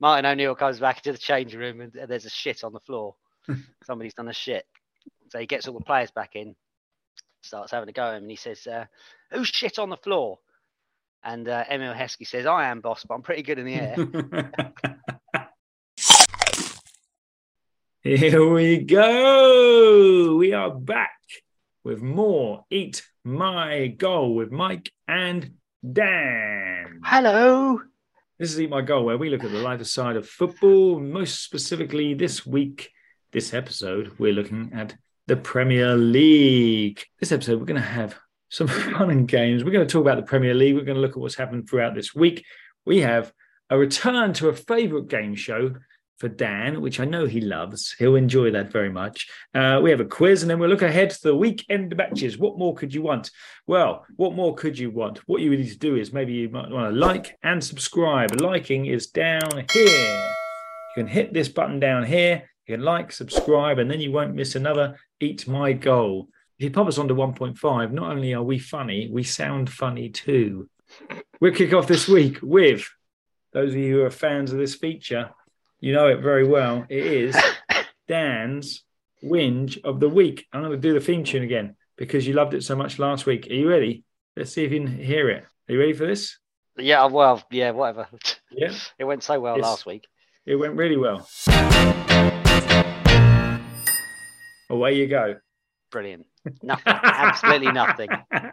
Martin 0.00 0.26
O'Neill 0.26 0.54
comes 0.54 0.78
back 0.78 0.98
into 0.98 1.12
the 1.12 1.18
changing 1.18 1.58
room 1.58 1.80
and 1.80 1.92
there's 1.92 2.24
a 2.24 2.30
shit 2.30 2.62
on 2.62 2.72
the 2.72 2.80
floor. 2.80 3.16
Somebody's 3.84 4.14
done 4.14 4.28
a 4.28 4.32
shit. 4.32 4.64
So 5.30 5.38
he 5.38 5.46
gets 5.46 5.66
all 5.66 5.74
the 5.74 5.84
players 5.84 6.10
back 6.10 6.36
in, 6.36 6.54
starts 7.42 7.72
having 7.72 7.88
a 7.88 7.92
go 7.92 8.04
at 8.04 8.16
him, 8.16 8.22
and 8.22 8.30
he 8.30 8.36
says, 8.36 8.66
uh, 8.66 8.86
"Who's 9.30 9.48
shit 9.48 9.78
on 9.78 9.90
the 9.90 9.96
floor?" 9.96 10.38
And 11.22 11.48
uh, 11.48 11.64
Emile 11.68 11.94
Heskey 11.94 12.26
says, 12.26 12.46
"I 12.46 12.68
am 12.68 12.80
boss, 12.80 13.04
but 13.06 13.14
I'm 13.14 13.22
pretty 13.22 13.42
good 13.42 13.58
in 13.58 13.66
the 13.66 13.74
air." 13.74 13.96
Here 18.16 18.48
we 18.48 18.78
go. 18.78 20.36
We 20.36 20.54
are 20.54 20.70
back 20.70 21.20
with 21.84 22.00
more 22.00 22.64
Eat 22.70 23.06
My 23.24 23.88
Goal 23.88 24.34
with 24.34 24.50
Mike 24.50 24.90
and 25.06 25.56
Dan. 25.92 27.00
Hello. 27.04 27.80
This 28.38 28.52
is 28.52 28.60
Eat 28.60 28.70
My 28.70 28.82
Goal, 28.82 29.04
where 29.04 29.18
we 29.18 29.30
look 29.30 29.42
at 29.42 29.50
the 29.50 29.58
lighter 29.58 29.82
side 29.82 30.14
of 30.14 30.28
football. 30.28 31.00
Most 31.00 31.42
specifically, 31.42 32.14
this 32.14 32.46
week, 32.46 32.92
this 33.32 33.52
episode, 33.52 34.14
we're 34.16 34.32
looking 34.32 34.70
at 34.72 34.94
the 35.26 35.36
Premier 35.36 35.96
League. 35.96 37.02
This 37.18 37.32
episode, 37.32 37.58
we're 37.58 37.66
going 37.66 37.82
to 37.82 37.88
have 37.88 38.14
some 38.48 38.68
fun 38.68 39.10
and 39.10 39.26
games. 39.26 39.64
We're 39.64 39.72
going 39.72 39.84
to 39.84 39.92
talk 39.92 40.02
about 40.02 40.18
the 40.18 40.22
Premier 40.22 40.54
League. 40.54 40.76
We're 40.76 40.84
going 40.84 40.94
to 40.94 41.00
look 41.00 41.16
at 41.16 41.16
what's 41.16 41.34
happened 41.34 41.68
throughout 41.68 41.96
this 41.96 42.14
week. 42.14 42.44
We 42.86 43.00
have 43.00 43.32
a 43.70 43.76
return 43.76 44.34
to 44.34 44.50
a 44.50 44.54
favourite 44.54 45.08
game 45.08 45.34
show 45.34 45.74
for 46.18 46.28
Dan, 46.28 46.80
which 46.80 47.00
I 47.00 47.04
know 47.04 47.26
he 47.26 47.40
loves. 47.40 47.94
He'll 47.98 48.16
enjoy 48.16 48.50
that 48.50 48.72
very 48.72 48.90
much. 48.90 49.28
Uh, 49.54 49.80
we 49.82 49.90
have 49.90 50.00
a 50.00 50.04
quiz, 50.04 50.42
and 50.42 50.50
then 50.50 50.58
we'll 50.58 50.68
look 50.68 50.82
ahead 50.82 51.10
to 51.10 51.22
the 51.22 51.36
weekend 51.36 51.96
matches. 51.96 52.38
What 52.38 52.58
more 52.58 52.74
could 52.74 52.92
you 52.92 53.02
want? 53.02 53.30
Well, 53.66 54.04
what 54.16 54.34
more 54.34 54.54
could 54.54 54.78
you 54.78 54.90
want? 54.90 55.18
What 55.28 55.42
you 55.42 55.50
need 55.50 55.70
to 55.70 55.78
do 55.78 55.96
is 55.96 56.12
maybe 56.12 56.32
you 56.32 56.48
might 56.48 56.70
want 56.70 56.92
to 56.92 56.98
like 56.98 57.38
and 57.42 57.62
subscribe. 57.62 58.40
Liking 58.40 58.86
is 58.86 59.06
down 59.06 59.64
here. 59.72 60.30
You 60.96 61.02
can 61.02 61.06
hit 61.06 61.32
this 61.32 61.48
button 61.48 61.78
down 61.78 62.04
here. 62.04 62.50
You 62.66 62.76
can 62.76 62.84
like, 62.84 63.12
subscribe, 63.12 63.78
and 63.78 63.90
then 63.90 64.00
you 64.00 64.10
won't 64.10 64.34
miss 64.34 64.56
another 64.56 64.98
Eat 65.20 65.46
My 65.46 65.72
Goal. 65.72 66.28
If 66.58 66.64
you 66.64 66.70
pop 66.70 66.88
us 66.88 66.98
onto 66.98 67.14
1.5, 67.14 67.92
not 67.92 68.10
only 68.10 68.34
are 68.34 68.42
we 68.42 68.58
funny, 68.58 69.08
we 69.12 69.22
sound 69.22 69.70
funny 69.70 70.08
too. 70.08 70.68
We'll 71.40 71.54
kick 71.54 71.72
off 71.72 71.86
this 71.86 72.08
week 72.08 72.40
with 72.42 72.88
those 73.52 73.70
of 73.70 73.76
you 73.76 73.94
who 73.94 74.02
are 74.02 74.10
fans 74.10 74.52
of 74.52 74.58
this 74.58 74.74
feature 74.74 75.30
you 75.80 75.92
know 75.92 76.08
it 76.08 76.20
very 76.20 76.46
well. 76.46 76.84
It 76.88 77.06
is 77.06 77.36
Dan's 78.08 78.82
whinge 79.22 79.78
of 79.84 80.00
the 80.00 80.08
week. 80.08 80.46
I'm 80.52 80.60
going 80.62 80.72
to 80.72 80.78
do 80.78 80.94
the 80.94 81.00
theme 81.00 81.24
tune 81.24 81.42
again 81.42 81.76
because 81.96 82.26
you 82.26 82.34
loved 82.34 82.54
it 82.54 82.64
so 82.64 82.76
much 82.76 82.98
last 82.98 83.26
week. 83.26 83.46
Are 83.50 83.54
you 83.54 83.68
ready? 83.68 84.04
Let's 84.36 84.52
see 84.52 84.64
if 84.64 84.72
you 84.72 84.80
can 84.84 84.98
hear 84.98 85.28
it. 85.30 85.44
Are 85.68 85.72
you 85.72 85.78
ready 85.80 85.92
for 85.92 86.06
this? 86.06 86.38
Yeah, 86.76 87.06
well, 87.06 87.42
yeah, 87.50 87.72
whatever. 87.72 88.08
Yeah. 88.50 88.72
It 88.98 89.04
went 89.04 89.22
so 89.22 89.38
well 89.40 89.56
Yes. 89.56 89.64
last 89.64 89.86
week. 89.86 90.06
It 90.46 90.56
went 90.56 90.74
really 90.76 90.96
well. 90.96 91.28
Away 94.70 94.94
you 94.96 95.06
go. 95.08 95.36
Brilliant. 95.90 96.26
Nothing. 96.62 96.84
Absolutely 96.86 97.72
nothing. 97.72 98.10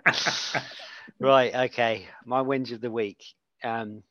Right. 1.20 1.56
Okay. 1.56 2.08
My 2.26 2.42
whinge 2.42 2.74
of 2.74 2.82
the 2.82 2.92
week. 2.92 3.24
Um, 3.64 4.04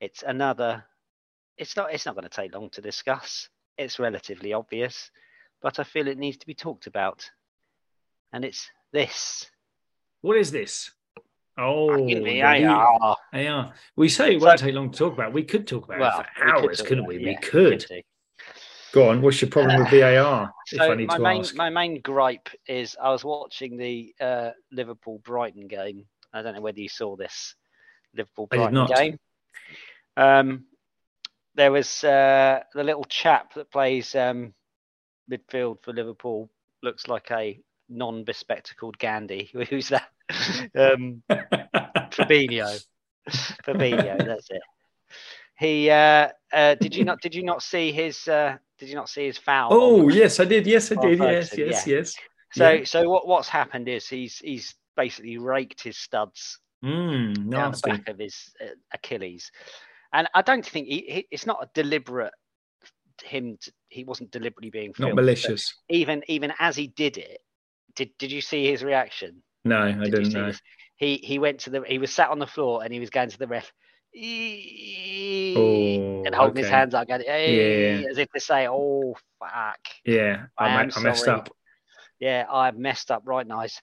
it's 0.00 0.22
another. 0.22 0.84
It's 1.56 1.76
not. 1.76 1.92
It's 1.92 2.06
not 2.06 2.14
going 2.14 2.28
to 2.28 2.28
take 2.28 2.54
long 2.54 2.70
to 2.70 2.80
discuss. 2.80 3.48
It's 3.78 3.98
relatively 3.98 4.52
obvious, 4.52 5.10
but 5.62 5.78
I 5.78 5.84
feel 5.84 6.08
it 6.08 6.18
needs 6.18 6.38
to 6.38 6.46
be 6.46 6.54
talked 6.54 6.86
about. 6.86 7.28
And 8.32 8.44
it's 8.44 8.68
this. 8.92 9.50
What 10.20 10.36
is 10.36 10.50
this? 10.50 10.90
Oh, 11.56 11.94
the 12.06 12.40
VAR. 12.40 13.16
AR. 13.32 13.72
We 13.94 14.08
say 14.08 14.34
it 14.34 14.40
won't 14.40 14.58
So- 14.58 14.66
take 14.66 14.74
long 14.74 14.90
to 14.90 14.98
talk 14.98 15.12
about. 15.12 15.32
We 15.32 15.44
could 15.44 15.66
talk 15.68 15.84
about 15.84 16.00
Well, 16.00 16.20
it 16.20 16.26
for 16.36 16.44
hours, 16.44 16.78
talk 16.78 16.86
couldn't 16.88 17.06
we? 17.06 17.16
it, 17.16 17.22
we 17.22 17.30
yeah, 17.32 17.38
could. 17.40 17.86
Go 18.92 19.08
on. 19.10 19.22
What's 19.22 19.40
your 19.40 19.50
problem 19.50 19.80
with 19.80 19.90
VAR? 19.90 20.52
if 20.72 20.80
I 20.80 20.94
need 20.94 21.08
my 21.08 21.16
to 21.16 21.22
main 21.22 21.40
ask. 21.40 21.54
my 21.54 21.70
main 21.70 22.00
gripe 22.00 22.48
is 22.66 22.96
I 23.00 23.10
was 23.10 23.24
watching 23.24 23.76
the 23.76 24.14
uh, 24.20 24.50
Liverpool 24.72 25.20
Brighton 25.24 25.68
game. 25.68 26.06
I 26.32 26.42
don't 26.42 26.54
know 26.54 26.60
whether 26.60 26.80
you 26.80 26.88
saw 26.88 27.14
this 27.16 27.54
Liverpool 28.16 28.46
Brighton 28.48 28.86
game. 28.86 29.18
Um, 30.16 30.64
there 31.54 31.72
was 31.72 32.04
uh, 32.04 32.60
the 32.74 32.84
little 32.84 33.04
chap 33.04 33.54
that 33.54 33.70
plays 33.70 34.14
um, 34.14 34.54
midfield 35.30 35.82
for 35.82 35.92
Liverpool. 35.92 36.50
Looks 36.82 37.08
like 37.08 37.30
a 37.30 37.58
non-bespectacled 37.88 38.98
Gandhi. 38.98 39.50
Who's 39.70 39.88
that? 39.88 40.08
um, 40.74 41.22
Fabinho. 42.10 42.80
Fabinho, 43.64 44.26
that's 44.26 44.50
it. 44.50 44.62
He 45.58 45.88
uh, 45.88 46.28
uh, 46.52 46.74
did 46.74 46.94
you 46.96 47.04
not 47.04 47.20
did 47.20 47.34
you 47.34 47.44
not 47.44 47.62
see 47.62 47.92
his 47.92 48.26
uh, 48.26 48.56
did 48.78 48.88
you 48.88 48.96
not 48.96 49.08
see 49.08 49.26
his 49.26 49.38
foul? 49.38 49.68
Oh 49.72 50.08
the- 50.08 50.16
yes, 50.16 50.40
I 50.40 50.44
did. 50.44 50.66
Yes, 50.66 50.90
I 50.90 50.96
did. 50.96 51.18
Yes, 51.20 51.56
yes, 51.56 51.86
yes. 51.86 52.14
So 52.52 52.72
Yeah. 52.72 52.84
so 52.84 53.08
what 53.08 53.26
what's 53.28 53.48
happened 53.48 53.88
is 53.88 54.08
he's 54.08 54.38
he's 54.38 54.74
basically 54.96 55.38
raked 55.38 55.82
his 55.82 55.96
studs 55.96 56.58
Mm, 56.84 57.50
down 57.50 57.72
the 57.72 57.78
back 57.78 58.08
of 58.08 58.18
his 58.18 58.52
uh, 58.60 58.66
Achilles, 58.92 59.50
and 60.14 60.28
I 60.34 60.40
don't 60.42 60.64
think 60.64 60.86
he, 60.86 61.04
he 61.08 61.26
it's 61.30 61.44
not 61.44 61.62
a 61.62 61.68
deliberate 61.74 62.32
him. 63.22 63.58
To, 63.60 63.72
he 63.88 64.04
wasn't 64.04 64.30
deliberately 64.30 64.70
being 64.70 64.90
Not 64.90 65.08
filmed, 65.08 65.16
but 65.16 65.24
malicious. 65.24 65.74
Even 65.90 66.22
even 66.28 66.52
as 66.58 66.76
he 66.76 66.86
did 66.86 67.18
it, 67.18 67.40
did 67.96 68.10
did 68.18 68.32
you 68.32 68.40
see 68.40 68.70
his 68.70 68.82
reaction? 68.82 69.42
No, 69.64 69.78
I 69.78 69.92
Did 70.04 70.12
didn't 70.12 70.32
know. 70.32 70.52
He 70.96 71.16
he 71.16 71.38
went 71.38 71.60
to 71.60 71.70
the 71.70 71.82
he 71.86 71.98
was 71.98 72.12
sat 72.12 72.30
on 72.30 72.38
the 72.38 72.46
floor 72.46 72.82
and 72.84 72.92
he 72.92 73.00
was 73.00 73.10
going 73.10 73.28
to 73.30 73.38
the 73.38 73.48
ref. 73.48 73.72
Oh, 75.56 76.22
and 76.24 76.34
holding 76.34 76.56
his 76.56 76.68
hands 76.68 76.94
up, 76.94 77.08
going, 77.08 77.22
hey, 77.22 78.02
Yeah. 78.02 78.08
as 78.08 78.18
if 78.18 78.30
to 78.30 78.38
say, 78.40 78.68
"Oh 78.68 79.16
fuck, 79.40 79.80
Yeah, 80.04 80.46
I, 80.56 80.66
I 80.66 80.68
I 80.68 81.00
messed 81.00 81.28
up. 81.28 81.50
yeah, 82.20 82.46
I've 82.50 82.78
messed 82.78 83.10
up 83.10 83.22
right 83.26 83.46
nice. 83.46 83.80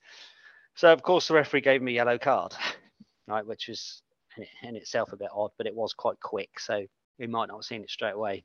So 0.76 0.94
of 0.94 1.04
course 1.04 1.28
the 1.28 1.34
referee 1.34 1.62
gave 1.62 1.82
me 1.82 1.92
a 1.92 1.96
yellow 1.96 2.18
card, 2.18 2.56
right, 3.28 3.46
which 3.46 3.68
was 3.68 4.02
in, 4.38 4.70
in 4.70 4.76
itself 4.76 5.12
a 5.14 5.18
bit 5.18 5.30
odd, 5.34 5.52
but 5.58 5.68
it 5.68 5.76
was 5.76 5.94
quite 5.94 6.20
quick, 6.20 6.60
so 6.60 6.86
we 7.20 7.28
might 7.28 7.48
not 7.48 7.58
have 7.58 7.66
seen 7.66 7.84
it 7.84 7.90
straight 7.90 8.16
away. 8.16 8.44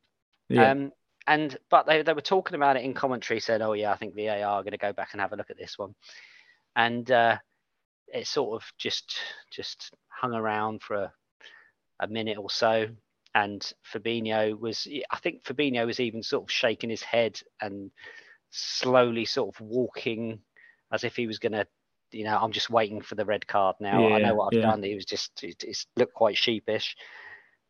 Yeah. 0.48 0.70
Um, 0.70 0.92
and 1.26 1.56
but 1.70 1.86
they, 1.86 2.02
they 2.02 2.12
were 2.12 2.20
talking 2.20 2.54
about 2.54 2.76
it 2.76 2.84
in 2.84 2.94
commentary, 2.94 3.40
said, 3.40 3.62
"Oh 3.62 3.72
yeah, 3.72 3.92
I 3.92 3.96
think 3.96 4.14
VAR 4.14 4.38
are 4.38 4.62
going 4.62 4.72
to 4.72 4.78
go 4.78 4.92
back 4.92 5.10
and 5.12 5.20
have 5.20 5.32
a 5.32 5.36
look 5.36 5.50
at 5.50 5.58
this 5.58 5.76
one," 5.76 5.94
and 6.76 7.10
uh, 7.10 7.38
it 8.08 8.26
sort 8.26 8.62
of 8.62 8.68
just 8.78 9.18
just 9.50 9.92
hung 10.08 10.34
around 10.34 10.82
for 10.82 10.96
a, 10.96 11.12
a 12.00 12.06
minute 12.06 12.38
or 12.38 12.50
so. 12.50 12.86
And 13.34 13.70
Fabinho 13.92 14.58
was, 14.58 14.88
I 15.10 15.18
think 15.18 15.42
Fabinho 15.44 15.84
was 15.84 16.00
even 16.00 16.22
sort 16.22 16.44
of 16.44 16.50
shaking 16.50 16.88
his 16.88 17.02
head 17.02 17.38
and 17.60 17.90
slowly 18.48 19.26
sort 19.26 19.54
of 19.54 19.60
walking 19.60 20.40
as 20.90 21.04
if 21.04 21.16
he 21.16 21.26
was 21.26 21.38
going 21.38 21.52
to, 21.52 21.66
you 22.12 22.24
know, 22.24 22.36
I'm 22.40 22.52
just 22.52 22.70
waiting 22.70 23.00
for 23.00 23.14
the 23.14 23.24
red 23.24 23.46
card 23.46 23.76
now. 23.80 24.12
I 24.14 24.18
know 24.20 24.34
what 24.34 24.54
I've 24.54 24.60
yeah. 24.60 24.70
done. 24.70 24.82
He 24.82 24.94
was 24.94 25.04
just, 25.04 25.42
it, 25.42 25.62
it 25.64 25.76
looked 25.96 26.14
quite 26.14 26.36
sheepish. 26.36 26.96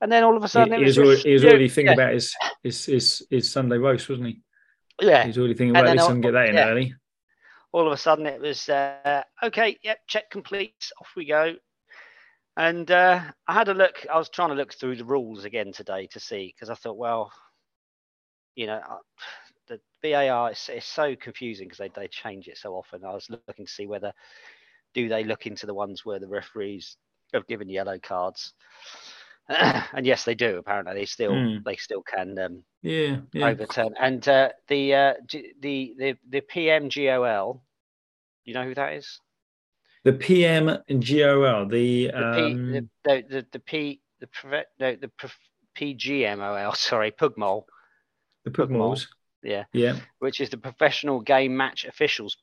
And 0.01 0.13
then 0.13 0.25
all 0.25 0.37
of 0.37 0.43
a 0.43 0.47
he, 0.47 0.51
sudden, 0.51 0.75
it 0.75 0.79
he 0.79 0.85
was 0.85 0.99
was 0.99 1.07
already, 1.07 1.17
just- 1.17 1.27
he 1.27 1.33
was 1.33 1.43
yeah, 1.43 1.49
already 1.51 1.69
thinking 1.69 1.87
yeah, 1.87 1.93
about 2.05 2.13
his, 2.15 2.35
his 2.63 2.85
his 2.87 3.27
his 3.31 3.51
Sunday 3.51 3.79
roast, 3.79 4.09
wasn't 4.09 4.29
he? 4.29 4.41
yeah. 5.01 5.23
He 5.23 5.29
was 5.29 5.39
already 5.39 5.55
thinking, 5.55 5.71
about 5.71 5.85
well, 5.85 5.85
at 5.85 5.87
then 5.89 5.97
least 5.97 6.05
I 6.05 6.07
I'll- 6.09 6.15
can 6.15 6.21
get 6.21 6.33
that 6.33 6.49
in 6.51 6.55
yeah. 6.55 6.69
early. 6.69 6.95
all 7.73 7.87
of 7.87 7.93
a 7.93 7.97
sudden 7.97 8.27
it 8.27 8.41
was 8.41 8.69
uh, 8.69 9.23
okay 9.43 9.79
yep 9.83 9.99
check 10.07 10.31
complete 10.31 10.91
off 11.01 11.09
we 11.17 11.25
go 11.27 11.55
and 12.57 12.91
uh, 12.91 13.21
i 13.49 13.53
had 13.53 13.69
a 13.69 13.75
look 13.75 14.07
i 14.11 14.17
was 14.17 14.31
trying 14.31 14.49
to 14.49 14.55
look 14.55 14.73
through 14.73 14.97
the 14.97 15.05
rules 15.05 15.45
again 15.45 15.73
today 15.73 16.07
to 16.07 16.19
see 16.21 16.55
because 16.55 16.71
i 16.71 16.75
thought 16.75 16.97
well 16.97 17.31
you 18.55 18.67
know 18.67 18.81
the 19.69 19.81
var 20.03 20.51
is, 20.53 20.71
so 20.85 21.17
confusing 21.17 21.67
because 21.69 21.79
they, 21.79 21.89
they 22.01 22.09
change 22.09 22.49
it 22.49 22.59
so 22.59 22.75
often 22.75 23.05
i 23.05 23.13
was 23.13 23.29
looking 23.31 23.67
to 23.67 23.73
see 23.73 23.87
whether 23.87 24.13
do 24.95 25.09
they 25.09 25.25
look 25.25 25.47
into 25.47 25.67
the 25.67 25.75
ones 25.75 26.05
where 26.05 26.19
the 26.19 26.29
referees 26.29 26.97
have 27.35 27.47
given 27.47 27.69
yellow 27.69 27.99
cards 27.99 28.55
and 29.49 30.07
yes 30.07 30.25
they 30.25 30.35
do 30.35 30.59
apparently 30.59 30.95
they 30.95 31.05
still 31.07 31.35
Hmm. 31.35 31.59
they 31.65 31.77
still 31.77 32.03
can 32.03 32.39
um, 32.39 32.63
Yeah, 32.83 33.19
yeah. 33.33 33.47
overturn. 33.47 33.95
And 33.99 34.27
uh, 34.29 34.51
the, 34.69 34.95
uh, 34.95 35.15
the 35.31 35.95
the 35.99 36.15
the 36.31 36.41
PMGOL, 36.41 37.61
you 38.45 38.55
know 38.55 38.65
who 38.65 38.75
that 38.75 38.93
is? 38.95 39.21
The 40.05 40.13
PM 40.13 40.69
and 40.69 41.03
the, 41.03 42.11
The 42.13 42.25
P, 42.35 42.53
um, 42.55 42.73
the, 42.73 42.87
the, 43.05 43.25
the, 43.29 43.47
the 43.53 43.59
P, 43.61 44.01
the 44.21 44.29
no, 44.79 44.97
the 44.97 45.11
PGMOL. 45.77 46.77
Sorry, 46.77 47.11
PUGMOL. 47.11 47.65
the 48.45 48.51
Pugmall. 48.51 49.07
Yeah, 49.43 49.65
Yeah. 49.73 49.97
which 50.19 50.41
is 50.41 50.51
the 50.51 50.57
Professional 50.59 51.21
Game 51.21 51.57
Match 51.57 51.85
Officials 51.85 52.37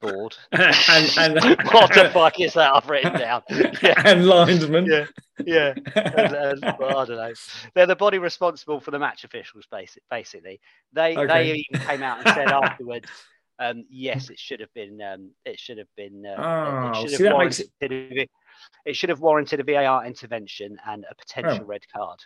Board. 0.00 0.36
and, 0.52 1.10
and, 1.18 1.34
what 1.66 1.92
the 1.94 2.10
fuck 2.12 2.40
is 2.40 2.54
that? 2.54 2.74
I've 2.74 2.88
written 2.88 3.18
down. 3.18 3.42
Yeah, 3.82 4.00
and 4.04 4.26
linesman. 4.26 4.86
yeah, 4.86 5.04
yeah. 5.44 5.74
and, 5.94 6.34
and, 6.64 6.76
well, 6.78 6.98
I 6.98 7.04
don't 7.04 7.16
know. 7.16 7.32
They're 7.74 7.86
the 7.86 7.96
body 7.96 8.18
responsible 8.18 8.80
for 8.80 8.90
the 8.90 8.98
match 8.98 9.24
officials, 9.24 9.66
basic, 9.70 10.02
basically. 10.10 10.60
They 10.92 11.16
Okay. 11.16 11.26
they 11.26 11.64
even 11.70 11.86
came 11.86 12.02
out 12.02 12.18
and 12.26 12.28
said 12.34 12.48
afterwards, 12.48 13.08
um, 13.58 13.84
yes, 13.90 14.30
it 14.30 14.38
should 14.38 14.60
have 14.60 14.72
been 14.74 15.00
um, 15.02 15.30
it 15.44 15.58
should 15.60 15.78
have 15.78 15.88
been 15.96 16.24
uh, 16.26 16.36
Oh, 16.38 16.90
it 17.04 17.10
should 17.10 17.18
see, 17.18 17.24
that 17.24 17.38
makes 17.38 17.62
warranted- 17.80 18.28
it 18.86 18.96
should 18.96 19.10
have 19.10 19.20
warranted 19.20 19.60
a 19.60 19.64
VAR 19.64 20.04
intervention 20.06 20.78
and 20.86 21.04
a 21.10 21.14
potential 21.14 21.60
Oh. 21.62 21.66
red 21.66 21.82
card. 21.94 22.18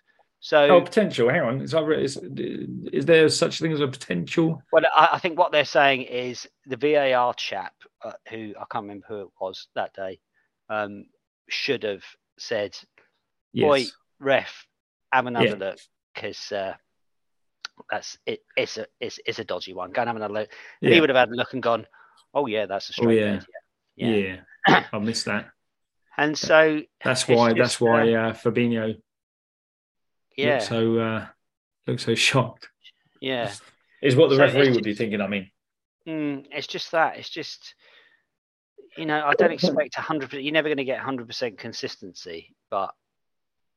So, 0.46 0.76
Oh, 0.76 0.80
potential. 0.80 1.28
Hang 1.28 1.40
on. 1.40 1.60
Is, 1.60 1.72
that, 1.72 1.90
is, 1.90 2.18
is 2.92 3.04
there 3.04 3.28
such 3.28 3.58
thing 3.58 3.72
as 3.72 3.80
a 3.80 3.88
potential? 3.88 4.62
well, 4.70 4.84
I, 4.96 5.08
I 5.14 5.18
think 5.18 5.36
what 5.36 5.50
they're 5.50 5.64
saying 5.64 6.02
is 6.02 6.46
the 6.66 6.76
VAR 6.76 7.34
chap, 7.34 7.74
uh, 8.04 8.12
who 8.30 8.54
I 8.56 8.64
can't 8.70 8.84
remember 8.84 9.06
who 9.08 9.20
it 9.22 9.28
was 9.40 9.66
that 9.74 9.92
day, 9.94 10.20
um, 10.68 11.06
should 11.48 11.82
have 11.82 12.04
said, 12.38 12.78
Yes. 13.52 13.66
"Boy, 13.66 13.84
ref, 14.20 14.68
have 15.12 15.26
another 15.26 15.46
Yeah. 15.48 15.54
look 15.54 15.78
because 16.14 16.52
uh, 16.52 16.74
that's 17.90 18.16
it. 18.24 18.44
It's 18.56 18.76
a 18.76 18.86
it's, 19.00 19.18
it's 19.26 19.40
a 19.40 19.44
dodgy 19.44 19.72
one. 19.74 19.90
Go 19.90 20.02
and 20.02 20.08
have 20.08 20.16
another 20.16 20.34
look." 20.34 20.50
Yeah. 20.80 20.94
He 20.94 21.00
would 21.00 21.08
have 21.08 21.18
had 21.18 21.30
a 21.30 21.34
look 21.34 21.54
and 21.54 21.62
gone, 21.62 21.88
"Oh 22.32 22.46
yeah, 22.46 22.66
that's 22.66 22.88
a 22.90 22.92
Oh, 23.00 23.02
straight 23.02 23.18
yeah. 23.18 23.30
red." 23.32 23.44
Yeah. 23.96 24.08
yeah. 24.14 24.36
yeah. 24.68 24.84
I 24.92 24.98
missed 25.00 25.24
that. 25.24 25.48
And 26.16 26.38
so 26.38 26.82
That's 27.04 27.26
why. 27.26 27.48
just, 27.48 27.58
that's 27.58 27.80
why 27.80 28.12
uh, 28.12 28.32
Fabinho 28.32 28.94
yeah, 30.36 30.54
looked 30.54 30.62
so 30.66 30.98
uh, 30.98 31.26
looked 31.86 32.00
so 32.02 32.14
shocked. 32.14 32.68
yeah. 33.20 33.52
Is 34.02 34.14
what 34.14 34.28
the 34.30 34.36
So 34.36 34.42
referee 34.42 34.70
would 34.72 34.84
be 34.84 34.94
thinking. 34.94 35.20
I 35.20 35.26
mean, 35.26 35.50
Mm, 36.06 36.46
it's 36.52 36.66
just 36.68 36.92
that. 36.92 37.16
It's 37.16 37.28
just, 37.30 37.74
you 38.96 39.06
know, 39.06 39.24
I 39.26 39.32
don't 39.34 39.50
expect 39.50 39.94
100%. 39.94 40.44
You're 40.44 40.52
never 40.52 40.68
going 40.68 40.76
to 40.76 40.84
get 40.84 41.00
100% 41.00 41.58
consistency. 41.58 42.54
But 42.70 42.94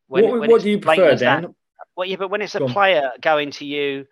when, 0.07 0.25
what, 0.25 0.39
when 0.41 0.51
what 0.51 0.61
do 0.61 0.69
you 0.69 0.77
prefer, 0.79 1.09
as 1.09 1.21
that- 1.21 1.45
well, 1.95 2.07
yeah, 2.07 2.17
but 2.17 2.29
when 2.29 2.41
it's 2.43 2.53
a 2.53 2.59
Go 2.59 2.65
on. 2.67 2.71
player 2.73 3.11
going 3.21 3.49
to 3.51 3.65
you, 3.65 4.05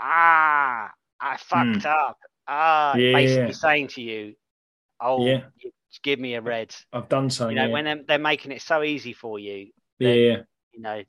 ah, 0.00 0.90
I 1.20 1.36
fucked 1.38 1.86
up. 1.86 2.18
Ah, 2.46 2.92
Hmm. 2.94 3.00
Yeah, 3.00 3.12
basically 3.12 3.46
yeah. 3.46 3.52
saying 3.52 3.88
to 3.88 4.02
you, 4.02 4.34
oh, 5.00 5.24
Yeah. 5.26 5.40
give 6.02 6.18
me 6.18 6.34
a 6.34 6.40
red. 6.40 6.74
I've 6.92 7.08
done 7.08 7.30
so. 7.30 7.48
You 7.48 7.54
know, 7.56 7.70
when 7.70 7.84
they're, 7.84 8.02
they're 8.06 8.18
making 8.18 8.52
it 8.52 8.62
so 8.62 8.82
easy 8.82 9.12
for 9.12 9.38
you, 9.38 9.70
yeah, 9.98 10.08
then- 10.08 10.18
yeah. 10.18 10.36
you 10.72 10.80
know, 10.80 11.02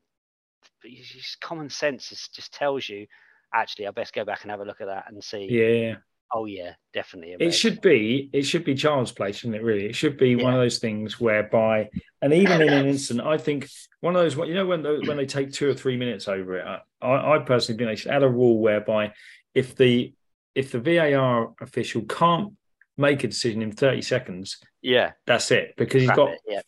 just 0.84 1.42
common 1.42 1.70
sense 1.70 2.12
is, 2.12 2.30
just 2.34 2.54
tells 2.54 2.88
you, 2.88 3.08
actually, 3.54 3.88
I 3.88 3.92
best 3.92 4.14
go 4.14 4.26
back 4.26 4.44
and 4.44 4.52
have 4.52 4.60
a 4.60 4.66
look 4.66 4.82
at 4.82 4.88
that 4.88 5.06
and 5.08 5.24
see. 5.24 5.48
yeah, 5.50 5.68
yeah. 5.68 5.96
Oh 6.32 6.46
yeah, 6.46 6.74
definitely. 6.94 7.34
A 7.34 7.48
It 7.48 7.52
should 7.52 7.82
be. 7.82 8.30
It 8.32 8.44
should 8.44 8.64
be 8.64 8.76
child's 8.76 9.12
play, 9.12 9.32
shouldn't 9.32 9.56
it? 9.56 9.64
Really, 9.64 9.86
it 9.88 9.96
should 9.96 10.18
be 10.18 10.36
one 10.36 10.54
of 10.54 10.60
those 10.60 10.78
things 10.78 11.20
whereby, 11.20 11.90
and 12.22 12.34
even 12.34 12.62
in 12.62 12.70
an 12.72 12.86
instant, 12.88 13.22
I 13.22 13.38
think 13.38 13.68
one 14.02 14.16
of 14.16 14.22
those. 14.22 14.36
You 14.36 14.54
know, 14.54 14.68
when 14.68 14.84
the, 14.84 15.02
when 15.06 15.18
they 15.18 15.26
take 15.26 15.52
two 15.52 15.68
or 15.70 15.74
three 15.74 15.98
minutes 15.98 16.28
over 16.28 16.60
it, 16.60 16.66
I, 17.02 17.36
I 17.36 17.40
personally 17.40 17.80
think 17.80 17.90
they 17.90 17.96
should 17.96 18.12
add 18.12 18.24
a 18.24 18.30
rule 18.30 18.60
whereby 18.60 19.14
if 19.56 19.76
the 19.76 20.14
if 20.54 20.72
the 20.72 20.80
VAR 20.80 21.54
official 21.62 22.04
can't 22.04 22.54
make 22.96 23.24
a 23.24 23.28
decision 23.28 23.64
in 23.64 23.72
thirty 23.72 24.04
seconds, 24.04 24.60
Yeah, 24.84 25.14
that's 25.26 25.50
it 25.50 25.74
because 25.78 26.04
he's 26.04 26.12
got 26.12 26.30
it, 26.30 26.42
yeah. 26.48 26.62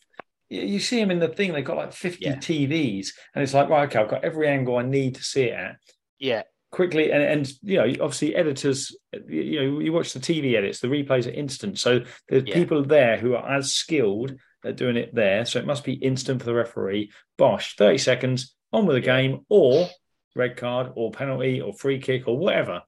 You 0.52 0.80
see 0.80 1.00
them 1.00 1.10
in 1.10 1.18
the 1.18 1.28
thing, 1.28 1.52
they've 1.52 1.64
got 1.64 1.76
like 1.76 1.92
50 1.92 2.24
Yeah. 2.24 2.36
TVs, 2.36 3.08
and 3.34 3.42
it's 3.42 3.54
like, 3.54 3.68
right, 3.68 3.88
okay, 3.88 3.98
I've 3.98 4.10
got 4.10 4.24
every 4.24 4.48
angle 4.48 4.76
I 4.76 4.82
need 4.82 5.14
to 5.16 5.22
see 5.22 5.44
it 5.44 5.54
at 5.54 5.76
Yeah, 6.18 6.42
quickly. 6.70 7.10
And, 7.12 7.22
and 7.22 7.52
you 7.62 7.76
know, 7.78 7.84
obviously, 8.04 8.34
editors, 8.34 8.94
you 9.28 9.42
you 9.42 9.60
know, 9.60 9.78
you 9.80 9.92
watch 9.92 10.12
the 10.12 10.20
TV 10.20 10.56
edits, 10.56 10.80
the 10.80 10.88
replays 10.88 11.26
are 11.26 11.34
instant. 11.34 11.78
So 11.78 12.00
there's 12.28 12.44
Yeah. 12.46 12.54
people 12.54 12.84
there 12.84 13.16
who 13.18 13.34
are 13.34 13.56
as 13.56 13.72
skilled 13.72 14.34
at 14.64 14.76
doing 14.76 14.96
it 14.96 15.14
there. 15.14 15.44
So 15.44 15.58
it 15.58 15.66
must 15.66 15.84
be 15.84 15.94
instant 15.94 16.40
for 16.40 16.46
the 16.46 16.54
referee. 16.54 17.10
Bosh, 17.36 17.74
30 17.76 17.98
seconds, 17.98 18.54
on 18.72 18.86
with 18.86 18.96
the 18.96 19.00
game, 19.00 19.44
or 19.48 19.88
red 20.34 20.56
card, 20.56 20.92
or 20.94 21.10
penalty, 21.10 21.60
or 21.60 21.72
free 21.74 21.98
kick, 21.98 22.28
or 22.28 22.38
whatever. 22.38 22.82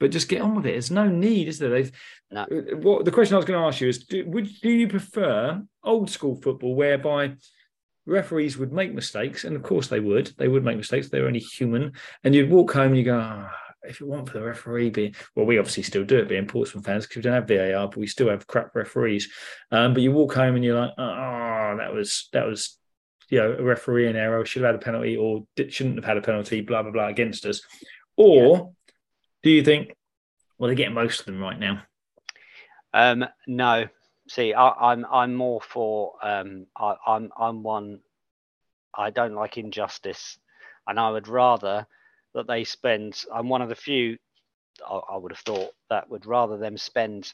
But 0.00 0.12
just 0.12 0.28
get 0.30 0.40
on 0.40 0.54
with 0.54 0.66
it. 0.66 0.72
There's 0.72 0.90
no 0.90 1.08
need, 1.08 1.46
is 1.46 1.58
there? 1.58 1.68
They've, 1.68 1.92
No. 2.30 2.46
What 2.48 3.04
the 3.04 3.10
question 3.10 3.34
I 3.34 3.38
was 3.38 3.44
going 3.44 3.60
to 3.60 3.66
ask 3.66 3.80
you 3.80 3.88
is: 3.88 4.04
do, 4.04 4.24
would 4.28 4.48
do 4.62 4.70
you 4.70 4.88
prefer 4.88 5.62
old 5.82 6.10
school 6.10 6.36
football 6.36 6.74
whereby 6.74 7.34
referees 8.06 8.56
would 8.56 8.72
make 8.72 8.94
mistakes, 8.94 9.44
and 9.44 9.56
of 9.56 9.62
course 9.62 9.88
they 9.88 10.00
would. 10.00 10.32
They 10.38 10.48
would 10.48 10.64
make 10.64 10.76
mistakes. 10.76 11.08
They're 11.08 11.26
only 11.26 11.40
human, 11.40 11.92
and 12.22 12.34
you'd 12.34 12.50
walk 12.50 12.72
home 12.72 12.88
and 12.88 12.96
you 12.96 13.04
go, 13.04 13.18
"Ah, 13.20 13.50
if 13.82 14.00
it 14.00 14.06
weren't 14.06 14.28
for 14.28 14.38
the 14.38 14.44
referee 14.44 14.90
being 14.90 15.14
well, 15.34 15.46
we 15.46 15.58
obviously 15.58 15.82
still 15.82 16.04
do 16.04 16.18
it 16.18 16.28
being 16.28 16.46
Portsmouth 16.46 16.84
fans 16.84 17.04
because 17.04 17.16
we 17.16 17.22
don't 17.22 17.34
have 17.34 17.48
VAR, 17.48 17.88
but 17.88 17.96
we 17.96 18.06
still 18.06 18.28
have 18.28 18.46
crap 18.46 18.74
referees. 18.74 19.28
Um, 19.70 19.94
but 19.94 20.02
you 20.02 20.12
walk 20.12 20.34
home 20.34 20.54
and 20.54 20.64
you're 20.64 20.78
like, 20.78 20.92
oh, 20.98 21.76
that 21.78 21.92
was 21.92 22.28
that 22.32 22.46
was 22.46 22.78
you 23.28 23.38
know 23.38 23.52
a 23.52 23.62
referee 23.62 24.08
in 24.08 24.16
error, 24.16 24.44
should 24.44 24.62
have 24.62 24.74
had 24.74 24.80
a 24.80 24.84
penalty 24.84 25.16
or 25.16 25.46
shouldn't 25.68 25.96
have 25.96 26.04
had 26.04 26.16
a 26.16 26.22
penalty, 26.22 26.60
blah 26.60 26.82
blah 26.82 26.92
blah 26.92 27.08
against 27.08 27.46
us. 27.46 27.62
Or 28.16 28.72
do 29.42 29.50
you 29.50 29.62
think, 29.64 29.94
well, 30.58 30.68
they're 30.68 30.76
getting 30.76 30.94
most 30.94 31.20
of 31.20 31.26
them 31.26 31.40
right 31.40 31.58
now? 31.58 31.82
Um, 32.92 33.24
no. 33.46 33.86
See, 34.28 34.54
I, 34.54 34.92
I'm 34.92 35.04
I'm 35.10 35.34
more 35.34 35.60
for 35.60 36.14
um, 36.22 36.66
I, 36.76 36.94
I'm 37.06 37.30
I'm 37.36 37.62
one. 37.62 38.00
I 38.94 39.10
don't 39.10 39.34
like 39.34 39.58
injustice, 39.58 40.38
and 40.86 40.98
I 41.00 41.10
would 41.10 41.28
rather 41.28 41.86
that 42.34 42.46
they 42.46 42.64
spend. 42.64 43.24
I'm 43.32 43.48
one 43.48 43.62
of 43.62 43.68
the 43.68 43.74
few. 43.74 44.18
I, 44.88 44.94
I 44.94 45.16
would 45.16 45.32
have 45.32 45.40
thought 45.40 45.70
that 45.88 46.08
would 46.10 46.26
rather 46.26 46.58
them 46.58 46.76
spend 46.76 47.32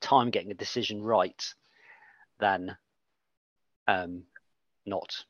time 0.00 0.30
getting 0.30 0.50
a 0.52 0.54
decision 0.54 1.02
right 1.02 1.42
than 2.38 2.76
um, 3.88 4.22
not. 4.84 5.24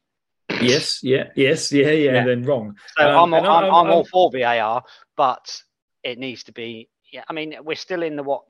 Yes, 0.60 1.02
yeah, 1.02 1.28
yes, 1.34 1.72
yeah, 1.72 1.90
yeah, 1.90 2.12
Yeah. 2.14 2.24
then 2.24 2.42
wrong. 2.42 2.76
So 2.96 3.08
Um, 3.08 3.34
I'm, 3.34 3.44
I'm, 3.44 3.46
I'm, 3.46 3.74
I'm- 3.74 3.90
all 3.90 4.04
for 4.04 4.30
VAR, 4.30 4.84
but 5.16 5.62
it 6.02 6.18
needs 6.18 6.44
to 6.44 6.52
be. 6.52 6.88
Yeah, 7.12 7.24
I 7.28 7.32
mean, 7.32 7.54
we're 7.62 7.76
still 7.76 8.02
in 8.02 8.16
the 8.16 8.22
what 8.22 8.42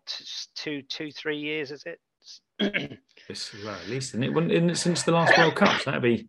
two, 0.55 0.82
two, 0.82 1.11
three 1.12 1.38
years, 1.38 1.70
is 1.70 1.85
it? 1.87 2.00
Well, 3.64 3.75
at 3.75 3.88
least 3.88 4.11
isn't 4.11 4.23
it? 4.23 4.32
Wouldn't, 4.32 4.53
isn't 4.53 4.70
it 4.70 4.76
since 4.76 5.03
the 5.03 5.11
last 5.11 5.37
World 5.37 5.56
Cup? 5.56 5.81
So 5.81 5.91
that'd 5.91 6.03
be 6.03 6.29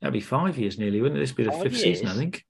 that'd 0.00 0.12
be 0.12 0.20
five 0.20 0.56
years 0.56 0.78
nearly, 0.78 1.00
wouldn't 1.00 1.18
it? 1.18 1.20
This 1.20 1.32
be 1.32 1.42
the 1.42 1.50
Five 1.50 1.62
fifth 1.64 1.78
season, 1.78 2.06
I 2.06 2.14
think. 2.14 2.44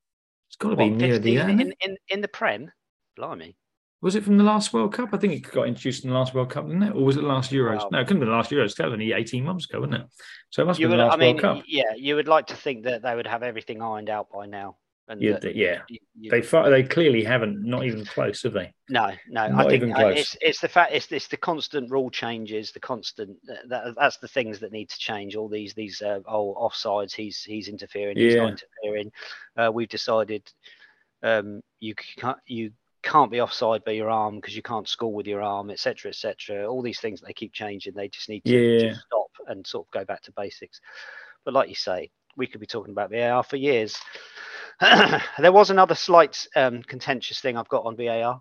It's 0.48 0.56
got 0.56 0.70
to 0.70 0.76
be 0.76 0.90
What, 0.90 0.98
near 0.98 1.18
the 1.18 1.38
end. 1.38 1.60
in, 1.60 1.72
in 1.80 1.96
in 2.08 2.20
the 2.20 2.28
Prem. 2.28 2.70
Blimey. 3.16 3.56
Was 4.02 4.14
it 4.14 4.24
from 4.24 4.36
the 4.36 4.44
last 4.44 4.72
World 4.74 4.92
Cup? 4.92 5.10
I 5.12 5.16
think 5.16 5.32
it 5.32 5.50
got 5.50 5.68
introduced 5.68 6.04
in 6.04 6.10
the 6.10 6.16
last 6.16 6.34
World 6.34 6.50
Cup, 6.50 6.66
didn't 6.66 6.82
it? 6.82 6.94
Or 6.94 7.04
was 7.04 7.16
it 7.16 7.20
the 7.22 7.26
last 7.28 7.50
Euros? 7.52 7.78
Well- 7.78 7.88
no, 7.92 8.00
it 8.00 8.06
couldn't 8.06 8.20
be 8.20 8.26
the 8.26 8.32
last 8.32 8.50
Euros. 8.50 8.74
That 8.76 8.84
was 8.86 8.92
only 8.92 9.12
18 9.12 9.44
months 9.44 9.64
ago, 9.70 9.80
wasn't 9.80 9.94
it? 10.02 10.06
So 10.50 10.62
it 10.62 10.66
must 10.66 10.78
You 10.80 10.88
have 10.88 10.98
the 10.98 11.04
last 11.04 11.14
I 11.14 11.16
mean, 11.16 11.36
World 11.36 11.58
Cup. 11.58 11.64
yeah, 11.66 11.94
you 11.96 12.16
would 12.16 12.28
like 12.28 12.48
to 12.48 12.56
think 12.56 12.84
that 12.84 13.02
they 13.02 13.14
would 13.14 13.26
have 13.26 13.42
everything 13.42 13.80
ironed 13.80 14.10
out 14.10 14.28
by 14.30 14.46
now. 14.46 14.76
And 15.12 15.20
Yeah, 15.22 15.38
they- 15.38 15.52
yeah. 15.52 15.82
you- 15.88 15.98
you- 16.18 16.30
They 16.30 16.40
they 16.40 16.82
clearly 16.84 17.22
haven't, 17.22 17.62
not 17.62 17.84
even 17.84 18.04
close, 18.06 18.42
have 18.44 18.54
they? 18.54 18.72
no, 18.88 19.08
no. 19.28 19.48
not 19.48 19.66
I 19.66 19.68
think 19.68 19.82
even 19.82 19.92
uh, 19.92 19.96
close. 19.96 20.18
it's 20.18 20.36
it's 20.40 20.60
the 20.60 20.68
fact 20.68 20.92
it's 20.94 21.12
it's 21.12 21.28
the 21.28 21.36
constant 21.36 21.90
rule 21.90 22.10
changes, 22.10 22.72
the 22.72 22.80
constant 22.80 23.36
that, 23.68 23.94
that's 23.96 24.16
the 24.18 24.28
things 24.28 24.58
that 24.60 24.72
need 24.72 24.88
to 24.88 24.98
change. 24.98 25.36
All 25.36 25.48
these 25.48 25.74
these 25.74 26.00
uh, 26.00 26.20
oh 26.26 26.54
offsides, 26.54 27.12
he's 27.14 27.42
he's 27.42 27.68
interfering, 27.68 28.16
he's 28.16 28.36
not 28.36 28.58
interfering. 28.82 29.12
Uh, 29.56 29.70
we've 29.72 29.88
decided 29.88 30.50
um, 31.22 31.60
you 31.80 31.94
can't 31.94 32.38
you 32.46 32.72
can't 33.02 33.30
be 33.30 33.40
offside 33.42 33.84
by 33.84 33.92
your 33.92 34.08
arm 34.08 34.36
because 34.36 34.56
you 34.56 34.62
can't 34.62 34.88
score 34.88 35.12
with 35.12 35.26
your 35.26 35.42
arm, 35.42 35.70
etc., 35.70 36.08
etc. 36.08 36.66
All 36.66 36.80
these 36.80 37.00
things 37.00 37.20
they 37.20 37.34
keep 37.34 37.52
changing. 37.52 37.92
They 37.94 38.08
just 38.08 38.28
need 38.30 38.44
to 38.46 38.52
Yeah. 38.86 38.94
stop 38.94 39.30
and 39.48 39.66
sort 39.66 39.86
of 39.86 39.90
go 39.90 40.04
back 40.06 40.22
to 40.22 40.32
basics. 40.32 40.80
But 41.44 41.52
like 41.52 41.68
you 41.68 41.74
say, 41.74 42.10
we 42.36 42.46
could 42.46 42.60
be 42.60 42.66
talking 42.66 42.92
about 42.92 43.10
VAR 43.10 43.42
for 43.42 43.56
years. 43.56 43.94
there 45.38 45.52
was 45.52 45.70
another 45.70 45.94
slight 45.94 46.46
um, 46.56 46.82
contentious 46.82 47.40
thing 47.40 47.56
I've 47.56 47.68
got 47.68 47.84
on 47.86 47.96
VAR, 47.96 48.40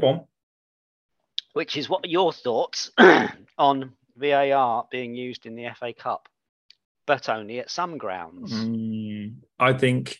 Go 0.00 0.06
on. 0.06 0.24
which 1.54 1.76
is 1.76 1.88
what 1.88 2.04
are 2.04 2.08
your 2.08 2.32
thoughts 2.32 2.90
on 3.58 3.92
VAR 4.16 4.86
being 4.90 5.14
used 5.14 5.46
in 5.46 5.56
the 5.56 5.68
FA 5.78 5.92
Cup, 5.92 6.28
but 7.06 7.28
only 7.28 7.58
at 7.58 7.70
some 7.70 7.98
grounds? 7.98 8.52
Mm, 8.52 9.34
I 9.58 9.72
think 9.72 10.18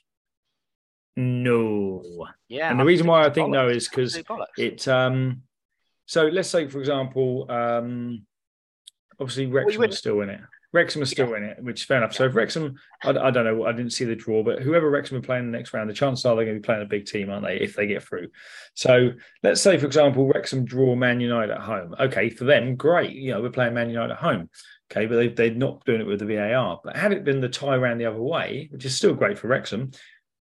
no. 1.16 2.02
Yeah, 2.48 2.70
and 2.70 2.80
the 2.80 2.84
reason 2.84 3.06
why 3.06 3.24
I 3.24 3.30
think 3.30 3.50
no 3.50 3.68
is 3.68 3.88
because 3.88 4.20
it 4.58 4.88
um 4.88 5.42
so 6.06 6.26
let's 6.26 6.48
say 6.50 6.68
for 6.68 6.80
example 6.80 7.46
um 7.50 8.26
obviously 9.20 9.46
Wrexham 9.46 9.78
wouldn't- 9.78 9.96
still 9.98 10.20
in 10.22 10.30
it 10.30 10.40
Wrexham 10.74 11.00
are 11.02 11.06
still 11.06 11.32
in 11.34 11.44
it 11.44 11.62
which 11.62 11.80
is 11.80 11.86
fair 11.86 11.98
enough. 11.98 12.12
So 12.12 12.24
if 12.24 12.34
Wrexham 12.34 12.74
I, 13.02 13.10
I 13.10 13.30
don't 13.30 13.44
know 13.44 13.64
I 13.64 13.72
didn't 13.72 13.92
see 13.92 14.04
the 14.04 14.16
draw 14.16 14.42
but 14.42 14.60
whoever 14.60 14.90
Wrexham 14.90 15.16
are 15.16 15.22
playing 15.22 15.50
the 15.50 15.56
next 15.56 15.72
round 15.72 15.88
the 15.88 15.94
chances 15.94 16.26
are 16.26 16.34
they're 16.34 16.44
going 16.44 16.56
to 16.56 16.60
be 16.60 16.66
playing 16.66 16.82
a 16.82 16.86
big 16.86 17.06
team 17.06 17.30
aren't 17.30 17.46
they 17.46 17.56
if 17.56 17.76
they 17.76 17.86
get 17.86 18.02
through? 18.02 18.28
So 18.74 19.12
let's 19.42 19.62
say 19.62 19.78
for 19.78 19.86
example 19.86 20.26
Wrexham 20.26 20.64
draw 20.64 20.94
Man 20.96 21.20
United 21.20 21.52
at 21.52 21.60
home. 21.60 21.94
Okay 21.98 22.28
for 22.28 22.44
them 22.44 22.76
great 22.76 23.12
you 23.12 23.32
know 23.32 23.40
we're 23.40 23.50
playing 23.50 23.74
Man 23.74 23.88
United 23.88 24.12
at 24.12 24.18
home. 24.18 24.50
Okay 24.92 25.06
but 25.06 25.16
they, 25.16 25.28
they're 25.28 25.54
not 25.54 25.84
doing 25.84 26.00
it 26.00 26.06
with 26.06 26.18
the 26.18 26.26
VAR 26.26 26.80
but 26.82 26.96
had 26.96 27.12
it 27.12 27.24
been 27.24 27.40
the 27.40 27.48
tie 27.48 27.76
round 27.76 28.00
the 28.00 28.06
other 28.06 28.20
way 28.20 28.68
which 28.72 28.84
is 28.84 28.96
still 28.96 29.14
great 29.14 29.38
for 29.38 29.48
Wrexham 29.48 29.92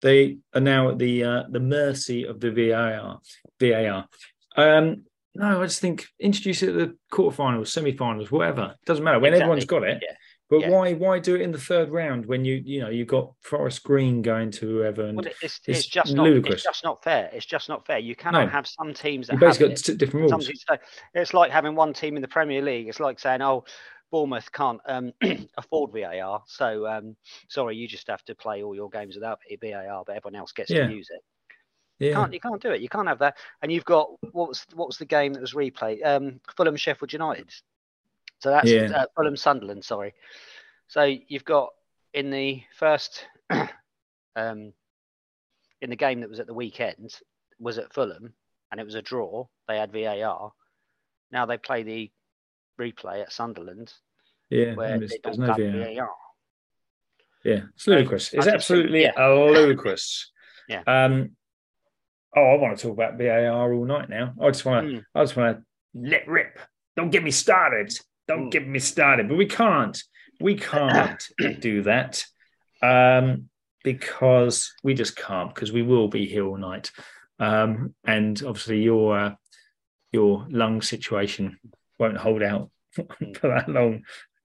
they 0.02 0.38
are 0.54 0.60
now 0.60 0.90
at 0.90 0.98
the 0.98 1.24
uh, 1.24 1.42
the 1.50 1.60
mercy 1.60 2.24
of 2.24 2.40
the 2.40 2.52
VAR. 2.52 3.20
VAR. 3.58 4.06
Um, 4.56 5.04
no, 5.38 5.62
I 5.62 5.64
just 5.66 5.80
think 5.80 6.06
introduce 6.20 6.62
it 6.62 6.70
at 6.70 6.74
the 6.74 6.96
quarterfinals, 7.12 7.68
semi-finals, 7.68 8.30
whatever. 8.30 8.74
Doesn't 8.84 9.04
matter 9.04 9.18
when 9.20 9.32
Exactly. 9.32 9.42
everyone's 9.42 9.64
got 9.64 9.84
it. 9.84 10.02
Yeah. 10.06 10.14
But 10.50 10.60
Yeah. 10.60 10.70
why 10.70 10.94
why 10.94 11.18
do 11.18 11.34
it 11.34 11.42
in 11.42 11.52
the 11.52 11.58
third 11.58 11.90
round 11.90 12.24
when 12.26 12.44
you 12.44 12.62
you 12.64 12.80
know 12.80 12.88
you've 12.88 13.08
got 13.08 13.32
Forest 13.42 13.82
Green 13.84 14.22
going 14.22 14.50
to 14.52 14.66
whoever 14.66 15.04
and 15.04 15.16
Well, 15.18 15.26
it's, 15.26 15.42
it's 15.42 15.60
it's 15.68 15.86
just 15.86 16.14
not 16.14 16.24
ludicrous. 16.24 16.54
it's 16.54 16.62
just 16.64 16.84
not 16.84 17.02
fair. 17.04 17.28
It's 17.32 17.44
just 17.46 17.68
not 17.68 17.86
fair. 17.86 17.98
You 17.98 18.16
cannot 18.16 18.44
No. 18.44 18.50
have 18.50 18.66
some 18.66 18.94
teams 18.94 19.26
that 19.26 19.34
you 19.34 19.38
have 19.40 19.48
basically 19.48 19.66
it, 19.72 19.76
got 19.76 19.84
t- 19.84 19.96
different 19.96 20.30
rules. 20.30 20.50
It's 21.14 21.34
like 21.34 21.50
having 21.50 21.74
one 21.74 21.92
team 21.92 22.16
in 22.16 22.22
the 22.22 22.28
Premier 22.28 22.62
League. 22.62 22.88
It's 22.88 22.98
like 23.00 23.18
saying, 23.20 23.42
"Oh, 23.42 23.64
Bournemouth 24.10 24.50
can't 24.52 24.80
um, 24.86 25.12
afford 25.58 25.92
VAR. 25.92 26.42
So 26.46 26.86
um, 26.86 27.14
sorry, 27.50 27.76
you 27.76 27.86
just 27.86 28.08
have 28.08 28.24
to 28.24 28.34
play 28.34 28.62
all 28.62 28.74
your 28.74 28.88
games 28.88 29.16
without 29.16 29.40
VAR, 29.62 30.02
but 30.06 30.16
everyone 30.16 30.36
else 30.36 30.52
gets 30.52 30.70
Yeah. 30.70 30.86
to 30.86 30.92
use 30.94 31.08
it. 31.10 31.20
Yeah. 31.98 32.08
You 32.08 32.14
can't 32.14 32.32
you 32.34 32.40
can't 32.40 32.62
do 32.62 32.70
it. 32.70 32.80
You 32.80 32.88
can't 32.88 33.08
have 33.08 33.18
that. 33.20 33.36
And 33.62 33.72
you've 33.72 33.84
got 33.84 34.08
what 34.32 34.48
was 34.48 34.64
what 34.74 34.88
was 34.88 34.98
the 34.98 35.04
game 35.04 35.32
that 35.34 35.40
was 35.40 35.54
replayed? 35.54 36.04
Um, 36.04 36.40
Fulham 36.56 36.76
Sheffield 36.76 37.12
United. 37.12 37.52
So 38.40 38.50
that's 38.50 38.70
Yeah. 38.70 38.90
uh, 38.94 39.06
Fulham 39.16 39.36
Sunderland. 39.36 39.84
Sorry. 39.84 40.14
So 40.86 41.02
you've 41.02 41.44
got 41.44 41.70
in 42.14 42.30
the 42.30 42.62
first 42.76 43.26
um, 44.36 44.72
in 45.80 45.90
the 45.90 45.96
game 45.96 46.20
that 46.20 46.30
was 46.30 46.40
at 46.40 46.46
the 46.46 46.54
weekend 46.54 47.14
was 47.58 47.78
at 47.78 47.92
Fulham 47.92 48.32
and 48.70 48.80
it 48.80 48.84
was 48.84 48.94
a 48.94 49.02
draw. 49.02 49.46
They 49.66 49.78
had 49.78 49.92
VAR. 49.92 50.52
Now 51.32 51.46
they 51.46 51.58
play 51.58 51.82
the 51.82 52.10
replay 52.80 53.22
at 53.22 53.32
Sunderland 53.32 53.92
yeah. 54.50 54.74
where 54.74 54.98
there's 54.98 55.14
no 55.36 55.54
VAR. 55.54 55.56
VAR. 55.56 56.10
Yeah, 57.44 57.60
it's 57.74 57.86
ludicrous. 57.86 58.32
It's 58.32 58.46
absolutely 58.46 59.02
yeah. 59.02 59.26
ludicrous. 59.26 60.32
Yeah. 60.68 60.82
Um. 60.86 61.36
Oh, 62.38 62.52
I 62.52 62.56
want 62.56 62.78
to 62.78 62.82
talk 62.82 62.92
about 62.92 63.18
VAR 63.18 63.72
all 63.72 63.84
night 63.84 64.08
now. 64.08 64.32
I 64.40 64.46
just 64.48 64.64
want 64.64 64.86
to. 64.88 64.94
Mm. 64.98 65.04
I 65.14 65.22
just 65.22 65.36
want 65.36 65.58
to 65.58 65.64
let 65.94 66.28
rip. 66.28 66.58
Don't 66.96 67.10
get 67.10 67.24
me 67.24 67.30
started. 67.30 67.92
Don't 68.28 68.46
Mm. 68.48 68.50
get 68.52 68.66
me 68.68 68.78
started. 68.78 69.28
But 69.28 69.36
we 69.38 69.46
can't. 69.46 70.00
We 70.40 70.54
can't 70.54 71.26
do 71.60 71.82
that. 71.82 72.24
Um, 72.82 73.48
because 73.82 74.72
we 74.84 74.94
just 74.94 75.16
can't. 75.16 75.52
Because 75.54 75.72
we 75.72 75.82
will 75.82 76.08
be 76.08 76.26
here 76.26 76.46
all 76.46 76.56
night. 76.58 76.90
Um, 77.40 77.94
and 78.04 78.40
obviously 78.44 78.82
your 78.82 79.18
uh, 79.18 79.34
your 80.12 80.46
lung 80.50 80.82
situation 80.82 81.58
won't 81.98 82.16
hold 82.16 82.42
out 82.42 82.70
for 82.92 83.48
that 83.48 83.68
long. 83.68 84.02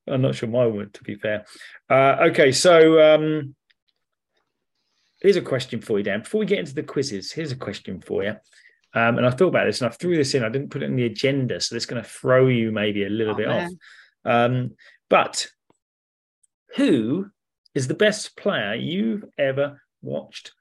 I'm 0.08 0.22
not 0.22 0.36
sure 0.36 0.50
my 0.50 0.66
would, 0.66 0.94
to 0.96 1.04
be 1.04 1.16
fair. 1.16 1.46
Uh, 1.90 2.18
okay, 2.30 2.52
so 2.52 3.00
um, 3.16 3.56
here's 5.24 5.38
a 5.38 5.42
question 5.42 5.82
for 5.82 5.98
you, 5.98 6.04
Dan. 6.04 6.20
Before 6.22 6.40
we 6.40 6.46
get 6.46 6.60
into 6.60 6.76
the 6.76 6.84
quizzes, 6.84 7.32
here's 7.32 7.52
a 7.52 7.56
question 7.56 8.00
for 8.02 8.24
you. 8.24 8.36
Um, 8.94 9.18
and 9.18 9.26
I 9.26 9.32
thought 9.32 9.48
about 9.48 9.66
this 9.66 9.82
and 9.82 9.90
I 9.90 9.96
threw 9.96 10.16
this 10.16 10.36
in. 10.36 10.44
I 10.44 10.50
didn't 10.50 10.70
put 10.70 10.84
it 10.84 10.88
in 10.90 10.96
the 10.96 11.06
agenda, 11.06 11.60
so 11.60 11.76
it's 11.76 11.88
going 11.88 12.04
to 12.04 12.08
throw 12.08 12.48
you 12.48 12.72
maybe 12.72 13.06
a 13.06 13.10
little 13.10 13.34
Oh, 13.34 13.38
bit 13.38 13.48
man. 13.48 13.66
off. 13.66 13.72
Um, 14.52 14.72
but 15.10 15.48
who 16.76 17.30
is 17.74 17.88
the 17.88 17.96
best 17.96 18.38
player 18.38 18.76
you've 18.76 19.24
ever 19.40 19.82
watched 20.04 20.52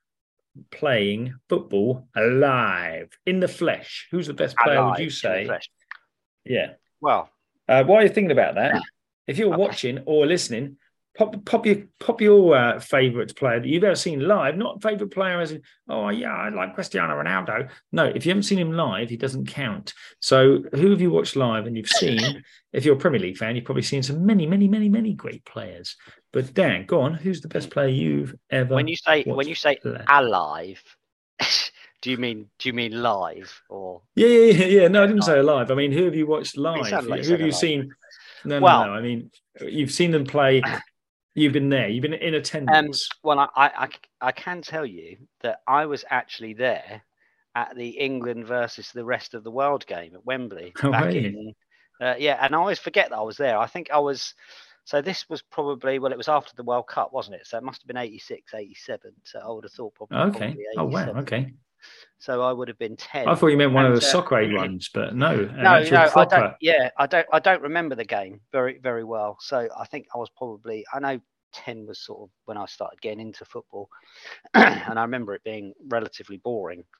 playing 0.70 1.34
football 1.48 2.08
alive 2.16 3.10
in 3.26 3.40
the 3.40 3.48
flesh? 3.48 4.08
Who's 4.10 4.28
the 4.28 4.34
best 4.34 4.56
player? 4.56 4.78
Alive 4.78 4.96
would 4.98 5.04
you 5.04 5.10
say? 5.10 5.50
Yeah. 6.44 6.74
Well, 7.00 7.28
Uh, 7.68 7.84
while 7.84 8.00
you're 8.02 8.12
thinking 8.12 8.32
about 8.32 8.54
that, 8.56 8.82
if 9.26 9.38
you're 9.38 9.48
Okay. 9.52 9.56
watching 9.56 9.98
or 10.06 10.26
listening, 10.26 10.78
pop 11.14 11.44
pop 11.44 11.66
your 11.66 11.76
pop 12.00 12.20
your 12.20 12.56
uh, 12.56 12.80
favourite 12.80 13.34
player 13.36 13.60
that 13.60 13.68
you've 13.68 13.84
ever 13.84 13.96
seen 13.96 14.26
live. 14.26 14.56
Not 14.56 14.82
favourite 14.82 15.12
player 15.12 15.40
as 15.40 15.52
in, 15.52 15.62
oh 15.88 16.08
yeah, 16.08 16.32
I 16.32 16.48
like 16.48 16.74
Cristiano 16.74 17.14
Ronaldo. 17.14 17.70
No, 17.90 18.04
if 18.04 18.24
you 18.24 18.30
haven't 18.30 18.44
seen 18.44 18.58
him 18.58 18.72
live, 18.72 19.10
he 19.10 19.16
doesn't 19.16 19.46
count. 19.46 19.92
So 20.20 20.62
who 20.74 20.90
have 20.90 21.00
you 21.00 21.10
watched 21.10 21.36
live 21.36 21.66
and 21.66 21.76
you've 21.76 21.88
seen? 21.88 22.42
if 22.72 22.84
you're 22.84 22.96
a 22.96 22.98
Premier 22.98 23.20
League 23.20 23.36
fan, 23.36 23.56
you've 23.56 23.64
probably 23.64 23.82
seen 23.82 24.02
some 24.02 24.24
many, 24.24 24.46
many, 24.46 24.68
many, 24.68 24.88
many 24.88 25.12
great 25.12 25.44
players. 25.44 25.96
But 26.32 26.54
Dan, 26.54 26.86
go 26.86 27.02
on. 27.02 27.14
Who's 27.14 27.42
the 27.42 27.48
best 27.48 27.70
player 27.70 27.88
you've 27.88 28.34
ever? 28.50 28.74
when 28.74 28.88
you 28.88 28.96
say 28.96 29.22
when 29.24 29.48
you 29.48 29.54
say 29.54 29.76
play? 29.76 30.02
alive, 30.08 30.82
do 32.00 32.10
you 32.10 32.16
mean 32.16 32.48
do 32.58 32.68
you 32.68 32.72
mean 32.72 33.02
live 33.02 33.60
or 33.68 34.02
Yeah, 34.14 34.28
yeah, 34.28 34.52
yeah, 34.52 34.66
yeah. 34.66 34.88
No, 34.88 35.02
I 35.02 35.06
didn't 35.06 35.22
say 35.22 35.38
alive. 35.38 35.70
I 35.70 35.74
mean, 35.74 35.92
who 35.92 36.04
have 36.04 36.14
you 36.14 36.26
watched 36.26 36.56
live? 36.56 36.90
like 37.06 37.24
who 37.24 37.32
have 37.32 37.40
you 37.40 37.46
alive. 37.46 37.56
seen? 37.56 37.94
No, 38.44 38.58
no, 38.58 38.66
no. 38.86 38.92
I 38.92 39.00
mean, 39.00 39.30
you've 39.60 39.92
seen 39.92 40.10
them 40.10 40.24
play. 40.24 40.62
You've 41.34 41.52
been 41.52 41.68
there. 41.70 41.88
You've 41.88 42.02
been 42.02 42.14
in 42.14 42.34
Um, 42.34 42.40
attendance. 42.40 43.08
well, 43.22 43.40
I, 43.40 43.48
I, 43.56 43.88
I, 44.20 44.32
can 44.32 44.60
tell 44.60 44.84
you 44.84 45.16
that 45.40 45.60
I 45.66 45.86
was 45.86 46.04
actually 46.10 46.52
there 46.52 47.02
at 47.54 47.74
the 47.74 47.88
England 47.88 48.46
versus 48.46 48.90
the 48.92 49.04
rest 49.04 49.34
of 49.34 49.42
the 49.42 49.50
world 49.50 49.86
game 49.86 50.14
at 50.14 50.24
Wembley 50.24 50.72
Oh, 50.82 50.90
back 50.90 51.14
in, 51.14 51.54
uh, 52.00 52.14
yeah, 52.18 52.38
and 52.40 52.54
I 52.54 52.58
always 52.58 52.78
forget 52.78 53.10
that 53.10 53.16
I 53.16 53.22
was 53.22 53.36
there. 53.36 53.58
I 53.58 53.66
think 53.66 53.90
I 53.90 53.98
was, 53.98 54.34
so 54.84 55.00
this 55.00 55.28
was 55.28 55.40
probably, 55.42 55.98
well, 55.98 56.12
it 56.12 56.18
was 56.18 56.28
after 56.28 56.52
the 56.54 56.64
World 56.64 56.86
Cup, 56.86 57.12
wasn't 57.12 57.36
it? 57.36 57.46
So 57.46 57.56
it 57.56 57.64
must 57.64 57.82
have 57.82 57.86
been 57.86 57.96
86, 57.96 58.52
87. 58.52 59.12
So 59.24 59.38
I 59.38 59.50
would 59.50 59.64
have 59.64 59.72
thought 59.72 59.94
probably, 59.94 60.18
okay. 60.18 60.38
probably 60.38 60.64
Oh 60.76 60.84
wow. 60.84 61.20
Okay. 61.20 61.52
So 62.18 62.42
I 62.42 62.52
would 62.52 62.68
have 62.68 62.78
been 62.78 62.96
10. 62.96 63.28
I 63.28 63.34
thought 63.34 63.48
you 63.48 63.56
meant 63.56 63.72
one 63.72 63.86
of 63.86 63.92
the 63.92 64.06
uh, 64.06 64.10
soccer 64.10 64.48
ones, 64.54 64.90
but 64.92 65.14
no. 65.14 65.44
No, 65.60 65.82
no, 65.82 66.10
I 66.14 66.24
don't. 66.24 66.54
Yeah, 66.60 66.90
I 66.96 67.06
don't. 67.06 67.26
I 67.32 67.38
don't 67.38 67.62
remember 67.62 67.94
the 67.94 68.04
game 68.04 68.40
very, 68.52 68.78
very 68.78 69.04
well. 69.04 69.38
So 69.40 69.68
I 69.76 69.86
think 69.86 70.06
I 70.14 70.18
was 70.18 70.30
probably. 70.36 70.84
I 70.92 71.00
know 71.00 71.20
ten 71.52 71.86
was 71.86 72.00
sort 72.00 72.22
of 72.22 72.30
when 72.46 72.56
I 72.56 72.66
started 72.66 73.00
getting 73.00 73.20
into 73.20 73.44
football, 73.44 73.88
and 74.54 74.98
I 74.98 75.02
remember 75.02 75.34
it 75.34 75.44
being 75.44 75.72
relatively 75.88 76.38
boring. 76.38 76.84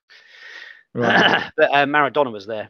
Right. 0.95 1.51
but 1.57 1.71
uh, 1.71 1.87
Maradona 1.87 2.31
was 2.31 2.47
there, 2.47 2.69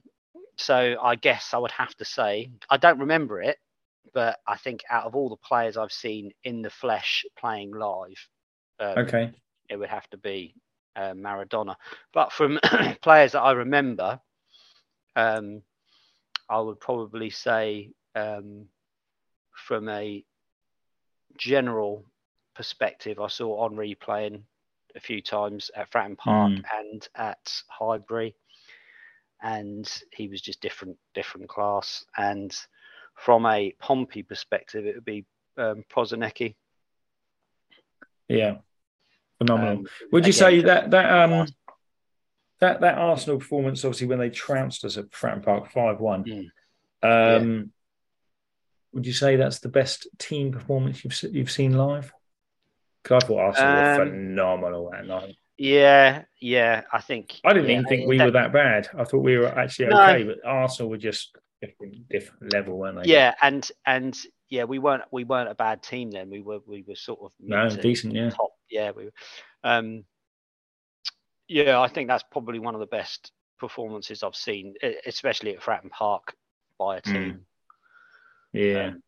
so 0.56 0.96
I 1.02 1.16
guess 1.16 1.52
I 1.54 1.58
would 1.58 1.72
have 1.72 1.92
to 1.96 2.04
say 2.04 2.52
I 2.70 2.76
don't 2.76 3.00
remember 3.00 3.42
it, 3.42 3.58
but 4.14 4.38
I 4.46 4.56
think 4.56 4.84
out 4.88 5.06
of 5.06 5.16
all 5.16 5.28
the 5.28 5.36
players 5.36 5.76
I've 5.76 5.90
seen 5.90 6.30
in 6.44 6.62
the 6.62 6.70
flesh 6.70 7.24
playing 7.36 7.72
live, 7.72 8.28
um, 8.78 8.98
Okay. 8.98 9.32
it 9.68 9.76
would 9.76 9.88
have 9.88 10.08
to 10.10 10.16
be 10.18 10.54
uh, 10.96 11.12
Maradona. 11.12 11.76
But 12.12 12.32
from 12.32 12.58
players 13.02 13.32
that 13.32 13.42
I 13.42 13.52
remember, 13.52 14.20
um, 15.16 15.62
I 16.48 16.60
would 16.60 16.80
probably 16.80 17.30
say 17.30 17.90
um, 18.14 18.66
from 19.54 19.88
a 19.88 20.24
general 21.36 22.04
perspective, 22.54 23.18
I 23.20 23.28
saw 23.28 23.68
Henry 23.68 23.94
playing 23.94 24.44
a 24.94 25.00
few 25.00 25.22
times 25.22 25.70
at 25.74 25.90
Fratton 25.90 26.18
Park 26.18 26.52
Mm. 26.52 26.64
and 26.78 27.08
at 27.14 27.62
Highbury, 27.68 28.34
and 29.42 29.90
he 30.12 30.28
was 30.28 30.40
just 30.42 30.60
different, 30.60 30.98
different 31.14 31.48
class. 31.48 32.04
And 32.16 32.54
from 33.14 33.46
a 33.46 33.72
Pompey 33.78 34.22
perspective, 34.22 34.86
it 34.86 34.94
would 34.94 35.04
be 35.04 35.24
um, 35.56 35.84
Prosinecki. 35.90 36.54
Yeah. 38.28 38.58
Phenomenal. 39.46 39.78
Um, 39.78 39.86
Would 40.12 40.24
you 40.26 40.30
again, 40.30 40.32
say 40.32 40.60
that 40.62 40.90
that 40.90 41.10
um 41.30 41.46
that 42.60 42.80
that 42.80 42.98
Arsenal 42.98 43.38
performance, 43.38 43.84
obviously 43.84 44.06
when 44.06 44.18
they 44.18 44.30
trounced 44.30 44.84
us 44.84 44.96
at 44.96 45.10
Fratton 45.10 45.44
Park 45.44 45.70
five 45.72 46.00
one, 46.00 46.24
Mm. 46.24 46.50
um, 47.40 47.72
would 48.92 49.06
you 49.06 49.12
say 49.12 49.36
that's 49.36 49.60
the 49.60 49.68
best 49.68 50.06
team 50.18 50.52
performance 50.52 51.02
you've 51.04 51.34
you've 51.34 51.50
seen 51.50 51.76
live? 51.76 52.12
Because 53.02 53.24
I 53.24 53.26
thought 53.26 53.38
Arsenal 53.40 53.74
were 53.74 54.02
Um, 54.02 54.08
phenomenal 54.10 54.90
that 54.92 55.06
night. 55.06 55.36
Yeah, 55.58 56.22
yeah, 56.40 56.82
I 56.92 57.00
think. 57.00 57.40
I 57.44 57.52
didn't 57.52 57.68
yeah, 57.68 57.78
even 57.78 57.86
think 57.86 58.08
we 58.08 58.18
that- 58.18 58.24
were 58.26 58.30
that 58.32 58.52
bad. 58.52 58.88
I 58.96 59.04
thought 59.04 59.18
we 59.20 59.36
were 59.38 59.46
actually 59.48 59.88
No. 59.88 60.02
okay, 60.02 60.22
but 60.24 60.38
Arsenal 60.44 60.90
were 60.90 60.96
just 60.98 61.36
different, 61.60 62.08
different 62.08 62.52
level, 62.52 62.78
weren't 62.78 63.02
they? 63.02 63.10
Yeah, 63.10 63.34
and 63.42 63.68
and 63.86 64.16
yeah, 64.48 64.64
we 64.64 64.78
weren't 64.78 65.02
we 65.10 65.24
weren't 65.24 65.50
a 65.50 65.54
bad 65.54 65.82
team 65.82 66.10
then. 66.10 66.30
We 66.30 66.40
were 66.40 66.60
we 66.66 66.84
were 66.86 66.94
sort 66.94 67.20
of 67.22 67.32
no, 67.40 67.68
decent. 67.70 68.14
Yeah, 68.14 68.30
top. 68.30 68.50
Yeah, 68.72 68.92
we. 68.96 69.10
Um, 69.62 70.04
yeah, 71.46 71.78
I 71.78 71.88
think 71.88 72.08
that's 72.08 72.24
probably 72.32 72.58
one 72.58 72.74
of 72.74 72.80
the 72.80 72.86
best 72.86 73.30
performances 73.58 74.22
I've 74.22 74.34
seen, 74.34 74.74
especially 75.06 75.54
at 75.54 75.60
Fratton 75.60 75.90
Park 75.90 76.34
by 76.78 76.96
a 76.96 77.02
Mm. 77.02 77.12
team. 77.12 77.46
yeah. 78.52 78.86
Um, 78.88 79.02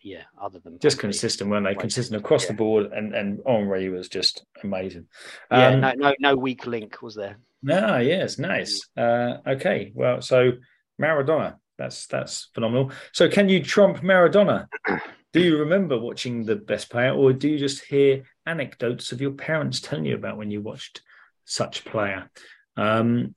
yeah, 0.00 0.24
other 0.40 0.58
than 0.58 0.78
just 0.80 0.98
consistent, 0.98 1.48
weren't 1.50 1.64
they? 1.64 1.74
Consistent 1.74 2.20
across 2.20 2.46
the 2.46 2.52
board, 2.52 2.92
and 2.92 3.14
and 3.14 3.40
Henry 3.46 3.88
was 3.88 4.08
just 4.10 4.44
amazing. 4.62 5.08
Yeah, 5.50 5.68
Um, 5.68 5.80
no, 5.80 5.92
no, 5.96 6.14
no 6.20 6.36
weak 6.36 6.66
link 6.66 7.00
was 7.00 7.14
there. 7.14 7.38
No, 7.62 7.96
yes, 7.96 8.38
nice. 8.38 8.86
Uh, 8.98 9.38
okay, 9.46 9.92
well, 9.94 10.20
so 10.20 10.52
Maradona, 11.00 11.56
that's 11.78 12.06
that's 12.06 12.50
phenomenal. 12.52 12.92
So, 13.12 13.30
can 13.30 13.48
you 13.48 13.62
trump 13.64 13.98
Maradona? 14.02 14.66
Do 15.32 15.40
you 15.40 15.56
remember 15.58 15.98
watching 15.98 16.44
the 16.44 16.56
best 16.56 16.90
player, 16.90 17.12
or 17.14 17.32
do 17.32 17.48
you 17.48 17.58
just 17.58 17.82
hear 17.86 18.22
anecdotes 18.46 19.12
of 19.12 19.20
your 19.20 19.32
parents 19.32 19.80
telling 19.80 20.04
you 20.04 20.14
about 20.14 20.36
when 20.36 20.50
you 20.50 20.60
watched 20.60 21.02
such 21.44 21.84
player? 21.84 22.30
Um, 22.76 23.34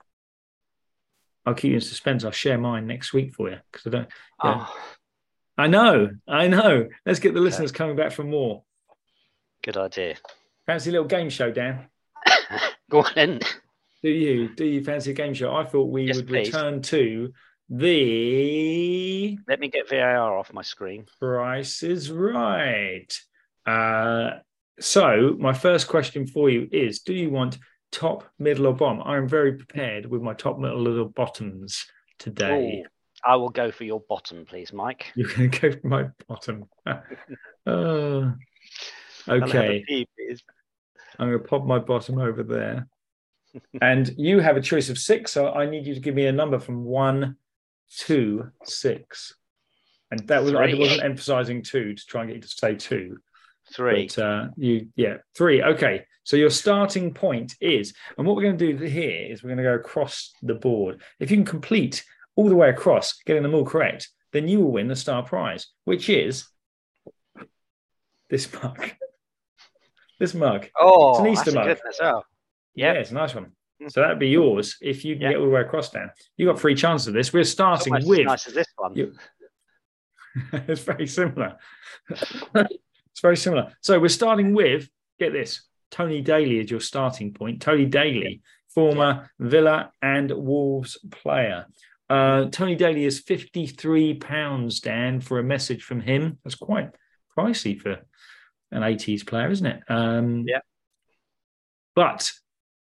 I'll 1.45 1.53
keep 1.53 1.69
you 1.69 1.75
in 1.75 1.81
suspense. 1.81 2.23
I'll 2.25 2.31
share 2.31 2.57
mine 2.57 2.87
next 2.87 3.13
week 3.13 3.33
for 3.33 3.49
you 3.49 3.57
because 3.71 3.87
I 3.87 3.89
don't. 3.91 4.09
Yeah. 4.43 4.65
Oh, 4.67 4.85
I 5.57 5.67
know, 5.67 6.09
I 6.27 6.47
know. 6.47 6.87
Let's 7.05 7.19
get 7.19 7.33
the 7.33 7.39
listeners 7.41 7.71
coming 7.71 7.95
back 7.95 8.11
for 8.11 8.23
more. 8.23 8.63
good 9.63 9.77
idea. 9.77 10.15
Fancy 10.65 10.89
a 10.89 10.93
little 10.93 11.07
game 11.07 11.29
show, 11.29 11.51
Dan? 11.51 11.87
Go 12.91 12.99
on 12.99 13.11
then. 13.15 13.39
Do 14.03 14.09
you? 14.09 14.53
Do 14.53 14.65
you 14.65 14.83
fancy 14.83 15.11
a 15.11 15.13
game 15.13 15.33
show? 15.33 15.55
I 15.55 15.65
thought 15.65 15.89
we 15.89 16.03
Yes, 16.03 16.17
would 16.17 16.27
please. 16.27 16.47
return 16.47 16.81
to 16.83 17.31
the 17.69 19.37
Let 19.47 19.59
me 19.59 19.69
get 19.69 19.89
VAR 19.89 20.37
off 20.37 20.53
my 20.53 20.61
screen. 20.61 21.05
Price 21.19 21.81
is 21.83 22.11
Right. 22.11 23.11
Uh, 23.65 24.31
so, 24.79 25.35
my 25.39 25.53
first 25.53 25.87
question 25.87 26.27
for 26.27 26.49
you 26.49 26.67
is 26.71 26.99
Do 26.99 27.13
you 27.13 27.29
want 27.29 27.57
top, 27.91 28.23
middle, 28.37 28.67
or 28.67 28.73
bottom? 28.73 29.01
I'm 29.03 29.27
very 29.27 29.53
prepared 29.53 30.05
with 30.05 30.21
my 30.21 30.33
top, 30.33 30.59
middle, 30.59 31.01
or 31.01 31.09
bottoms 31.09 31.85
today. 32.19 32.83
Ooh, 32.83 32.89
I 33.23 33.35
will 33.35 33.49
go 33.49 33.71
for 33.71 33.83
your 33.83 34.01
bottom, 34.07 34.45
please, 34.45 34.71
Mike. 34.73 35.11
You're 35.15 35.29
going 35.29 35.51
to 35.51 35.59
go 35.59 35.71
for 35.71 35.87
my 35.87 36.07
bottom. 36.27 36.65
uh, 36.85 38.31
okay. 39.27 40.05
I'm 41.19 41.29
going 41.29 41.41
to 41.41 41.47
pop 41.47 41.65
my 41.65 41.79
bottom 41.79 42.19
over 42.19 42.43
there. 42.43 42.87
and 43.81 44.13
you 44.17 44.39
have 44.39 44.57
a 44.57 44.61
choice 44.61 44.89
of 44.89 44.99
six, 44.99 45.31
so 45.31 45.51
I 45.51 45.67
need 45.67 45.87
you 45.87 45.95
to 45.95 45.99
give 45.99 46.13
me 46.13 46.27
a 46.27 46.31
number 46.31 46.59
from 46.59 46.83
one 46.83 47.37
to 47.99 48.51
six. 48.63 49.33
And 50.11 50.25
that 50.27 50.43
was 50.43 50.51
three. 50.51 50.73
I 50.73 50.77
wasn't 50.77 51.03
emphasizing 51.03 51.63
two 51.63 51.95
to 51.95 52.05
try 52.05 52.21
and 52.21 52.29
get 52.29 52.35
you 52.35 52.41
to 52.41 52.47
say 52.47 52.75
two. 52.75 53.17
Three. 53.73 54.07
But 54.07 54.23
uh, 54.23 54.47
you 54.55 54.87
yeah, 54.95 55.17
three. 55.35 55.61
Okay. 55.61 56.05
So 56.23 56.35
your 56.35 56.49
starting 56.49 57.13
point 57.13 57.55
is, 57.61 57.93
and 58.17 58.27
what 58.27 58.35
we're 58.35 58.43
going 58.43 58.57
to 58.57 58.73
do 58.73 58.85
here 58.85 59.31
is 59.31 59.43
we're 59.43 59.49
going 59.49 59.57
to 59.57 59.63
go 59.63 59.75
across 59.75 60.33
the 60.41 60.55
board. 60.55 61.01
If 61.19 61.31
you 61.31 61.37
can 61.37 61.45
complete 61.45 62.03
all 62.35 62.49
the 62.49 62.55
way 62.55 62.69
across, 62.69 63.13
getting 63.25 63.43
them 63.43 63.55
all 63.55 63.65
correct, 63.65 64.09
then 64.33 64.47
you 64.47 64.59
will 64.59 64.71
win 64.71 64.89
the 64.89 64.95
star 64.95 65.23
prize, 65.23 65.67
which 65.85 66.09
is 66.09 66.47
this 68.29 68.51
mug. 68.53 68.91
this 70.19 70.33
mug. 70.33 70.67
Oh, 70.77 71.11
it's 71.11 71.19
an 71.19 71.27
Easter 71.27 71.51
mug. 71.53 71.77
Oh. 72.01 72.23
Yeah, 72.75 72.93
it's 72.93 73.11
a 73.11 73.15
nice 73.15 73.33
one. 73.33 73.53
So 73.89 74.01
that'd 74.01 74.19
be 74.19 74.29
yours 74.29 74.77
if 74.81 75.05
you 75.05 75.15
can 75.15 75.21
yeah. 75.21 75.29
get 75.29 75.37
all 75.39 75.45
the 75.45 75.51
way 75.51 75.61
across 75.61 75.91
down. 75.91 76.09
You 76.35 76.47
got 76.47 76.59
three 76.59 76.75
chances 76.75 77.07
of 77.07 77.13
this. 77.13 77.31
We're 77.31 77.43
starting 77.43 77.93
with. 78.05 78.19
As 78.19 78.25
nice 78.25 78.47
as 78.47 78.53
this 78.53 78.67
one. 78.75 78.95
You, 78.95 79.13
it's 80.53 80.81
very 80.81 81.07
similar. 81.07 81.57
it's 83.17 83.21
very 83.23 83.35
similar. 83.35 83.73
So 83.81 83.99
we're 83.99 84.09
starting 84.09 84.53
with 84.53 84.87
get 85.19 85.33
this. 85.33 85.63
Tony 85.89 86.21
Daley 86.21 86.59
is 86.59 86.69
your 86.69 86.79
starting 86.79 87.33
point. 87.33 87.63
Tony 87.63 87.87
Daley, 87.87 88.41
former 88.69 89.31
Villa 89.39 89.91
and 90.03 90.29
Wolves 90.29 90.99
player. 91.09 91.65
Uh, 92.11 92.45
Tony 92.51 92.75
Daley 92.75 93.05
is 93.05 93.19
fifty-three 93.19 94.13
pounds, 94.13 94.81
Dan, 94.81 95.19
for 95.19 95.39
a 95.39 95.43
message 95.43 95.81
from 95.81 95.99
him. 95.99 96.37
That's 96.43 96.53
quite 96.53 96.91
pricey 97.35 97.81
for 97.81 97.97
an 98.71 98.83
80s 98.83 99.25
player, 99.25 99.49
isn't 99.49 99.65
it? 99.65 99.81
Um, 99.89 100.45
yeah. 100.47 100.59
But 101.95 102.31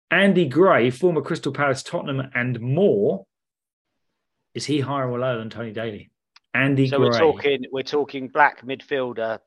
Andy 0.09 0.47
Gray, 0.47 0.91
former 0.91 1.23
Crystal 1.23 1.53
Palace, 1.53 1.83
Tottenham, 1.83 2.31
and 2.33 2.61
more, 2.61 3.27
is 4.55 4.67
he 4.67 4.79
higher 4.79 5.11
or 5.11 5.19
lower 5.19 5.39
than 5.39 5.51
Tony 5.51 5.73
Daley? 5.73 6.13
Andy 6.55 6.87
so 6.87 6.99
Gray. 6.99 7.09
we're 7.09 7.19
talking 7.19 7.65
we're 7.73 7.83
talking 7.83 8.29
black 8.29 8.65
midfielder. 8.65 9.41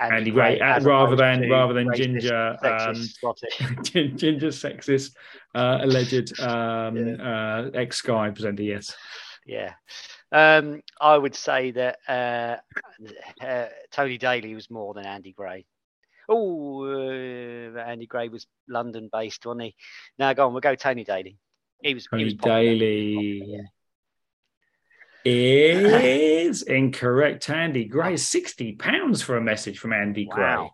Andy, 0.00 0.16
Andy 0.16 0.30
Gray, 0.30 0.58
Gray 0.58 0.78
rather 0.80 1.16
than 1.16 1.48
rather 1.48 1.74
than 1.74 1.92
ginger 1.94 2.56
um, 2.62 2.94
ginger 3.82 4.48
sexist 4.48 5.14
uh, 5.54 5.78
alleged 5.82 6.40
um, 6.40 6.96
yeah. 6.96 7.14
uh, 7.64 7.70
ex 7.74 7.98
Sky 7.98 8.30
presenter. 8.30 8.62
Yes. 8.62 8.94
Yeah. 9.46 9.74
Um, 10.32 10.82
I 11.00 11.18
would 11.18 11.34
say 11.34 11.72
that 11.72 11.98
uh, 12.08 12.56
uh, 13.44 13.66
Tony 13.90 14.18
Daley 14.18 14.54
was 14.54 14.70
more 14.70 14.94
than 14.94 15.06
Andy 15.06 15.32
Gray. 15.32 15.66
Oh, 16.28 16.84
uh, 16.84 17.78
Andy 17.80 18.06
Gray 18.06 18.28
was 18.28 18.46
London 18.68 19.08
based, 19.12 19.44
wasn't 19.44 19.62
he? 19.62 19.74
Now 20.18 20.32
go 20.32 20.46
on, 20.46 20.52
we'll 20.52 20.60
go 20.60 20.76
Tony 20.76 21.02
Daley. 21.02 21.38
He 21.82 21.94
was 21.94 22.06
Tony 22.06 22.22
he 22.22 22.24
was 22.26 22.34
Daley. 22.34 23.42
yeah. 23.44 23.62
Is 25.24 26.62
incorrect. 26.62 27.50
Andy 27.50 27.84
Gray, 27.84 28.16
sixty 28.16 28.72
pounds 28.72 29.20
for 29.22 29.36
a 29.36 29.40
message 29.40 29.78
from 29.78 29.92
Andy 29.92 30.26
wow. 30.26 30.34
Gray. 30.34 30.70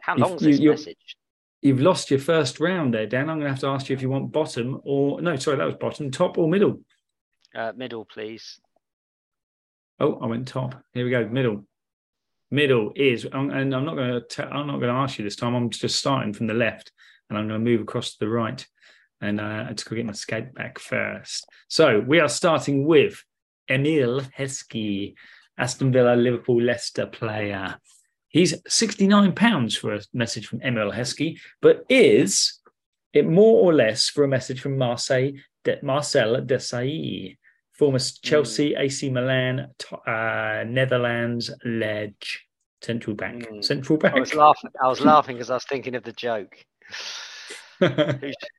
How 0.00 0.16
long 0.16 0.34
is 0.34 0.42
this 0.42 0.58
you, 0.58 0.70
message? 0.70 1.16
You've 1.60 1.80
lost 1.80 2.10
your 2.10 2.20
first 2.20 2.60
round 2.60 2.94
there, 2.94 3.06
Dan. 3.06 3.30
I'm 3.30 3.38
going 3.38 3.46
to 3.46 3.50
have 3.50 3.60
to 3.60 3.68
ask 3.68 3.88
you 3.88 3.96
if 3.96 4.02
you 4.02 4.10
want 4.10 4.32
bottom 4.32 4.80
or 4.84 5.20
no, 5.20 5.36
sorry, 5.36 5.56
that 5.56 5.64
was 5.64 5.76
bottom, 5.76 6.10
top 6.10 6.38
or 6.38 6.48
middle. 6.48 6.80
Uh, 7.54 7.72
middle, 7.76 8.04
please. 8.04 8.58
Oh, 10.00 10.18
I 10.20 10.26
went 10.26 10.48
top. 10.48 10.82
Here 10.92 11.04
we 11.04 11.10
go. 11.10 11.26
Middle. 11.28 11.64
Middle 12.50 12.92
is, 12.94 13.24
and 13.24 13.52
I'm 13.52 13.84
not 13.84 13.96
going 13.96 14.22
to. 14.28 14.46
I'm 14.46 14.66
not 14.66 14.78
going 14.78 14.92
to 14.92 15.00
ask 15.00 15.18
you 15.18 15.24
this 15.24 15.36
time. 15.36 15.54
I'm 15.54 15.70
just 15.70 15.98
starting 15.98 16.32
from 16.32 16.46
the 16.46 16.54
left, 16.54 16.92
and 17.28 17.38
I'm 17.38 17.48
going 17.48 17.64
to 17.64 17.70
move 17.70 17.80
across 17.80 18.12
to 18.12 18.18
the 18.20 18.28
right, 18.28 18.64
and 19.20 19.40
uh, 19.40 19.66
I 19.68 19.72
just 19.72 19.86
got 19.86 19.90
to 19.90 19.96
get 19.96 20.06
my 20.06 20.12
skate 20.12 20.54
back 20.54 20.78
first. 20.78 21.46
So 21.68 22.00
we 22.00 22.20
are 22.20 22.28
starting 22.28 22.86
with 22.86 23.24
Emile 23.70 24.22
Heskey, 24.38 25.14
Aston 25.58 25.92
Villa, 25.92 26.14
Liverpool, 26.16 26.62
Leicester 26.62 27.06
player. 27.06 27.76
He's 28.28 28.54
69 28.66 29.34
pounds 29.34 29.76
for 29.76 29.94
a 29.94 30.00
message 30.12 30.46
from 30.46 30.60
Emile 30.62 30.92
Heskey, 30.92 31.38
but 31.62 31.84
is 31.88 32.60
it 33.12 33.26
more 33.26 33.62
or 33.62 33.72
less 33.72 34.08
for 34.08 34.24
a 34.24 34.28
message 34.28 34.60
from 34.60 34.76
Marseille, 34.76 35.32
De, 35.64 35.78
Marcel 35.82 36.40
Desailly? 36.40 37.36
former 37.74 37.98
Chelsea, 37.98 38.72
mm. 38.72 38.80
AC 38.80 39.10
Milan, 39.10 39.68
uh, 40.06 40.64
Netherlands 40.66 41.50
ledge, 41.64 42.46
central 42.82 43.16
bank, 43.16 43.46
mm. 43.48 43.64
central 43.64 43.98
bank. 43.98 44.16
I 44.16 44.20
was 44.20 44.34
laughing. 44.34 44.70
I 44.82 44.88
was 44.88 45.00
laughing 45.04 45.36
because 45.36 45.50
I 45.50 45.54
was 45.54 45.64
thinking 45.64 45.94
of 45.94 46.04
the 46.04 46.12
joke. 46.12 46.56
who, 47.80 47.88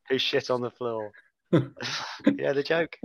who 0.10 0.18
shit 0.18 0.50
on 0.50 0.62
the 0.62 0.72
floor? 0.72 1.12
yeah, 1.52 2.54
the 2.54 2.64
joke. 2.64 2.98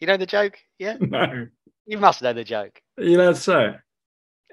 You 0.00 0.06
know 0.06 0.16
the 0.16 0.26
joke? 0.26 0.58
Yeah. 0.78 0.96
No. 1.00 1.46
You 1.86 1.98
must 1.98 2.22
know 2.22 2.32
the 2.32 2.44
joke. 2.44 2.80
You 2.98 3.16
know 3.16 3.32
so. 3.32 3.74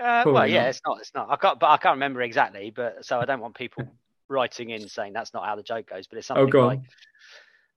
Uh, 0.02 0.24
well, 0.26 0.48
yeah, 0.48 0.70
it's 0.70 0.82
not. 0.86 1.00
It's 1.00 1.12
not. 1.14 1.30
I 1.30 1.36
can't, 1.36 1.60
but 1.60 1.70
I 1.70 1.78
can't 1.78 1.96
remember 1.96 2.22
exactly. 2.22 2.72
But 2.76 3.06
so 3.06 3.20
I 3.20 3.26
don't 3.26 3.42
want 3.42 3.56
people 3.56 3.84
writing 4.30 4.72
in 4.72 4.88
saying 4.88 5.14
that's 5.14 5.34
not 5.34 5.46
how 5.46 5.56
the 5.56 5.64
joke 5.64 5.90
goes. 5.90 6.08
But 6.08 6.18
it's 6.18 6.32
oh, 6.32 6.36
something 6.36 6.60
oh, 6.60 6.68
like, 6.68 6.80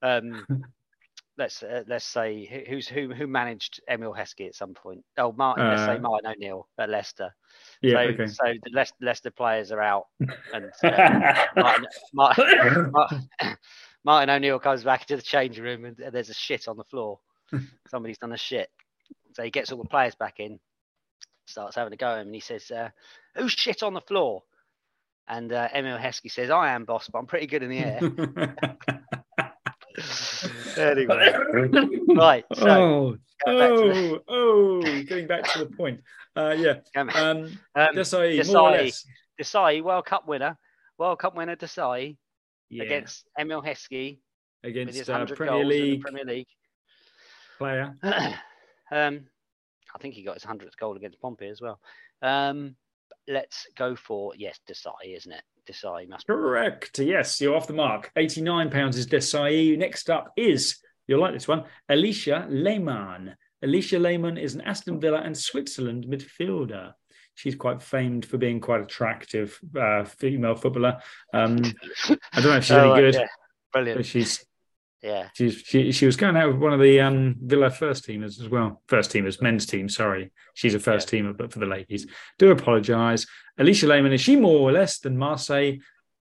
um, 0.02 0.46
let's 1.38 1.62
uh, 1.62 1.84
let's 1.88 2.04
say 2.04 2.64
who's 2.68 2.88
who 2.88 3.12
who 3.12 3.26
managed 3.26 3.80
Emile 3.90 4.14
Heskey 4.14 4.46
at 4.46 4.54
some 4.54 4.74
point. 4.74 5.04
Oh, 5.18 5.32
Martin. 5.32 5.66
Uh, 5.66 5.70
let's 5.70 5.84
say 5.84 5.96
uh, 5.96 6.00
Martin 6.00 6.30
O'Neill 6.30 6.68
at 6.78 6.88
Leicester. 6.88 7.34
Yeah, 7.82 7.94
so, 7.94 7.98
okay. 7.98 8.26
so 8.26 8.44
the 8.44 8.70
Leicester, 8.72 8.96
Leicester 9.02 9.30
players 9.30 9.72
are 9.72 9.80
out, 9.80 10.06
and 10.54 10.70
uh, 10.84 11.44
Martin, 11.56 11.86
Martin, 12.14 12.92
Martin, 14.04 14.30
O'Neill 14.30 14.58
comes 14.58 14.84
back 14.84 15.02
into 15.02 15.16
the 15.16 15.22
changing 15.22 15.64
room, 15.64 15.84
and 15.84 15.96
there's 16.12 16.30
a 16.30 16.34
shit 16.34 16.68
on 16.68 16.76
the 16.76 16.84
floor. 16.84 17.18
Somebody's 17.88 18.18
done 18.18 18.32
a 18.32 18.38
shit. 18.38 18.68
So 19.34 19.42
he 19.42 19.50
gets 19.50 19.72
all 19.72 19.82
the 19.82 19.88
players 19.88 20.14
back 20.14 20.40
in, 20.40 20.58
starts 21.46 21.76
having 21.76 21.92
a 21.92 21.96
go 21.96 22.08
at 22.08 22.20
him, 22.20 22.28
and 22.28 22.34
he 22.34 22.40
says, 22.40 22.70
uh, 22.70 22.90
"Who's 23.36 23.52
shit 23.52 23.82
on 23.82 23.94
the 23.94 24.00
floor?" 24.00 24.42
And 25.28 25.52
uh, 25.52 25.68
Emile 25.72 25.98
Heskey 25.98 26.30
says, 26.30 26.50
"I 26.50 26.70
am 26.70 26.84
boss, 26.84 27.08
but 27.08 27.18
I'm 27.18 27.26
pretty 27.26 27.46
good 27.46 27.62
in 27.62 27.70
the 27.70 27.78
air." 27.78 28.00
anyway, 30.76 31.32
right. 32.16 32.44
So, 32.54 33.16
oh, 33.46 33.46
oh, 33.46 34.18
oh, 34.28 34.82
getting 34.82 35.26
back 35.26 35.44
to 35.52 35.60
the 35.60 35.66
point. 35.66 36.00
Uh, 36.36 36.54
yeah. 36.58 36.74
Um, 36.96 37.10
um, 37.10 37.58
Desai, 37.76 38.38
Desai, 38.38 38.52
more 38.52 38.68
or 38.68 38.70
less. 38.72 39.04
Desai, 39.40 39.82
World 39.82 40.06
Cup 40.06 40.26
winner, 40.26 40.58
World 40.98 41.18
Cup 41.18 41.36
winner 41.36 41.56
Desai 41.56 42.16
yeah. 42.68 42.84
against 42.84 43.28
Emile 43.38 43.62
Heskey 43.62 44.18
against 44.62 45.08
uh, 45.08 45.26
Premier 45.26 45.64
League 45.64 46.02
Premier 46.02 46.24
League 46.24 46.46
player. 47.60 47.94
um, 48.90 49.26
I 49.94 49.98
think 50.00 50.14
he 50.14 50.24
got 50.24 50.34
his 50.34 50.44
hundredth 50.44 50.76
goal 50.78 50.96
against 50.96 51.20
Pompey 51.20 51.48
as 51.48 51.60
well. 51.60 51.78
Um, 52.22 52.74
let's 53.28 53.66
go 53.76 53.94
for 53.94 54.32
yes, 54.36 54.58
Desai, 54.68 55.16
isn't 55.16 55.32
it? 55.32 55.42
Desai 55.70 56.08
must 56.08 56.26
be. 56.26 56.32
Correct. 56.32 56.98
Yes, 56.98 57.40
you're 57.40 57.54
off 57.54 57.66
the 57.66 57.74
mark. 57.74 58.10
£89 58.16 58.94
is 58.94 59.06
Desai. 59.06 59.76
Next 59.76 60.08
up 60.08 60.32
is, 60.36 60.78
you'll 61.06 61.20
like 61.20 61.34
this 61.34 61.46
one, 61.46 61.64
Alisha 61.90 62.46
Lehmann. 62.48 63.36
Alisha 63.64 64.00
Lehmann 64.00 64.38
is 64.38 64.54
an 64.54 64.62
Aston 64.62 64.98
Villa 64.98 65.20
and 65.20 65.36
Switzerland 65.36 66.06
midfielder. 66.08 66.94
She's 67.34 67.54
quite 67.54 67.82
famed 67.82 68.24
for 68.26 68.38
being 68.38 68.58
quite 68.60 68.80
attractive 68.80 69.58
uh, 69.78 70.04
female 70.04 70.54
footballer. 70.54 71.00
Um, 71.32 71.58
I 72.32 72.40
don't 72.40 72.44
know 72.44 72.56
if 72.56 72.64
she's 72.64 72.72
oh, 72.72 72.92
any 72.92 73.02
good. 73.02 73.14
Yeah. 73.14 73.26
Brilliant. 73.72 74.06
she's 74.06 74.44
yeah. 75.02 75.28
She's, 75.34 75.54
she 75.56 75.92
she 75.92 76.06
was 76.06 76.16
going 76.16 76.36
out 76.36 76.48
with 76.48 76.60
one 76.60 76.72
of 76.72 76.80
the 76.80 77.00
um, 77.00 77.36
Villa 77.40 77.70
first 77.70 78.06
teamers 78.06 78.40
as 78.40 78.48
well. 78.48 78.82
First 78.86 79.10
teamers, 79.10 79.40
men's 79.40 79.64
team. 79.64 79.88
Sorry, 79.88 80.30
she's 80.54 80.74
a 80.74 80.78
first 80.78 81.10
yeah. 81.12 81.20
teamer, 81.20 81.36
but 81.36 81.52
for 81.52 81.58
the 81.58 81.66
ladies, 81.66 82.06
do 82.38 82.50
apologise. 82.50 83.26
Alisha 83.58 83.88
Lehmann 83.88 84.12
is 84.12 84.20
she 84.20 84.36
more 84.36 84.60
or 84.60 84.72
less 84.72 84.98
than 84.98 85.16
Marseille? 85.16 85.78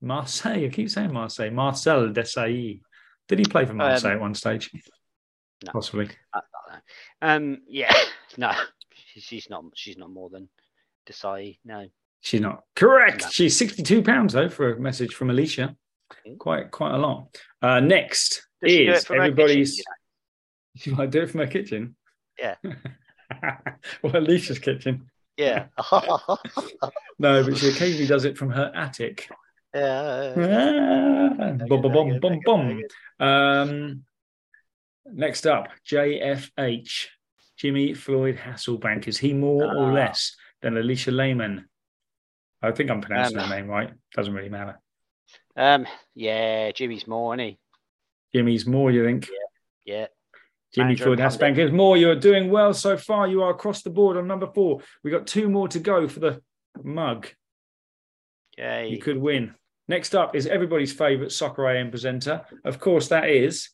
Marseille. 0.01 0.65
I 0.65 0.69
keep 0.69 0.89
saying 0.89 1.13
Marseille. 1.13 1.51
Marcel 1.51 2.09
Desailly. 2.09 2.83
Did 3.29 3.39
he 3.39 3.45
play 3.45 3.65
for 3.65 3.75
Marseille 3.75 4.13
um, 4.13 4.17
at 4.17 4.21
one 4.21 4.35
stage? 4.35 4.71
No. 5.65 5.73
Possibly. 5.73 6.11
Um. 7.21 7.59
Yeah. 7.67 7.93
No. 8.39 8.53
She's 9.17 9.51
not. 9.51 9.65
She's 9.75 9.99
not 9.99 10.09
more 10.09 10.31
than 10.31 10.49
Desailly. 11.05 11.59
No. 11.65 11.89
She's 12.21 12.41
not 12.41 12.63
correct. 12.77 13.23
No. 13.23 13.29
She's 13.31 13.57
sixty-two 13.57 14.03
pounds 14.05 14.35
though 14.35 14.49
for 14.49 14.73
a 14.73 14.81
message 14.81 15.15
from 15.15 15.29
Alisha. 15.29 15.75
Mm-hmm. 16.27 16.37
Quite 16.37 16.71
quite 16.71 16.95
a 16.95 16.99
lot. 16.99 17.37
Uh, 17.63 17.81
next 17.81 18.47
is 18.63 19.11
everybody's. 19.11 19.77
Kitchen, 19.77 19.85
you, 20.75 20.93
know? 20.93 20.99
might 21.03 21.11
do 21.11 21.23
it 21.23 21.31
from 21.31 21.41
her 21.41 21.47
kitchen. 21.47 21.97
Yeah. 22.39 22.55
well, 24.03 24.13
Alisha's 24.15 24.59
kitchen. 24.59 25.11
Yeah. 25.37 25.67
no, 27.19 27.43
but 27.45 27.57
she 27.57 27.69
occasionally 27.69 28.07
does 28.07 28.25
it 28.25 28.37
from 28.37 28.51
her 28.51 28.71
attic. 28.75 29.29
Yeah. 29.75 30.35
Ah, 30.37 31.53
boom, 31.67 31.83
boom, 31.83 32.21
boom, 32.21 32.41
boom. 32.45 32.83
Um, 33.19 34.05
Next 35.13 35.47
up, 35.47 35.69
JFH, 35.89 37.07
Jimmy 37.57 37.95
Floyd 37.95 38.37
Hasselbaink. 38.37 39.09
Is 39.09 39.19
he 39.19 39.33
more 39.33 39.65
or 39.65 39.91
Ah. 39.91 39.93
less 39.93 40.37
than 40.63 40.75
Alisha 40.75 41.13
Lehmann? 41.13 41.69
I 42.63 42.71
think 42.73 42.91
I'm 42.91 43.01
pronouncing 43.01 43.39
Um, 43.39 43.49
her 43.49 43.57
name 43.57 43.67
right. 43.69 43.93
Doesn't 44.15 44.35
really 44.35 44.51
matter. 44.51 44.79
Um, 45.57 45.87
yeah, 46.15 46.73
Jimmy's 46.73 47.07
more, 47.07 47.35
isn't 47.35 47.47
he? 47.47 47.59
Jimmy's 48.35 48.67
more, 48.67 48.91
you 48.91 49.05
think? 49.05 49.29
Yeah. 49.85 50.07
Jimmy 50.73 50.85
Manager 50.85 51.05
Floyd 51.05 51.21
and 51.21 51.31
Hasselbaink 51.31 51.59
is 51.59 51.73
more. 51.73 51.97
You're 51.97 52.15
doing 52.15 52.51
well 52.51 52.73
so 52.73 52.97
far. 52.97 53.27
You 53.27 53.43
are 53.43 53.51
across 53.51 53.83
the 53.83 53.91
board 53.91 54.17
on 54.17 54.29
number 54.29 54.47
four. 54.47 54.81
We've 55.03 55.13
got 55.13 55.27
two 55.27 55.49
more 55.49 55.67
to 55.69 55.81
go 55.81 56.07
for 56.07 56.21
the 56.21 56.41
mug. 56.83 57.27
Yay. 58.57 58.89
You 58.89 58.99
could 58.99 59.19
win. 59.19 59.55
Next 59.89 60.15
up 60.15 60.37
is 60.37 60.47
everybody's 60.47 60.93
favourite 60.93 61.33
soccer 61.33 61.69
AM 61.69 61.91
presenter. 61.91 62.43
Of 62.65 62.79
course, 62.79 63.09
that 63.09 63.29
is 63.29 63.71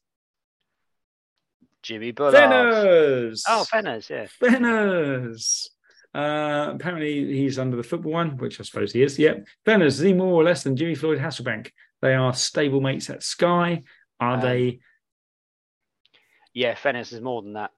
Jimmy 1.83 2.13
Bullard. 2.13 2.35
Fenners. 2.35 3.43
Oh, 3.47 3.67
Fenners, 3.71 4.09
yeah. 4.09 4.27
Fenners. 4.43 5.69
Uh, 6.17 6.71
apparently, 6.75 7.27
he's 7.37 7.59
under 7.59 7.77
the 7.77 7.83
football 7.83 8.13
one, 8.13 8.37
which 8.39 8.59
I 8.59 8.63
suppose 8.65 8.93
he 8.93 9.03
is. 9.03 9.19
Yep. 9.19 9.47
Fenners, 9.67 9.87
is 9.87 9.99
he 10.01 10.13
more 10.15 10.33
or 10.33 10.45
less 10.45 10.63
than 10.63 10.77
Jimmy 10.77 10.95
Floyd 10.95 11.19
Hasselbaink? 11.19 11.71
They 12.01 12.15
are 12.15 12.33
stable 12.33 12.81
mates 12.81 13.11
at 13.11 13.23
Sky. 13.23 13.83
Are 14.19 14.35
Um, 14.35 14.41
they? 14.41 14.81
Yeah, 16.55 16.75
Fenners 16.75 17.13
is 17.13 17.21
more 17.21 17.43
than 17.43 17.53
that. 17.55 17.71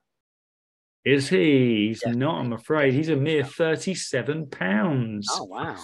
Is 1.03 1.27
he? 1.29 1.87
He's 1.87 1.99
Definitely. 2.01 2.19
not, 2.19 2.39
I'm 2.39 2.53
afraid. 2.53 2.93
He's 2.93 3.09
a 3.09 3.15
mere 3.15 3.43
£37. 3.43 5.23
Oh, 5.31 5.43
wow. 5.45 5.75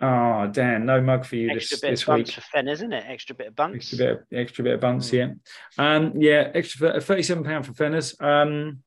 Oh, 0.00 0.46
Dan, 0.52 0.84
no 0.86 1.00
mug 1.00 1.24
for 1.24 1.36
you 1.36 1.50
Extra 1.50 1.76
this, 1.76 1.80
bit 1.80 1.90
this 1.90 2.02
of 2.08 2.14
week. 2.16 2.28
for 2.30 2.40
Fenners, 2.42 2.72
isn't 2.74 2.92
it? 2.92 3.04
Extra 3.08 3.34
bit 3.34 3.46
of 3.48 3.56
bunch. 3.56 3.76
Extra 3.76 3.98
bit, 3.98 4.10
of, 4.10 4.18
extra 4.32 4.64
bit 4.64 4.74
of 4.74 4.80
bunts, 4.80 5.10
Hmm. 5.10 5.16
yeah. 5.16 5.28
Um, 5.78 6.12
yeah, 6.20 6.50
extra 6.54 7.00
thirty-seven 7.00 7.44
pound 7.44 7.64
for 7.66 7.72
Fenners. 7.72 8.20
Um, 8.22 8.82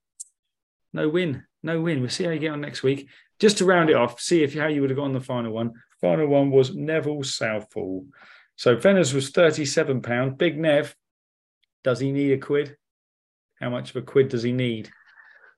no 0.94 1.10
win, 1.10 1.44
no 1.64 1.82
win. 1.82 2.02
We'll 2.02 2.10
see 2.10 2.24
how 2.24 2.32
you 2.32 2.40
get 2.40 2.52
on 2.52 2.62
next 2.62 2.84
week. 2.84 3.08
Just 3.40 3.58
to 3.60 3.66
round 3.66 3.90
it 3.90 3.96
off, 3.96 4.20
see 4.20 4.44
if 4.44 4.54
how 4.54 4.68
you 4.68 4.82
would 4.82 4.90
have 4.90 4.98
got 4.98 5.06
on 5.06 5.14
the 5.14 5.22
final 5.22 5.52
one. 5.52 5.74
Final 6.02 6.28
one 6.28 6.52
was 6.52 6.76
Neville 6.76 7.24
Southall. 7.24 8.06
So 8.56 8.76
Fenners 8.76 9.14
was 9.14 9.30
thirty-seven 9.30 10.02
pound. 10.02 10.38
Big 10.38 10.58
Nev, 10.58 10.96
does 11.84 12.00
he 12.00 12.12
need 12.12 12.34
a 12.34 12.38
quid? 12.38 12.76
How 13.60 13.70
much 13.70 13.92
of 13.92 13.98
a 13.98 14.02
quid 14.02 14.30
does 14.30 14.44
he 14.44 14.52
need? 14.52 14.90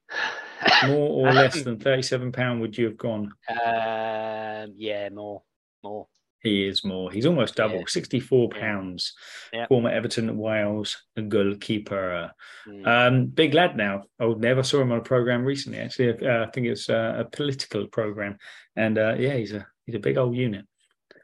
More 0.88 1.28
or 1.28 1.34
less 1.34 1.62
than 1.64 1.80
thirty-seven 1.80 2.32
pound 2.32 2.62
would 2.62 2.78
you 2.78 2.86
have 2.86 2.98
gone? 2.98 3.34
Um, 3.50 4.74
yeah, 4.76 5.10
more, 5.10 5.42
more. 5.84 6.08
He 6.42 6.66
is 6.68 6.84
more. 6.84 7.12
He's 7.12 7.28
almost 7.28 7.56
double, 7.56 7.78
Yeah. 7.78 7.84
sixty-four 7.88 8.50
pounds. 8.50 9.14
Yeah. 9.54 9.68
Former 9.68 9.92
Everton 9.92 10.36
Wales 10.38 10.98
goalkeeper. 11.28 12.32
Mm. 12.68 12.88
Um, 12.88 13.26
big 13.28 13.54
lad 13.54 13.78
now. 13.78 14.06
I 14.20 14.26
Nev. 14.28 14.58
I 14.58 14.62
saw 14.64 14.82
him 14.82 14.92
on 14.92 14.98
a 14.98 15.04
program 15.04 15.46
recently. 15.46 15.80
Actually, 15.80 16.28
uh, 16.28 16.46
I 16.46 16.50
think 16.50 16.66
it's 16.68 16.90
uh, 16.90 17.16
a 17.20 17.26
political 17.26 17.88
program, 17.88 18.38
and 18.76 18.98
uh, 18.98 19.16
yeah, 19.20 19.36
he's 19.36 19.54
a 19.54 19.68
he's 19.86 19.96
a 19.96 20.00
big 20.00 20.18
old 20.18 20.36
unit. 20.36 20.66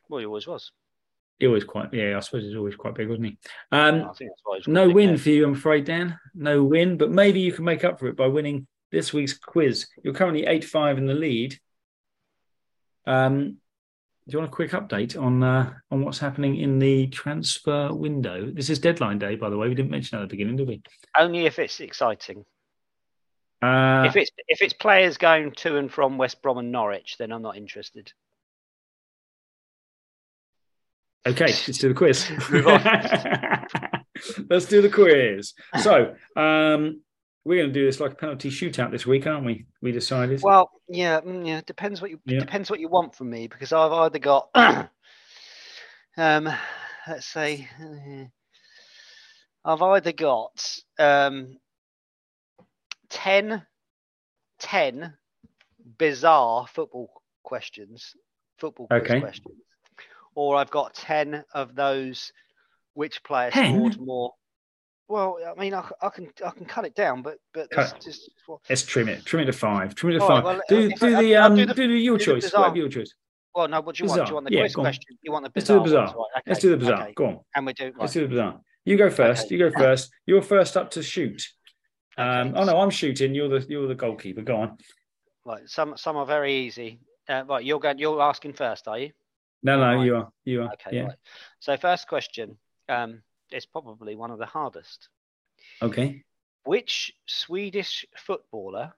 well, 0.07 0.19
he 0.19 0.25
always 0.27 0.45
was. 0.45 0.71
He 1.39 1.47
always 1.47 1.63
quite 1.63 1.93
yeah. 1.93 2.15
I 2.15 2.19
suppose 2.19 2.43
he's 2.43 2.55
always 2.55 2.75
quite 2.75 2.93
big, 2.95 3.09
wasn't 3.09 3.27
he? 3.27 3.37
Um, 3.71 3.95
think 4.15 4.29
that's 4.29 4.41
why 4.43 4.57
he's 4.57 4.67
no 4.67 4.87
win 4.89 5.17
for 5.17 5.29
you, 5.29 5.45
I'm 5.45 5.53
afraid, 5.53 5.85
Dan. 5.85 6.17
No 6.35 6.63
win, 6.63 6.97
but 6.97 7.09
maybe 7.11 7.39
you 7.39 7.51
can 7.51 7.65
make 7.65 7.83
up 7.83 7.99
for 7.99 8.07
it 8.07 8.15
by 8.15 8.27
winning 8.27 8.67
this 8.91 9.13
week's 9.13 9.37
quiz. 9.37 9.87
You're 10.03 10.13
currently 10.13 10.45
eight 10.45 10.63
five 10.63 10.97
in 10.99 11.05
the 11.07 11.13
lead. 11.13 11.59
Um, 13.05 13.57
do 14.27 14.33
you 14.33 14.39
want 14.39 14.51
a 14.51 14.55
quick 14.55 14.71
update 14.71 15.19
on 15.19 15.41
uh, 15.41 15.73
on 15.89 16.03
what's 16.03 16.19
happening 16.19 16.57
in 16.57 16.79
the 16.79 17.07
transfer 17.07 17.93
window? 17.93 18.51
This 18.51 18.69
is 18.69 18.77
deadline 18.77 19.19
day, 19.19 19.35
by 19.35 19.49
the 19.49 19.57
way. 19.57 19.69
We 19.69 19.75
didn't 19.75 19.91
mention 19.91 20.17
that 20.17 20.23
at 20.23 20.29
the 20.29 20.33
beginning, 20.33 20.57
did 20.57 20.67
we? 20.67 20.81
Only 21.17 21.45
if 21.45 21.59
it's 21.59 21.79
exciting. 21.79 22.43
Uh, 23.61 24.03
if 24.05 24.17
it's 24.17 24.29
if 24.49 24.61
it's 24.61 24.73
players 24.73 25.17
going 25.17 25.51
to 25.51 25.77
and 25.77 25.89
from 25.89 26.17
West 26.17 26.41
Brom 26.41 26.57
and 26.57 26.73
Norwich, 26.73 27.15
then 27.17 27.31
I'm 27.31 27.41
not 27.41 27.55
interested. 27.55 28.11
Okay, 31.25 31.45
let's 31.45 31.77
do 31.77 31.87
the 31.87 31.93
quiz. 31.93 32.29
Move 32.51 32.67
on. 32.67 32.83
let's 34.49 34.65
do 34.65 34.81
the 34.81 34.89
quiz. 34.89 35.53
So, 35.81 36.15
um, 36.35 37.01
we're 37.47 37.61
going 37.63 37.73
to 37.73 37.79
do 37.79 37.85
this 37.85 38.01
like 38.01 38.11
a 38.11 38.15
penalty 38.15 38.49
shootout 38.49 38.91
this 38.91 39.05
week, 39.05 39.25
aren't 39.25 39.45
we? 39.45 39.65
We 39.81 39.93
decided. 39.93 40.41
Well, 40.43 40.69
yeah, 40.89 41.21
mm, 41.21 41.47
yeah. 41.47 41.61
Depends 41.65 42.01
what 42.01 42.11
you 42.11 42.19
Yeah. 42.25 42.39
depends 42.39 42.69
what 42.69 42.81
you 42.81 42.89
want 42.89 43.15
from 43.15 43.29
me 43.29 43.47
because 43.47 43.71
I've 43.71 43.93
either 43.93 44.19
got, 44.19 44.49
um, 46.17 46.49
let's 47.07 47.25
say, 47.25 47.69
uh, 47.81 48.25
I've 49.63 49.81
either 49.81 50.11
got 50.11 50.77
um, 50.99 51.57
10, 53.09 53.65
10 54.59 55.13
bizarre 55.97 56.67
football 56.67 57.09
questions, 57.43 58.13
football 58.57 58.87
Okay. 58.91 59.21
questions, 59.21 59.55
or 60.35 60.57
I've 60.57 60.71
got 60.71 60.93
ten 60.95 61.45
of 61.53 61.75
those 61.75 62.33
which 62.93 63.23
player 63.23 63.51
10? 63.51 63.73
scored 63.73 63.99
more. 63.99 64.33
Well, 65.09 65.37
I 65.45 65.57
mean, 65.59 65.73
I, 65.73 65.89
I 66.01 66.09
can 66.09 66.27
I 66.45 66.49
can 66.49 66.65
cut 66.65 66.85
it 66.85 66.93
down, 66.93 67.21
but 67.21 67.37
but 67.53 67.69
Cut- 67.69 67.99
just 68.03 68.29
well, 68.47 68.61
Let's 68.69 68.83
trim 68.83 69.07
it. 69.07 69.23
Trim 69.25 69.41
it 69.43 69.45
to 69.45 69.53
five. 69.53 69.95
Trim 69.95 70.11
it 70.11 70.15
to 70.15 70.19
right, 70.19 70.27
five. 70.27 70.43
well, 70.43 70.61
do 70.67 70.89
do 70.89 71.15
I- 71.17 71.21
the 71.21 71.35
um 71.37 71.55
do 71.55 71.65
do, 71.65 71.73
the- 71.73 71.87
the, 71.87 71.93
your 71.97 72.17
do 72.17 72.25
the 72.25 72.31
choice. 72.33 72.43
bizarre. 72.45 72.61
Whatever 72.63 72.77
your 72.77 72.89
choice. 72.89 73.13
well, 73.55 73.67
no. 73.69 73.79
What 73.81 73.95
do 73.95 74.03
you 74.03 74.09
want? 74.09 74.21
Do 74.25 74.27
you 74.29 74.33
want 74.33 74.47
the 74.47 74.53
Yeah, 74.53 74.61
quiz 74.63 74.75
question? 74.75 75.17
You 75.21 75.31
want 75.31 75.45
the 75.45 75.51
Let's 75.55 75.67
do 75.67 75.75
the 75.75 75.79
bizarre? 75.81 76.07
bizarre. 76.07 76.25
right? 76.35 76.43
Let's 76.45 76.59
do 76.59 76.69
the 76.71 76.77
bizarre. 76.77 77.03
okay. 77.03 77.13
Go 77.13 77.25
on. 77.25 77.39
And 77.55 77.65
we 77.65 77.73
do. 77.73 77.93
Let's 77.97 78.13
do 78.13 78.21
the 78.21 78.27
bizarre. 78.27 78.59
You 78.83 78.97
go 78.97 79.09
first. 79.09 79.45
Okay. 79.45 79.55
You 79.55 79.69
go 79.69 79.77
first. 79.77 80.11
You're 80.25 80.41
first 80.41 80.75
up 80.75 80.91
to 80.91 81.03
shoot. 81.03 81.41
Um, 82.17 82.53
oh 82.57 82.65
no, 82.65 82.79
I'm 82.81 82.89
shooting. 82.89 83.33
You're 83.33 83.47
the 83.47 83.65
you're 83.69 83.87
the 83.87 83.95
goalkeeper. 83.95 84.41
Go 84.41 84.57
on. 84.57 84.77
Right. 85.45 85.69
Some 85.69 85.95
some 85.95 86.17
are 86.17 86.25
very 86.25 86.53
easy. 86.65 86.99
Uh, 87.29 87.43
right. 87.47 87.63
You're 87.63 87.79
going. 87.79 87.97
You're 87.97 88.21
asking 88.21 88.53
first, 88.53 88.87
are 88.89 88.99
you? 88.99 89.11
No, 89.63 89.77
no, 89.79 89.95
Right. 89.97 90.05
you 90.05 90.15
are. 90.17 90.29
You 90.43 90.63
are. 90.63 90.73
Okay. 90.73 90.97
yeah. 90.97 91.03
Right. 91.03 91.15
So 91.59 91.77
first 91.77 92.07
question. 92.09 92.57
Um, 92.89 93.21
it's 93.51 93.65
probably 93.65 94.15
one 94.15 94.31
of 94.31 94.39
the 94.39 94.45
hardest. 94.45 95.09
Okay. 95.81 96.23
Which 96.63 97.13
Swedish 97.25 98.05
footballer, 98.17 98.93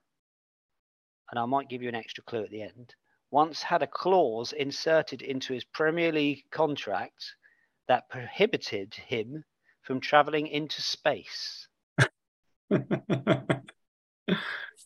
and 1.30 1.38
I 1.38 1.44
might 1.46 1.68
give 1.68 1.82
you 1.82 1.88
an 1.88 1.94
extra 1.94 2.24
clue 2.24 2.44
at 2.44 2.50
the 2.50 2.62
end, 2.62 2.94
once 3.30 3.62
had 3.62 3.82
a 3.82 3.86
clause 3.86 4.52
inserted 4.52 5.22
into 5.22 5.52
his 5.52 5.64
Premier 5.64 6.10
League 6.10 6.42
contract 6.50 7.34
that 7.86 8.08
prohibited 8.08 8.94
him 8.94 9.44
from 9.82 10.00
travelling 10.00 10.46
into 10.48 10.82
space? 10.82 11.68
oh, 12.70 13.58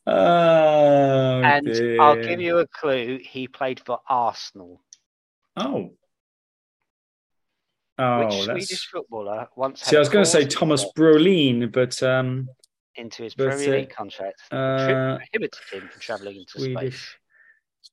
and 0.07 2.01
I'll 2.01 2.23
give 2.23 2.41
you 2.41 2.59
a 2.59 2.67
clue. 2.67 3.19
He 3.23 3.49
played 3.49 3.81
for 3.81 4.01
Arsenal. 4.09 4.83
Oh. 5.57 5.93
Oh, 7.99 8.27
Which 8.27 8.47
that's. 8.47 8.67
Swedish 8.67 8.89
footballer 8.89 9.49
once 9.57 9.81
had 9.81 9.91
See, 9.91 9.97
I 9.97 9.99
was 10.01 10.09
going 10.09 10.25
to 10.25 10.31
say 10.31 10.45
Thomas 10.47 10.85
Brolin, 10.97 11.71
but 11.71 12.03
um, 12.03 12.49
into 12.97 13.23
his 13.23 13.35
but, 13.35 13.51
Premier 13.51 13.75
uh, 13.75 13.79
League 13.79 13.91
contract 13.91 14.43
that 14.51 14.57
uh, 14.57 15.17
prohibited 15.17 15.61
him 15.73 15.89
from 15.89 16.01
travelling 16.01 16.37
into 16.37 16.61
space? 16.61 16.75
Swedish, 16.75 17.19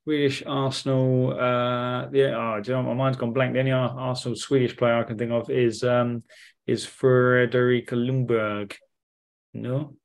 Swedish 0.03 0.43
Arsenal. 0.45 1.33
Uh, 1.33 2.09
yeah, 2.11 2.35
oh, 2.35 2.61
do 2.61 2.71
you 2.71 2.77
know, 2.77 2.83
my 2.83 2.93
mind's 2.93 3.17
gone 3.17 3.33
blank. 3.33 3.53
The 3.53 3.59
only 3.59 3.71
Ar- 3.71 3.99
Arsenal 3.99 4.35
Swedish 4.35 4.75
player 4.75 4.97
I 4.97 5.03
can 5.03 5.17
think 5.17 5.31
of 5.31 5.49
is 5.49 5.83
um, 5.83 6.23
is 6.65 6.85
Frederick 6.85 7.89
Ljungberg. 7.89 8.73
No, 9.53 9.95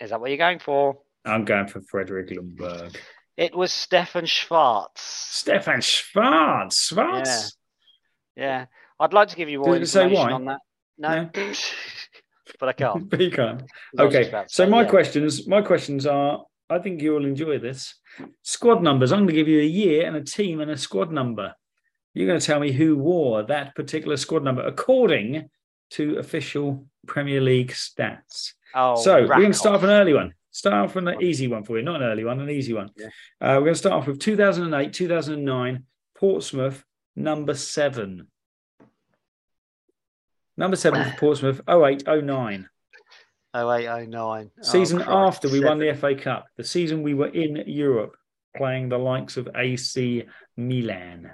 Is 0.00 0.10
that 0.10 0.20
what 0.20 0.30
you're 0.30 0.38
going 0.38 0.58
for? 0.58 0.98
I'm 1.24 1.44
going 1.44 1.68
for 1.68 1.80
Frederick 1.80 2.28
Ljungberg. 2.30 2.96
It 3.36 3.54
was 3.54 3.72
Stefan 3.72 4.26
Schwarz. 4.26 4.90
Stefan 4.96 5.80
Schwarz. 5.80 6.88
Schwarz. 6.88 7.56
Yeah, 8.34 8.66
I'd 8.98 9.12
like 9.12 9.28
to 9.28 9.36
give 9.36 9.48
you 9.48 9.60
more 9.60 9.78
Did 9.78 9.88
say 9.88 10.04
information 10.04 10.28
why? 10.28 10.32
on 10.32 10.44
that. 10.46 10.60
No, 10.98 11.30
but 12.60 12.68
I 12.68 12.72
can't. 12.72 13.08
but 13.10 13.20
you 13.20 13.30
can't. 13.30 13.62
I 13.98 14.04
was 14.04 14.14
just 14.14 14.28
Okay, 14.28 14.44
so 14.48 14.64
say, 14.64 14.70
my 14.70 14.82
yeah. 14.82 14.88
questions, 14.88 15.46
my 15.46 15.62
questions 15.62 16.06
are. 16.06 16.44
I 16.68 16.78
think 16.80 17.00
you'll 17.00 17.24
enjoy 17.24 17.58
this. 17.58 17.94
Squad 18.42 18.82
numbers. 18.82 19.12
I'm 19.12 19.20
going 19.20 19.28
to 19.28 19.34
give 19.34 19.46
you 19.46 19.60
a 19.60 19.64
year 19.64 20.06
and 20.06 20.16
a 20.16 20.22
team 20.22 20.60
and 20.60 20.70
a 20.70 20.76
squad 20.76 21.12
number. 21.12 21.54
You're 22.12 22.26
going 22.26 22.40
to 22.40 22.46
tell 22.46 22.58
me 22.58 22.72
who 22.72 22.96
wore 22.96 23.44
that 23.44 23.76
particular 23.76 24.16
squad 24.16 24.42
number 24.42 24.62
according 24.62 25.48
to 25.90 26.16
official 26.16 26.86
Premier 27.06 27.40
League 27.40 27.70
stats. 27.72 28.54
Oh, 28.74 28.96
so 28.96 29.20
we're 29.20 29.28
going 29.28 29.52
to 29.52 29.58
start 29.58 29.76
off 29.76 29.84
an 29.84 29.90
early 29.90 30.14
one. 30.14 30.34
Start 30.50 30.74
off 30.74 30.94
with 30.94 31.06
an 31.06 31.22
easy 31.22 31.46
one 31.46 31.62
for 31.62 31.76
you, 31.76 31.84
not 31.84 31.96
an 31.96 32.08
early 32.08 32.24
one, 32.24 32.40
an 32.40 32.50
easy 32.50 32.72
one. 32.72 32.90
Yeah. 32.96 33.06
Uh, 33.40 33.58
we're 33.58 33.66
going 33.66 33.74
to 33.74 33.78
start 33.78 33.94
off 33.94 34.06
with 34.06 34.18
2008, 34.18 34.92
2009, 34.92 35.84
Portsmouth, 36.18 36.84
number 37.14 37.54
seven. 37.54 38.28
Number 40.56 40.76
seven 40.76 41.04
for 41.04 41.16
Portsmouth, 41.18 41.60
08, 41.68 42.06
09. 42.06 42.68
0809. 43.54 44.50
Oh, 44.58 44.62
Season 44.62 44.98
Christ, 44.98 45.10
after 45.10 45.48
we 45.48 45.60
won 45.60 45.78
the 45.78 45.94
FA 45.94 46.14
Cup, 46.14 46.46
the 46.56 46.64
season 46.64 47.02
we 47.02 47.14
were 47.14 47.28
in 47.28 47.62
Europe 47.66 48.16
playing 48.56 48.88
the 48.88 48.98
likes 48.98 49.36
of 49.36 49.48
AC 49.54 50.24
Milan. 50.56 51.30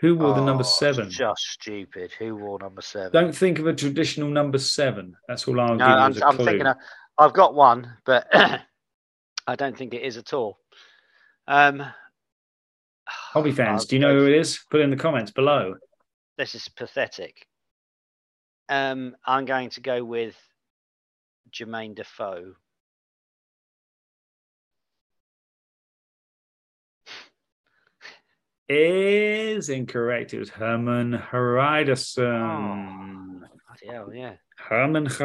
Who 0.00 0.16
wore 0.16 0.34
the 0.34 0.44
number 0.44 0.64
seven? 0.64 1.10
Just 1.10 1.42
stupid. 1.42 2.10
Who 2.18 2.34
wore 2.34 2.58
number 2.58 2.80
seven? 2.80 3.12
Don't 3.12 3.36
think 3.36 3.58
of 3.58 3.66
a 3.66 3.74
traditional 3.74 4.30
number 4.30 4.58
seven. 4.58 5.14
That's 5.28 5.46
all 5.46 5.60
I'll 5.60 5.76
no, 5.76 5.84
I'm, 5.84 6.22
I'm 6.22 6.36
thinking. 6.38 6.66
Of, 6.66 6.76
I've 7.18 7.34
got 7.34 7.54
one, 7.54 7.98
but 8.06 8.26
I 8.32 9.56
don't 9.56 9.76
think 9.76 9.92
it 9.92 10.02
is 10.02 10.16
at 10.16 10.32
all. 10.32 10.58
Um, 11.46 11.84
Hobby 13.06 13.52
fans, 13.52 13.84
do 13.84 13.96
you 13.96 14.00
know 14.00 14.14
who 14.14 14.26
it 14.26 14.38
is? 14.38 14.60
Put 14.70 14.80
it 14.80 14.84
in 14.84 14.90
the 14.90 14.96
comments 14.96 15.32
below. 15.32 15.74
this 16.38 16.54
is 16.54 16.66
pathetic. 16.68 17.46
Um, 18.70 19.16
I'm 19.26 19.46
going 19.46 19.70
to 19.70 19.80
go 19.80 20.04
with 20.04 20.36
Jermaine 21.52 21.96
Defoe. 21.96 22.54
Is 28.68 29.68
incorrect. 29.68 30.32
It 30.32 30.38
was 30.38 30.50
Hermann 30.50 31.20
Hreidarsson. 31.32 33.40
Oh, 33.42 33.92
hell, 33.92 34.14
yeah. 34.14 34.34
Hermann. 34.56 35.04
That's 35.04 35.20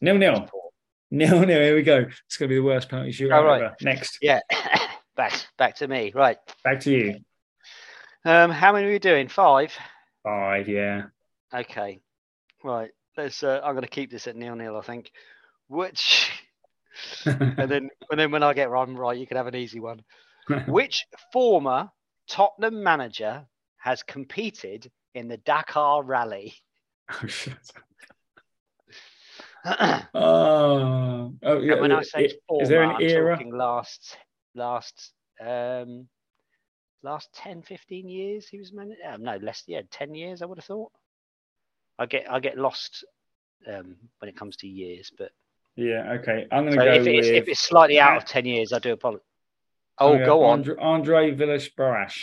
Nil 0.00 0.16
nil. 0.16 0.34
that's 0.34 0.50
poor. 0.50 0.70
No, 1.10 1.40
no, 1.40 1.46
here 1.46 1.74
we 1.74 1.82
go. 1.82 2.06
It's 2.26 2.36
going 2.38 2.48
to 2.48 2.54
be 2.54 2.56
the 2.56 2.62
worst 2.64 2.88
penalty 2.88 3.10
shootout 3.12 3.42
Oh, 3.42 3.44
right. 3.44 3.62
ever. 3.62 3.76
Next, 3.82 4.18
Yeah, 4.22 4.40
back 5.16 5.32
back 5.58 5.76
to 5.76 5.88
me. 5.88 6.10
Right. 6.14 6.38
back 6.64 6.80
to 6.80 6.90
you. 6.90 7.16
Um, 8.24 8.50
how 8.50 8.72
many 8.72 8.86
are 8.86 8.90
we 8.90 8.98
doing? 8.98 9.28
Five. 9.28 9.72
Five, 10.22 10.68
yeah. 10.68 11.04
Okay. 11.54 12.00
Right. 12.62 12.90
Let's. 13.16 13.42
Uh, 13.42 13.60
I'm 13.62 13.74
going 13.74 13.82
to 13.82 13.88
keep 13.88 14.10
this 14.10 14.26
at 14.26 14.36
nil 14.36 14.56
nil. 14.56 14.76
I 14.76 14.80
think. 14.82 15.10
Which, 15.68 16.30
and 17.26 17.70
then 17.70 17.88
and 18.10 18.18
then 18.18 18.30
when 18.30 18.42
I 18.42 18.52
get 18.54 18.70
one 18.70 18.96
right, 18.96 19.16
you 19.16 19.26
can 19.26 19.36
have 19.36 19.46
an 19.46 19.54
easy 19.56 19.80
one. 19.80 20.02
Which 20.66 21.06
former 21.32 21.90
Tottenham 22.28 22.82
manager 22.82 23.46
has 23.78 24.02
competed 24.02 24.90
in 25.14 25.28
the 25.28 25.36
Dakar 25.38 26.02
Rally? 26.02 26.54
oh, 27.22 27.26
shit. 27.26 27.54
and 29.64 30.06
Oh, 30.14 31.30
yeah. 31.60 31.80
when 31.80 31.92
I 31.92 32.02
say 32.02 32.26
i- 32.26 32.32
former, 32.48 32.62
is 32.62 32.68
there 32.68 32.82
an 32.82 32.90
I'm 32.96 33.02
era? 33.02 33.36
talking 33.36 33.54
last 33.56 34.16
last 34.54 35.12
um 35.40 36.08
last 37.02 37.28
10, 37.34 37.62
15 37.62 38.08
years 38.08 38.46
he 38.48 38.58
was 38.58 38.72
manager. 38.72 38.98
Uh, 39.08 39.16
no, 39.18 39.36
less. 39.36 39.62
Yeah, 39.66 39.82
ten 39.90 40.14
years. 40.14 40.42
I 40.42 40.46
would 40.46 40.58
have 40.58 40.64
thought. 40.64 40.92
I 41.98 42.06
get 42.06 42.30
I 42.30 42.40
get 42.40 42.58
lost 42.58 43.04
um, 43.66 43.96
when 44.18 44.28
it 44.28 44.36
comes 44.36 44.56
to 44.58 44.68
years, 44.68 45.12
but 45.16 45.30
Yeah, 45.76 46.18
okay. 46.20 46.46
I'm 46.50 46.64
going 46.64 46.78
so 46.78 46.84
to 46.84 46.84
go 46.84 46.92
if 46.92 47.06
it's 47.06 47.26
with. 47.28 47.36
if 47.36 47.48
it's 47.48 47.60
slightly 47.60 47.98
out 47.98 48.16
of 48.16 48.24
ten 48.24 48.44
years, 48.46 48.72
I 48.72 48.78
do 48.78 48.92
apologize. 48.92 49.24
Oh, 49.98 50.18
go 50.18 50.44
on. 50.44 50.60
Andre, 50.60 50.76
Andre 50.80 51.30
Villas-Boas. 51.30 52.14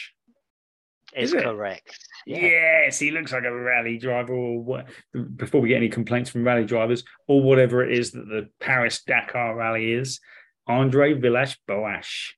Is 1.16 1.34
is 1.34 1.42
correct. 1.42 1.98
Yeah. 2.26 2.40
Yes, 2.40 3.00
he 3.00 3.12
looks 3.12 3.32
like 3.34 3.44
a 3.44 3.54
rally 3.54 3.98
driver. 3.98 4.34
Or 4.34 4.60
what? 4.60 4.88
Before 5.36 5.62
we 5.62 5.70
get 5.70 5.78
any 5.78 5.90
complaints 5.90 6.30
from 6.30 6.44
rally 6.46 6.66
drivers, 6.66 7.04
or 7.28 7.42
whatever 7.42 7.84
it 7.84 7.98
is 7.98 8.12
that 8.12 8.28
the 8.28 8.50
Paris 8.60 9.04
Dakar 9.04 9.56
Rally 9.56 9.94
is, 9.94 10.20
Andre 10.68 11.14
Villas-Boas. 11.14 12.34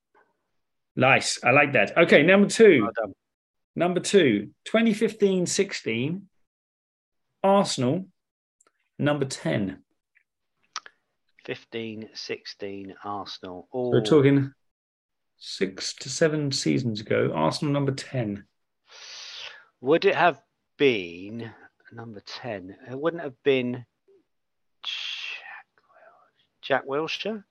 Nice, 0.96 1.43
I 1.43 1.52
like 1.52 1.74
that. 1.74 1.98
Okay, 1.98 2.24
number 2.24 2.48
two. 2.48 2.82
Well. 2.84 3.15
Number 3.76 4.00
two, 4.00 4.50
2015-16, 4.67 6.22
Arsenal. 7.43 8.06
Number 8.99 9.25
ten. 9.25 9.79
15, 11.45 12.10
16, 12.13 12.95
Arsenal. 13.03 13.67
Oh, 13.73 13.89
We're 13.89 14.01
talking 14.01 14.53
six 15.38 15.93
to 15.95 16.10
seven 16.10 16.51
seasons 16.51 17.01
ago. 17.01 17.32
Arsenal 17.36 17.73
number 17.73 17.91
ten. 17.91 18.45
would 19.82 20.06
it 20.06 20.15
have 20.15 20.41
been 20.77 21.51
number 21.91 22.21
10? 22.25 22.75
It 22.89 22.97
wouldn't 22.99 23.21
have 23.23 23.36
been 23.43 23.86
Jack, 24.84 25.65
Jack 26.62 26.88
Wilshere? 26.88 27.43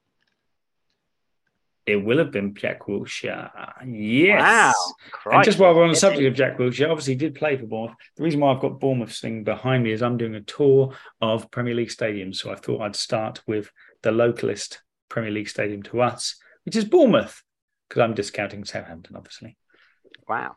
It 1.85 1.97
will 1.97 2.18
have 2.18 2.31
been 2.31 2.55
Jack 2.55 2.83
Wilshere. 2.83 3.51
Yes. 3.85 4.75
Wow. 5.27 5.33
And 5.33 5.45
just 5.45 5.59
while 5.59 5.75
we're 5.75 5.83
on 5.83 5.90
the 5.90 5.97
subject 5.97 6.25
of 6.27 6.35
Jack 6.35 6.57
Wilshere, 6.59 6.88
obviously 6.90 7.14
he 7.14 7.18
did 7.18 7.35
play 7.35 7.57
for 7.57 7.66
Bournemouth. 7.66 7.97
The 8.16 8.23
reason 8.23 8.38
why 8.40 8.53
I've 8.55 8.61
got 8.61 8.79
Bournemouth 8.79 9.12
thing 9.16 9.42
behind 9.42 9.83
me 9.83 9.90
is 9.92 10.01
I'm 10.03 10.16
doing 10.16 10.37
a 10.37 10.40
tour 10.42 10.95
of 11.21 11.51
Premier 11.51 11.75
League 11.75 11.88
stadiums. 11.88 12.37
So 12.37 12.53
I 12.53 12.55
thought 12.55 12.83
I'd 12.83 12.95
start 12.97 13.42
with 13.49 13.71
the 14.03 14.11
localist 14.11 14.79
Premier 15.09 15.33
League 15.33 15.49
stadium 15.49 15.83
to 15.85 16.01
us, 16.03 16.37
which 16.64 16.77
is 16.77 16.85
Bournemouth, 16.85 17.42
because 17.88 18.01
I'm 18.03 18.14
discounting 18.14 18.64
Southampton, 18.64 19.16
obviously. 19.16 19.57
Wow. 20.29 20.55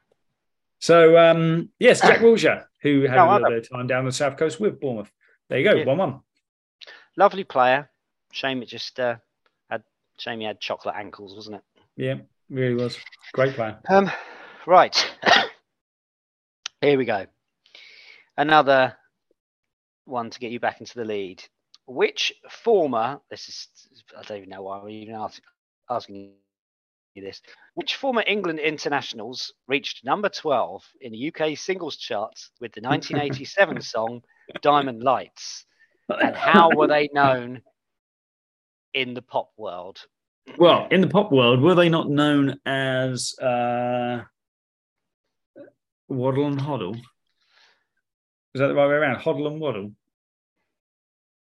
So 0.80 1.18
um, 1.18 1.70
yes, 1.80 2.02
Jack 2.02 2.20
Wilshere, 2.22 2.66
who 2.84 3.02
had 3.02 3.16
No, 3.16 3.32
a 3.32 3.34
little 3.34 3.50
bit 3.50 3.58
of 3.60 3.70
time 3.70 3.88
down 3.88 4.06
the 4.06 4.12
south 4.12 4.38
coast 4.38 4.60
with 4.60 4.80
Bournemouth. 4.80 5.12
There 5.50 5.58
you 5.58 5.64
go, 5.68 5.76
Yeah. 5.76 5.86
one 5.86 5.98
one. 5.98 6.20
Lovely 7.18 7.44
player. 7.44 7.90
Shame 8.32 8.62
it 8.62 8.68
just 8.68 9.00
uh, 9.00 9.16
shame 10.18 10.40
he 10.40 10.46
had 10.46 10.60
chocolate 10.60 10.96
ankles, 10.96 11.36
wasn't 11.36 11.58
it? 11.58 11.64
Yeah, 11.96 12.16
really 12.50 12.76
was 12.76 12.98
great 13.34 13.54
player. 13.54 13.78
Um, 13.90 14.12
right. 14.66 14.96
Here 16.82 16.98
we 16.98 17.06
go. 17.06 17.26
Another 18.38 18.98
one 20.06 20.30
to 20.30 20.40
get 20.40 20.52
you 20.52 20.60
back 20.60 20.80
into 20.80 20.96
the 20.96 21.06
lead. 21.06 21.44
Which 21.88 22.34
former, 22.50 23.20
this 23.30 23.48
is, 23.48 23.68
I 24.18 24.24
don't 24.24 24.38
even 24.38 24.50
know 24.50 24.64
why 24.64 24.80
I'm 24.80 24.90
even 24.90 25.16
ask, 25.16 25.42
asking 25.90 26.34
you 27.14 27.24
this. 27.24 27.42
Which 27.76 27.96
former 27.96 28.24
England 28.26 28.60
internationals 28.60 29.54
reached 29.68 30.04
number 30.04 30.30
12 30.30 30.84
in 31.02 31.12
the 31.12 31.34
UK 31.34 31.58
singles 31.58 31.98
charts 31.98 32.52
with 32.60 32.74
the 32.74 32.82
1987 32.82 33.82
song 33.82 34.22
Diamond 34.62 35.04
Lights? 35.04 35.66
And 36.10 36.36
how 36.36 36.70
were 36.76 36.88
they 36.88 37.10
known 37.14 37.62
in 38.96 39.14
the 39.14 39.22
pop 39.22 39.52
world? 39.58 40.00
Well, 40.58 40.88
in 40.90 41.02
the 41.02 41.08
pop 41.08 41.32
world, 41.32 41.62
were 41.62 41.76
they 41.76 41.90
not 41.90 42.10
known 42.10 42.60
as 42.66 43.38
uh, 43.40 44.22
Waddle 46.08 46.48
and 46.48 46.60
Hoddle? 46.60 46.96
Is 46.96 48.60
that 48.62 48.68
the 48.68 48.74
right 48.76 48.88
way 48.88 48.94
around? 48.94 49.18
Hoddle 49.22 49.48
and 49.48 49.60
Waddle? 49.60 49.92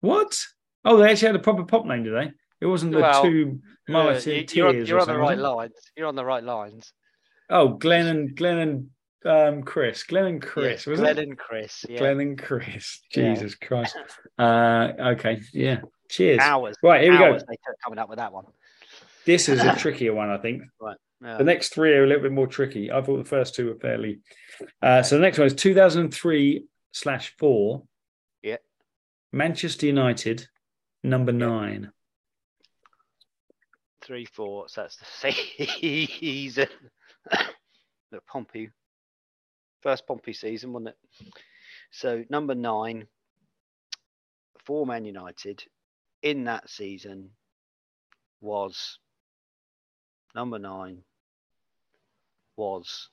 What? 0.01 0.39
Oh, 0.85 0.99
they 0.99 1.11
actually 1.11 1.29
had 1.29 1.37
a 1.37 1.41
proper 1.41 1.65
pop 1.65 1.87
name, 1.87 2.05
did 2.05 2.15
they? 2.15 2.31
It 2.61 2.67
wasn't 2.67 2.93
the 2.93 3.01
Well, 3.01 3.23
two 3.23 3.61
Uh, 3.89 3.93
mulleted 3.93 4.53
you- 4.53 4.57
you're 4.63 4.69
on, 4.69 4.87
you're 4.87 5.01
on 5.01 5.09
the 5.09 5.19
right 5.19 5.39
lines. 5.39 5.75
You're 5.97 6.07
on 6.07 6.17
the 6.17 6.25
right 6.25 6.45
lines. 6.45 6.93
Oh, 7.51 7.69
Glenn 7.69 8.07
and 8.07 8.37
Glenn 8.37 8.59
and 8.59 8.91
um, 9.25 9.63
Chris. 9.63 10.03
Glenn 10.03 10.27
and 10.27 10.43
Chris. 10.43 10.81
Yes, 10.81 10.87
was 10.87 11.01
Glenn 11.01 11.19
it? 11.19 11.29
and 11.29 11.39
Chris. 11.39 11.85
Yeah. 11.89 11.99
Glenn 11.99 12.21
and 12.21 12.39
Chris. 12.39 13.01
Yeah. 13.15 13.35
Jesus 13.35 13.55
Christ. 13.55 13.97
Uh, 14.39 14.93
okay. 15.13 15.41
Yeah. 15.53 15.81
Cheers. 16.09 16.41
Hours. 16.41 16.77
Right, 16.83 17.03
here 17.03 17.13
we 17.13 17.19
go. 17.19 17.33
they 17.33 17.39
took 17.39 17.81
coming 17.85 17.99
up 17.99 18.09
with 18.09 18.19
that 18.19 18.33
one. 18.33 18.47
This 19.25 19.49
is 19.49 19.61
a 19.61 19.77
trickier 19.79 20.15
one, 20.15 20.31
I 20.31 20.39
think. 20.39 20.63
Yeah. 21.21 21.37
The 21.37 21.45
next 21.45 21.71
three 21.71 21.93
are 21.95 22.05
a 22.05 22.07
little 22.07 22.23
bit 22.23 22.33
more 22.33 22.47
tricky. 22.47 22.91
I 22.93 23.03
thought 23.03 23.19
the 23.19 23.25
first 23.25 23.55
two 23.55 23.67
were 23.67 23.75
fairly. 23.75 24.21
Uh, 24.81 25.03
so 25.03 25.17
the 25.17 25.21
next 25.23 25.39
one 25.39 25.47
is 25.47 25.55
2003 25.55 26.65
slash 26.93 27.35
four. 27.37 27.83
Yeah. 28.43 28.57
Manchester 29.33 29.87
United, 29.87 30.47
number 31.03 31.33
nine. 31.33 31.91
Three, 34.01 34.25
four. 34.27 34.69
So 34.69 34.83
that's 34.83 34.97
the 34.97 35.33
season. 35.81 36.69
the 38.11 38.21
Pompey. 38.27 38.71
First 39.83 40.07
Pompey 40.07 40.33
season, 40.33 40.73
wasn't 40.73 40.91
it? 40.91 40.97
So 41.91 42.25
number 42.31 42.55
nine 42.55 43.07
for 44.65 44.87
Man 44.87 45.05
United 45.05 45.65
in 46.23 46.45
that 46.45 46.69
season 46.69 47.31
was 48.41 48.99
number 50.35 50.59
nine 50.59 51.03
was 52.57 53.09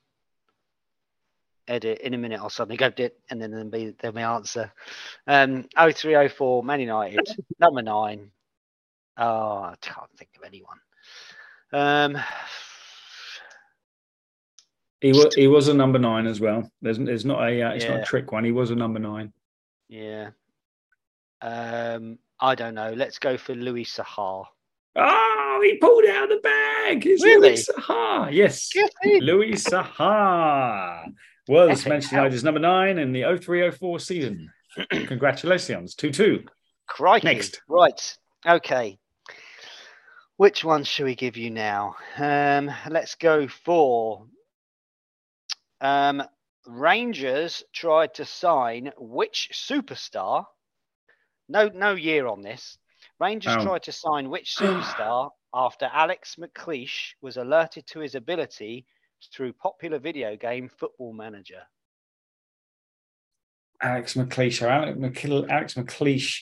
edit 1.67 1.99
in 1.99 2.13
a 2.13 2.17
minute 2.17 2.39
I'll 2.39 2.49
suddenly 2.49 2.77
go 2.77 2.91
it 2.97 3.19
and 3.29 3.41
then 3.41 3.51
then 3.51 3.69
be 3.69 3.95
then 3.99 4.13
my 4.13 4.35
answer. 4.35 4.71
Um 5.27 5.67
0304 5.75 6.63
Man 6.63 6.79
United, 6.79 7.27
number 7.59 7.81
nine. 7.81 8.31
Oh, 9.17 9.63
I 9.63 9.75
can't 9.81 10.09
think 10.17 10.29
of 10.37 10.43
anyone. 10.43 10.79
Um 11.73 12.17
He 15.01 15.11
was 15.11 15.35
he 15.35 15.47
was 15.47 15.67
a 15.67 15.73
number 15.73 15.99
nine 15.99 16.27
as 16.27 16.39
well. 16.39 16.69
There's 16.81 16.97
there's 16.99 17.25
not 17.25 17.41
a 17.41 17.61
uh, 17.61 17.71
it's 17.71 17.85
not 17.85 17.99
a 17.99 18.03
trick 18.03 18.31
one. 18.31 18.43
He 18.43 18.51
was 18.51 18.71
a 18.71 18.75
number 18.75 18.99
nine. 18.99 19.33
yeah. 19.87 20.31
Um 21.41 22.19
I 22.39 22.55
don't 22.55 22.75
know. 22.75 22.93
Let's 22.93 23.19
go 23.19 23.37
for 23.37 23.55
Louis 23.55 23.85
Saha. 23.85 24.45
Oh, 24.97 25.61
he 25.63 25.77
pulled 25.77 26.05
out 26.05 26.23
of 26.23 26.29
the 26.29 26.41
bag. 26.41 27.05
It's 27.05 27.23
Really? 27.23 27.49
Louis 27.49 27.67
Saha. 27.67 28.31
Yes, 28.31 28.69
Louis 29.03 29.53
Saha 29.53 31.05
was 31.47 31.79
Epic 31.81 31.89
Manchester. 31.89 32.15
United's 32.17 32.43
number 32.43 32.59
nine 32.59 32.97
in 32.97 33.11
the 33.11 33.21
0304 33.23 33.99
season. 33.99 34.51
Congratulations, 34.89 35.95
two 35.95 36.11
two. 36.11 36.43
Crikey. 36.87 37.27
Next. 37.27 37.61
Right. 37.67 38.17
Okay. 38.45 38.97
Which 40.37 40.63
one 40.65 40.83
should 40.83 41.05
we 41.05 41.15
give 41.15 41.37
you 41.37 41.49
now? 41.49 41.95
Um, 42.17 42.69
let's 42.89 43.15
go 43.15 43.47
for 43.47 44.27
Um, 45.79 46.23
Rangers 46.67 47.63
tried 47.73 48.15
to 48.15 48.25
sign 48.25 48.91
which 48.97 49.49
superstar? 49.53 50.45
No, 51.47 51.69
no 51.69 51.93
year 51.93 52.27
on 52.27 52.41
this. 52.41 52.77
Rangers 53.19 53.55
Oh. 53.59 53.63
tried 53.63 53.83
to 53.83 53.91
sign 53.91 54.29
which 54.29 54.55
superstar 54.55 55.31
after 55.53 55.85
Alex 55.91 56.35
McLeish 56.39 57.13
was 57.21 57.37
alerted 57.37 57.85
to 57.87 57.99
his 57.99 58.15
ability 58.15 58.85
through 59.33 59.53
popular 59.53 59.99
video 59.99 60.35
game 60.35 60.69
Football 60.69 61.13
Manager. 61.13 61.61
Alex 63.81 64.13
McLeish. 64.15 64.61
Alex, 64.61 64.97
McL- 64.97 65.49
Alex 65.49 65.73
McLeish 65.75 66.41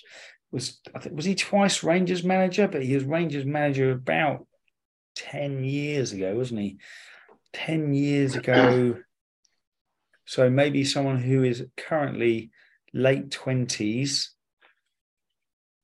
was 0.52 0.80
I 0.94 1.00
think 1.00 1.16
was 1.16 1.26
he 1.26 1.36
twice 1.36 1.84
Rangers 1.84 2.24
manager, 2.24 2.68
but 2.68 2.84
he 2.84 2.94
was 2.96 3.04
Rangers 3.04 3.46
manager 3.46 3.92
about 3.92 4.48
ten 5.16 5.64
years 5.64 6.12
ago, 6.14 6.36
wasn't 6.36 6.62
he? 6.62 6.78
Ten 7.52 7.94
years 7.94 8.36
ago. 8.36 9.00
So 10.26 10.50
maybe 10.50 10.84
someone 10.86 11.18
who 11.22 11.44
is 11.44 11.66
currently 11.76 12.52
late 12.94 13.32
twenties. 13.32 14.32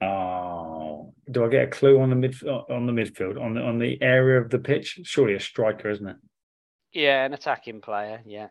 Oh, 0.01 1.13
do 1.29 1.45
I 1.45 1.49
get 1.49 1.63
a 1.63 1.67
clue 1.67 1.99
on 2.01 2.09
the 2.09 2.15
mid 2.15 2.35
uh, 2.45 2.61
on 2.69 2.85
the 2.85 2.93
midfield 2.93 3.41
on 3.41 3.53
the 3.53 3.61
on 3.61 3.79
the 3.79 4.01
area 4.01 4.41
of 4.41 4.49
the 4.49 4.59
pitch? 4.59 4.99
Surely 5.03 5.35
a 5.35 5.39
striker, 5.39 5.89
isn't 5.89 6.07
it? 6.07 6.15
Yeah, 6.93 7.25
an 7.25 7.33
attacking 7.33 7.81
player. 7.81 8.21
Yeah. 8.25 8.47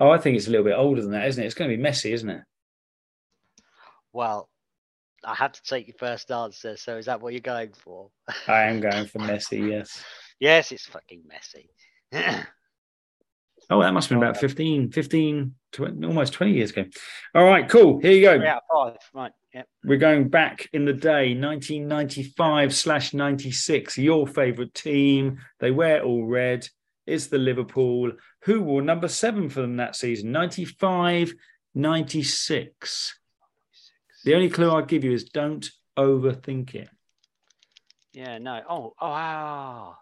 Oh, 0.00 0.10
I 0.10 0.18
think 0.18 0.36
it's 0.36 0.46
a 0.46 0.50
little 0.50 0.64
bit 0.64 0.76
older 0.76 1.00
than 1.00 1.12
that, 1.12 1.26
isn't 1.28 1.42
it? 1.42 1.46
It's 1.46 1.54
going 1.54 1.70
to 1.70 1.76
be 1.76 1.82
Messi, 1.82 2.12
isn't 2.12 2.28
it? 2.28 2.42
Well, 4.12 4.48
I 5.24 5.34
had 5.34 5.54
to 5.54 5.62
take 5.62 5.86
your 5.86 5.96
first 5.98 6.30
answer. 6.30 6.76
So 6.76 6.96
is 6.96 7.06
that 7.06 7.20
what 7.20 7.32
you're 7.32 7.40
going 7.40 7.72
for? 7.72 8.10
I 8.46 8.64
am 8.64 8.80
going 8.90 9.06
for 9.06 9.18
Messi. 9.20 9.70
Yes. 9.70 10.04
yes, 10.38 10.72
it's 10.72 10.86
fucking 10.86 11.22
Messi. 11.24 11.66
Oh, 13.68 13.82
that 13.82 13.92
must 13.92 14.08
have 14.08 14.18
been 14.18 14.26
about 14.26 14.40
15, 14.40 14.92
15, 14.92 15.54
20, 15.72 16.06
almost 16.06 16.32
20 16.34 16.52
years 16.52 16.70
ago. 16.70 16.84
All 17.34 17.44
right, 17.44 17.68
cool. 17.68 17.98
Here 18.00 18.12
you 18.12 18.22
go. 18.22 18.60
five. 18.72 18.96
Right. 19.12 19.32
Yep. 19.54 19.68
We're 19.84 19.98
going 19.98 20.28
back 20.28 20.68
in 20.72 20.84
the 20.84 20.92
day, 20.92 21.34
1995 21.34 22.74
slash 22.74 23.12
96. 23.12 23.98
Your 23.98 24.26
favorite 24.26 24.74
team. 24.74 25.38
They 25.58 25.70
wear 25.70 26.02
all 26.02 26.26
red. 26.26 26.68
It's 27.06 27.26
the 27.26 27.38
Liverpool. 27.38 28.12
Who 28.44 28.62
wore 28.62 28.82
number 28.82 29.08
seven 29.08 29.48
for 29.48 29.62
them 29.62 29.78
that 29.78 29.96
season? 29.96 30.30
95, 30.30 31.34
96. 31.74 33.18
The 34.24 34.34
only 34.34 34.50
clue 34.50 34.70
I'll 34.70 34.82
give 34.84 35.04
you 35.04 35.12
is 35.12 35.24
don't 35.24 35.68
overthink 35.98 36.74
it. 36.74 36.88
Yeah. 38.12 38.38
No. 38.38 38.60
Oh. 38.68 38.94
Oh. 39.00 39.08
Wow. 39.08 39.96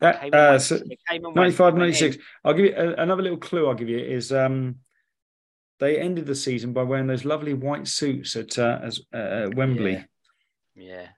That, 0.00 0.20
Came 0.20 0.30
uh, 0.34 0.58
so, 0.58 0.78
came 1.08 1.22
95, 1.34 1.74
96. 1.74 2.18
I'll 2.44 2.52
give 2.52 2.66
you 2.66 2.74
a, 2.76 2.94
another 2.94 3.22
little 3.22 3.38
clue. 3.38 3.66
I'll 3.66 3.74
give 3.74 3.88
you 3.88 3.98
is 3.98 4.30
um, 4.30 4.76
they 5.78 5.98
ended 5.98 6.26
the 6.26 6.34
season 6.34 6.72
by 6.72 6.82
wearing 6.82 7.06
those 7.06 7.24
lovely 7.24 7.54
white 7.54 7.88
suits 7.88 8.36
at 8.36 8.58
uh, 8.58 8.78
as, 8.82 9.00
uh, 9.14 9.48
Wembley 9.54 10.04
Yeah. 10.74 11.08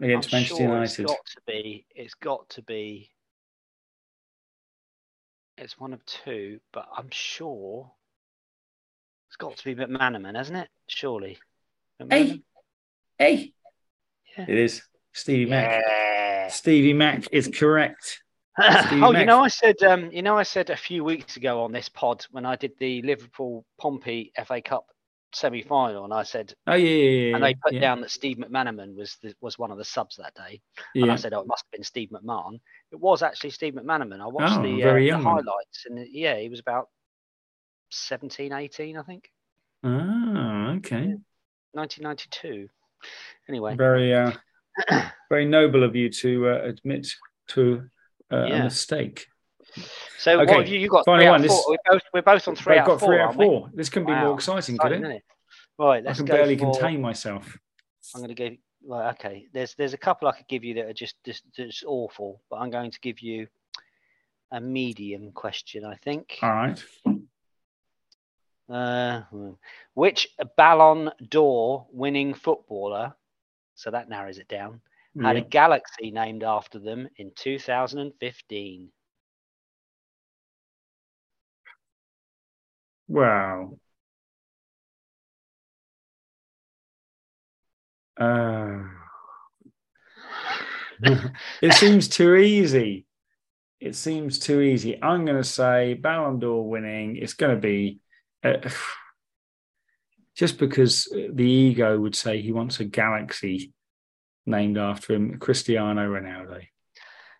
against 0.00 0.32
I'm 0.32 0.38
Manchester 0.38 0.56
sure 0.56 0.60
United. 0.60 1.02
It's 1.02 1.12
got 1.12 1.26
to 1.26 1.40
be. 1.46 1.86
It's 1.94 2.14
got 2.14 2.48
to 2.50 2.62
be. 2.62 3.10
It's 5.58 5.78
one 5.78 5.92
of 5.92 6.04
two, 6.06 6.60
but 6.72 6.88
I'm 6.96 7.10
sure 7.10 7.90
it's 9.28 9.36
got 9.36 9.56
to 9.56 9.64
be 9.64 9.74
McManaman, 9.74 10.36
hasn't 10.36 10.58
it? 10.58 10.68
Surely. 10.86 11.38
Hey, 12.08 12.40
hey, 13.18 13.52
Yeah. 14.38 14.46
it 14.48 14.58
is 14.58 14.82
Stevie 15.12 15.50
Mac. 15.50 15.82
Stevie 16.50 16.92
Mac 16.92 17.28
is 17.32 17.48
correct. 17.48 18.22
Oh, 18.62 19.12
Mac. 19.12 19.20
you 19.20 19.26
know, 19.26 19.40
I 19.42 19.48
said, 19.48 19.82
um, 19.82 20.10
you 20.12 20.20
know, 20.22 20.36
I 20.36 20.42
said 20.42 20.68
a 20.68 20.76
few 20.76 21.02
weeks 21.02 21.36
ago 21.36 21.62
on 21.62 21.72
this 21.72 21.88
pod 21.88 22.26
when 22.30 22.44
I 22.44 22.56
did 22.56 22.72
the 22.78 23.00
Liverpool 23.02 23.64
Pompey 23.80 24.32
FA 24.44 24.60
Cup 24.60 24.84
semi-final, 25.32 26.04
and 26.04 26.12
I 26.12 26.24
said, 26.24 26.52
Oh 26.66 26.74
yeah, 26.74 26.88
yeah, 26.88 27.10
yeah. 27.28 27.34
and 27.36 27.44
they 27.44 27.54
put 27.54 27.72
yeah, 27.72 27.80
down 27.80 28.00
that 28.02 28.10
Steve 28.10 28.36
McManaman 28.36 28.96
was 28.96 29.16
the, 29.22 29.32
was 29.40 29.58
one 29.58 29.70
of 29.70 29.78
the 29.78 29.84
subs 29.84 30.16
that 30.16 30.34
day, 30.34 30.60
and. 30.94 31.10
I 31.10 31.16
said, 31.16 31.32
oh, 31.32 31.40
it 31.40 31.46
must 31.46 31.64
have 31.66 31.70
been 31.78 31.84
Steve 31.84 32.10
McMahon. 32.10 32.60
It 32.92 33.00
was 33.00 33.22
actually 33.22 33.50
Steve 33.50 33.74
McManaman. 33.74 34.20
I 34.20 34.26
watched 34.26 34.58
Oh, 34.58 34.62
the, 34.62 34.82
uh, 34.82 34.94
the 34.94 35.22
highlights, 35.22 35.86
and 35.86 36.06
yeah, 36.10 36.36
he 36.38 36.48
was 36.48 36.60
about 36.60 36.88
17, 37.90 38.52
18, 38.52 38.96
I 38.98 39.02
think, 39.04 39.30
Ah, 39.84 40.72
okay. 40.72 41.14
1992. 41.72 42.68
Anyway, 43.48 43.76
Very, 43.76 44.12
uh, 44.12 44.32
very 45.28 45.44
noble 45.46 45.84
of 45.84 45.96
you 45.96 46.10
to 46.10 46.48
uh, 46.48 46.62
admit 46.62 47.08
to 47.48 47.88
uh, 48.32 48.36
a 48.36 48.64
mistake. 48.64 49.26
so 50.18 50.40
okay, 50.40 50.52
what 50.52 50.60
have 50.60 50.68
you? 50.68 50.78
You 50.78 50.88
got 50.88 51.04
final 51.04 51.30
one, 51.30 51.42
this-. 51.42 51.64
We're 51.68 51.76
both 51.90 52.02
we're 52.12 52.22
both 52.22 52.48
on 52.48 52.56
three 52.56 52.74
I've 52.74 52.82
out 52.82 52.86
got 52.86 53.00
four. 53.00 53.08
three 53.08 53.20
out 53.20 53.30
of 53.30 53.36
four. 53.36 53.70
This 53.74 53.88
can 53.88 54.04
be 54.04 54.12
more 54.12 54.30
Wow, 54.30 54.34
exciting, 54.34 54.78
could 54.78 54.92
it? 54.92 55.22
Right, 55.78 56.06
I 56.06 56.12
can 56.12 56.26
barely 56.26 56.56
for, 56.58 56.72
contain 56.72 57.00
myself. 57.00 57.56
I'm 58.14 58.20
going 58.20 58.28
to 58.28 58.34
give. 58.34 58.54
Well, 58.82 59.10
okay. 59.10 59.46
There's 59.52 59.74
there's 59.74 59.94
a 59.94 59.98
couple 59.98 60.28
I 60.28 60.32
could 60.32 60.48
give 60.48 60.64
you 60.64 60.74
that 60.74 60.86
are 60.86 60.92
just 60.92 61.16
just, 61.24 61.44
just 61.54 61.84
awful, 61.86 62.42
but 62.50 62.56
I'm 62.56 62.70
going 62.70 62.90
to 62.90 63.00
give 63.00 63.20
you 63.20 63.46
a 64.50 64.60
medium 64.60 65.32
question. 65.32 65.84
I 65.84 65.96
think. 65.96 66.38
All 66.42 66.50
right. 66.50 66.84
Uh, 68.68 69.22
hmm. 69.22 69.50
which 69.94 70.28
Ballon 70.56 71.10
d'Or 71.28 71.86
winning 71.90 72.34
footballer? 72.34 73.14
So 73.80 73.90
that 73.90 74.10
narrows 74.10 74.36
it 74.36 74.46
down. 74.46 74.82
Had 75.22 75.36
a 75.36 75.40
galaxy 75.40 76.10
named 76.10 76.44
after 76.44 76.78
them 76.78 77.08
in 77.16 77.32
2015. 77.34 78.88
Wow. 83.08 83.78
Uh, 88.20 88.82
it 91.62 91.72
seems 91.72 92.06
too 92.06 92.36
easy. 92.36 93.06
It 93.80 93.96
seems 93.96 94.38
too 94.38 94.60
easy. 94.60 95.02
I'm 95.02 95.24
going 95.24 95.38
to 95.38 95.42
say 95.42 95.94
Ballon 95.94 96.38
d'Or 96.38 96.68
winning. 96.68 97.16
It's 97.16 97.32
going 97.32 97.54
to 97.54 97.60
be 97.60 97.98
uh, 98.44 98.58
just 100.36 100.58
because 100.58 101.04
the 101.32 101.44
ego 101.44 101.98
would 101.98 102.14
say 102.14 102.40
he 102.40 102.52
wants 102.52 102.80
a 102.80 102.84
galaxy 102.84 103.72
named 104.46 104.78
after 104.78 105.14
him, 105.14 105.38
Cristiano 105.38 106.08
Ronaldo. 106.08 106.62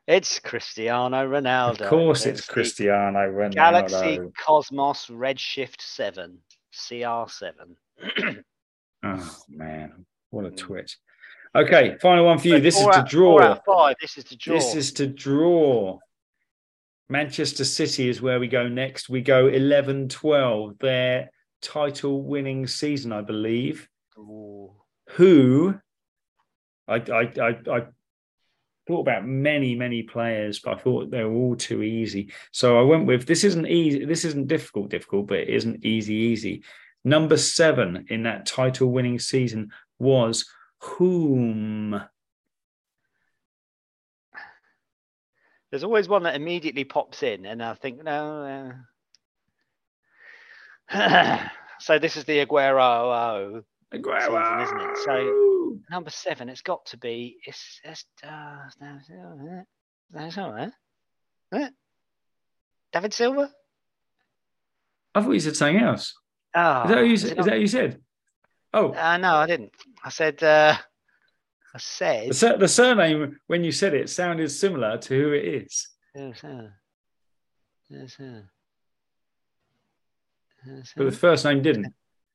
It's 0.07 0.39
Cristiano 0.41 1.27
Ronaldo. 1.29 1.83
Of 1.83 1.89
course, 1.89 2.27
it's 2.27 2.47
the 2.47 2.53
Cristiano 2.53 3.19
Ronaldo. 3.31 3.55
Galaxy 3.55 4.19
Cosmos 4.45 5.07
Redshift 5.07 5.81
7, 5.81 6.39
CR7. 6.75 7.53
Oh 9.03 9.37
man, 9.49 10.05
what 10.29 10.45
a 10.45 10.51
Mm. 10.51 10.57
twit. 10.59 10.95
Okay, 11.55 11.97
final 12.03 12.27
one 12.27 12.39
for 12.39 12.49
you. 12.49 12.61
This 12.61 12.77
is 12.77 12.83
to 12.85 12.89
out- 12.99 13.11
Four 13.11 13.43
out 13.43 13.65
draw. 13.65 13.77
five. 13.87 13.97
This 13.99 14.19
is 14.19 14.25
to 14.25 14.37
draw. 14.37 14.55
This 14.55 14.75
is 14.75 14.93
to 14.93 15.07
draw. 15.07 15.99
Manchester 17.09 17.65
City 17.65 18.11
is 18.11 18.21
where 18.21 18.39
we 18.39 18.47
go 18.47 18.69
next. 18.69 19.09
We 19.09 19.23
go 19.23 19.47
11 19.49 20.11
12, 20.11 20.79
their 20.81 21.31
title 21.61 22.23
winning 22.23 22.67
season, 22.67 23.13
I 23.13 23.23
believe. 23.23 23.89
Ooh. 24.19 24.73
Who 25.11 25.75
I, 26.87 26.97
I, 26.97 27.33
I, 27.41 27.49
I 27.71 27.87
thought 28.87 29.01
about 29.01 29.27
many, 29.27 29.75
many 29.77 30.03
players, 30.03 30.59
but 30.59 30.75
I 30.75 30.79
thought 30.81 31.11
they 31.11 31.23
were 31.23 31.33
all 31.33 31.57
too 31.57 31.83
easy. 31.83 32.33
So 32.51 32.79
I 32.79 32.83
went 32.83 33.07
with 33.07 33.27
this 33.27 33.45
isn't 33.45 33.67
easy, 33.67 34.05
this 34.05 34.25
isn't 34.25 34.49
difficult, 34.49 34.91
difficult, 34.91 35.29
but 35.29 35.39
it 35.39 35.49
isn't 35.49 35.85
easy, 35.85 36.15
easy. 36.15 36.65
Number 37.05 37.37
seven 37.37 38.07
in 38.09 38.25
that 38.25 38.47
title 38.47 38.89
winning 38.89 39.19
season 39.19 39.71
was 39.99 40.47
whom? 40.81 42.03
There's 45.71 45.85
always 45.85 46.09
one 46.09 46.25
that 46.25 46.35
immediately 46.35 46.83
pops 46.83 47.23
in, 47.23 47.47
and 47.47 47.63
I 47.63 47.75
think, 47.75 48.03
no. 48.03 48.43
Uh, 48.43 48.77
Uh... 50.91 51.39
so 51.81 51.99
this 51.99 52.17
is 52.17 52.25
the 52.25 52.45
Aguero. 52.45 53.63
Aguero. 53.95 54.63
isn't 54.63 54.81
it? 54.81 54.97
So- 55.05 55.47
Number 55.91 56.11
seven, 56.11 56.49
it's 56.49 56.63
got 56.63 56.85
to 56.87 56.97
be. 56.97 57.39
It's. 57.47 57.81
it's 57.85 58.05
uh, 58.25 58.57
that's 60.13 60.37
all 60.39 60.53
right. 60.53 60.73
Huh? 61.53 61.71
David 62.93 63.15
Silva? 63.15 63.51
I 65.15 65.23
thought 65.23 65.31
you 65.31 65.41
said 65.41 65.57
something 65.57 65.83
else. 65.83 66.15
Oh, 66.55 66.83
Is 66.85 66.91
that 66.91 67.07
you 67.07 67.13
is 67.13 67.25
Is 67.25 67.47
that 67.47 67.61
you 67.61 67.67
said? 67.67 68.01
Oh, 68.73 68.93
Uh, 68.93 69.17
no, 69.17 69.35
I 69.37 69.47
didn't. 69.47 69.73
I 70.05 70.11
said. 70.11 70.43
Uh, 70.43 70.77
I 71.75 71.79
said. 71.79 72.31
the, 72.33 72.57
the 72.59 72.69
surname 72.69 73.39
when 73.47 73.63
you 73.63 73.71
said 73.73 73.95
it 73.95 74.11
sounded 74.11 74.51
similar 74.51 74.99
to 74.99 75.15
who 75.15 75.33
it 75.33 75.45
is. 75.45 75.89
Yes, 76.15 76.41
sir. 76.41 76.73
Yes, 77.89 78.17
sir. 78.17 78.45
But 80.97 81.05
the 81.05 81.13
first 81.13 81.45
name 81.45 81.63
didn't. 81.63 81.95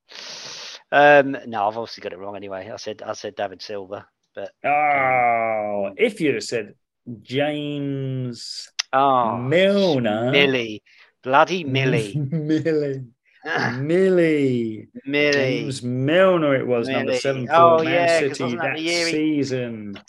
Um, 0.91 1.36
no, 1.47 1.67
I've 1.67 1.78
obviously 1.78 2.03
got 2.03 2.13
it 2.13 2.19
wrong 2.19 2.36
anyway. 2.36 2.69
I 2.71 2.76
said 2.78 3.01
I 3.01 3.13
said 3.13 3.36
David 3.36 3.61
Silva, 3.61 4.07
but 4.36 4.51
Oh, 4.63 5.89
if 5.97 6.21
you'd 6.21 6.36
have 6.36 6.43
said 6.43 6.76
James 7.23 8.69
oh, 8.93 9.36
Milner, 9.36 10.30
Millie, 10.32 10.84
Bloody 11.23 11.63
Millie. 11.63 12.13
Millie. 12.32 13.03
Millie. 13.80 14.88
Millie. 15.05 15.32
James 15.34 15.82
Milner, 15.84 16.55
it 16.55 16.67
was 16.67 16.88
number 16.88 17.17
seven 17.17 17.47
for 17.47 17.53
Oh, 17.53 17.84
Man 17.84 17.91
yeah, 17.93 18.19
City 18.19 18.51
that 18.55 18.61
that 18.61 18.76
the 18.76 18.82
year 18.82 19.05
he- 19.07 19.11
season. 19.11 19.99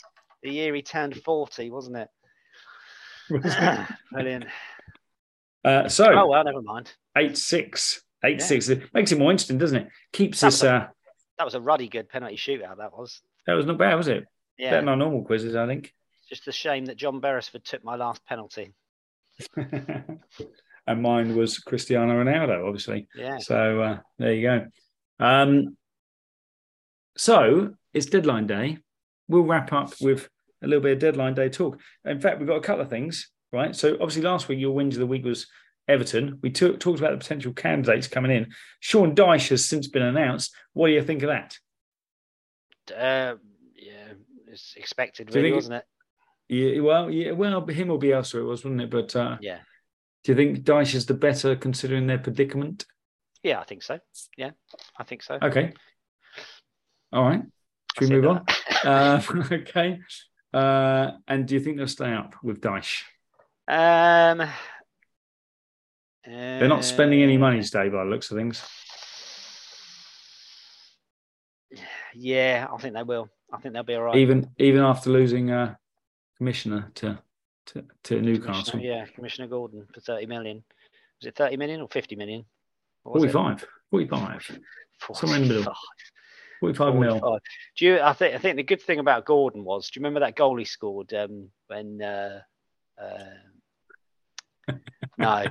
The 0.43 0.51
year 0.51 0.73
he 0.75 0.83
turned 0.83 1.15
40, 1.17 1.71
wasn't 1.71 1.97
it? 1.97 2.09
Brilliant. 4.11 4.45
Uh, 5.65 5.89
so, 5.89 6.13
Oh, 6.13 6.27
well, 6.27 6.43
never 6.43 6.61
mind. 6.61 6.93
eight 7.17 7.35
six, 7.37 8.03
eight 8.23 8.41
six. 8.41 8.69
It 8.69 8.93
makes 8.93 9.11
it 9.11 9.19
more 9.19 9.31
interesting, 9.31 9.57
doesn't 9.57 9.77
it? 9.77 9.87
Keeps 10.13 10.41
That 10.41 10.47
was 10.47 10.63
a- 10.63 10.69
Uh, 10.73 10.87
That 11.37 11.45
was 11.45 11.53
a 11.55 11.61
ruddy 11.61 11.87
good 11.87 12.09
penalty 12.09 12.35
shootout, 12.35 12.77
that 12.77 12.91
was. 12.97 13.21
that 13.45 13.53
was 13.53 13.65
not 13.65 13.77
bad, 13.77 13.95
was 13.95 14.07
it? 14.07 14.25
Yeah. 14.57 14.71
Better 14.71 14.81
than 14.81 14.89
our 14.89 14.95
normal 14.95 15.23
quizzes, 15.23 15.55
I 15.55 15.67
think. 15.67 15.93
Just 16.27 16.47
a 16.47 16.51
shame 16.51 16.85
that 16.85 16.97
John 16.97 17.19
Beresford 17.19 17.63
took 17.63 17.83
my 17.83 17.95
last 17.95 18.25
penalty. 18.25 18.73
and 19.55 21.01
mine 21.01 21.35
was 21.35 21.59
Cristiano 21.59 22.23
Ronaldo, 22.23 22.65
obviously. 22.65 23.07
Yeah. 23.15 23.37
So 23.37 23.81
uh, 23.81 23.97
there 24.17 24.33
you 24.33 24.41
go. 24.41 24.65
Um, 25.19 25.77
so 27.17 27.73
it's 27.93 28.05
deadline 28.07 28.47
day. 28.47 28.77
We'll 29.27 29.43
wrap 29.43 29.73
up 29.73 29.93
with 30.01 30.29
a 30.63 30.67
little 30.67 30.81
bit 30.81 30.93
of 30.93 30.99
deadline 30.99 31.33
day 31.35 31.49
talk. 31.49 31.79
In 32.05 32.19
fact, 32.19 32.39
we've 32.39 32.47
got 32.47 32.55
a 32.57 32.61
couple 32.61 32.81
of 32.81 32.89
things, 32.89 33.29
right? 33.51 33.75
So 33.75 33.93
obviously, 33.93 34.21
last 34.23 34.47
week 34.47 34.59
your 34.59 34.73
wins 34.73 34.95
of 34.95 35.01
the 35.01 35.07
week 35.07 35.25
was 35.25 35.47
Everton. 35.87 36.39
We 36.41 36.49
took, 36.49 36.79
talked 36.79 36.99
about 36.99 37.11
the 37.11 37.17
potential 37.17 37.53
candidates 37.53 38.07
coming 38.07 38.31
in. 38.31 38.53
Sean 38.79 39.15
Dyche 39.15 39.49
has 39.49 39.65
since 39.65 39.87
been 39.87 40.01
announced. 40.03 40.53
What 40.73 40.87
do 40.87 40.93
you 40.93 41.03
think 41.03 41.23
of 41.23 41.29
that? 41.29 41.57
Uh, 42.93 43.35
yeah, 43.75 44.13
it's 44.47 44.73
expected, 44.75 45.33
really, 45.33 45.51
wasn't 45.51 45.75
it? 45.75 45.85
Yeah, 46.49 46.81
well, 46.81 47.09
yeah, 47.09 47.31
well, 47.31 47.65
him 47.67 47.91
or 47.91 47.99
Bielsa 47.99 48.35
it 48.35 48.43
was, 48.43 48.63
wasn't 48.63 48.81
it? 48.81 48.89
But 48.89 49.15
uh, 49.15 49.37
Yeah. 49.41 49.59
do 50.23 50.31
you 50.31 50.35
think 50.35 50.59
Dyche 50.59 50.95
is 50.95 51.05
the 51.05 51.13
better 51.13 51.55
considering 51.55 52.07
their 52.07 52.17
predicament? 52.19 52.85
Yeah, 53.43 53.59
I 53.59 53.65
think 53.65 53.83
so. 53.83 53.99
Yeah, 54.37 54.51
I 54.97 55.03
think 55.03 55.23
so. 55.23 55.37
Okay. 55.41 55.73
All 57.13 57.23
right. 57.23 57.41
Should 57.97 58.09
we 58.09 58.15
move 58.15 58.27
on? 58.27 58.45
Uh, 58.83 59.19
okay. 59.51 59.99
Uh, 60.53 61.11
and 61.27 61.47
do 61.47 61.55
you 61.55 61.59
think 61.59 61.77
they'll 61.77 61.87
stay 61.87 62.13
up 62.13 62.35
with 62.43 62.61
Dyche? 62.61 63.01
Um, 63.67 64.47
They're 66.27 66.67
not 66.67 66.83
spending 66.83 67.21
any 67.21 67.37
money 67.37 67.63
today 67.63 67.89
by 67.89 68.03
the 68.03 68.09
looks 68.09 68.29
of 68.31 68.37
things. 68.37 68.61
Yeah, 72.13 72.67
I 72.71 72.77
think 72.77 72.95
they 72.95 73.03
will. 73.03 73.29
I 73.53 73.57
think 73.57 73.73
they'll 73.73 73.83
be 73.83 73.95
all 73.95 74.03
right. 74.03 74.15
Even 74.17 74.49
even 74.57 74.81
after 74.81 75.09
losing 75.09 75.51
uh, 75.51 75.75
commissioner 76.37 76.91
to 76.95 77.19
to, 77.67 77.85
to 78.03 78.21
Newcastle. 78.21 78.71
Commissioner, 78.71 78.81
yeah, 78.83 79.05
Commissioner 79.05 79.47
Gordon 79.47 79.85
for 79.93 80.01
30 80.01 80.25
million. 80.25 80.63
Was 81.21 81.27
it 81.27 81.35
30 81.35 81.57
million 81.57 81.81
or 81.81 81.87
50 81.87 82.15
million? 82.15 82.45
What 83.03 83.15
was 83.15 83.23
it? 83.23 83.31
45. 83.31 83.67
45. 83.91 84.59
Somewhere 85.13 85.37
in 85.37 85.47
the 85.47 85.53
middle. 85.55 85.75
45. 86.59 86.93
45 86.93 86.95
mil. 86.95 87.39
Do 87.77 87.85
you? 87.85 87.99
I 87.99 88.13
think. 88.13 88.35
I 88.35 88.37
think 88.39 88.57
the 88.57 88.63
good 88.63 88.81
thing 88.81 88.99
about 88.99 89.25
Gordon 89.25 89.63
was. 89.63 89.89
Do 89.89 89.99
you 89.99 90.01
remember 90.01 90.21
that 90.21 90.35
goal 90.35 90.57
he 90.57 90.65
scored 90.65 91.13
um, 91.13 91.49
when? 91.67 92.01
Uh, 92.01 92.41
uh, 92.99 94.73
no, 95.17 95.45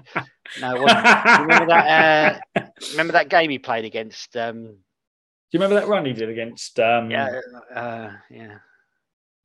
no, 0.61 0.77
it 0.77 0.81
wasn't. 0.83 1.41
Remember 1.41 1.67
that? 1.67 2.41
Uh, 2.57 2.63
remember 2.93 3.13
that 3.15 3.29
game 3.29 3.51
he 3.51 3.59
played 3.59 3.85
against? 3.85 4.37
Um, 4.37 4.63
Do 4.65 4.71
you 5.53 5.61
remember 5.61 5.75
that 5.81 5.89
run 5.89 6.05
he 6.05 6.13
did 6.13 6.29
against? 6.31 6.79
Um, 6.81 7.11
yeah, 7.11 7.41
uh, 7.75 8.11
yeah. 8.31 8.59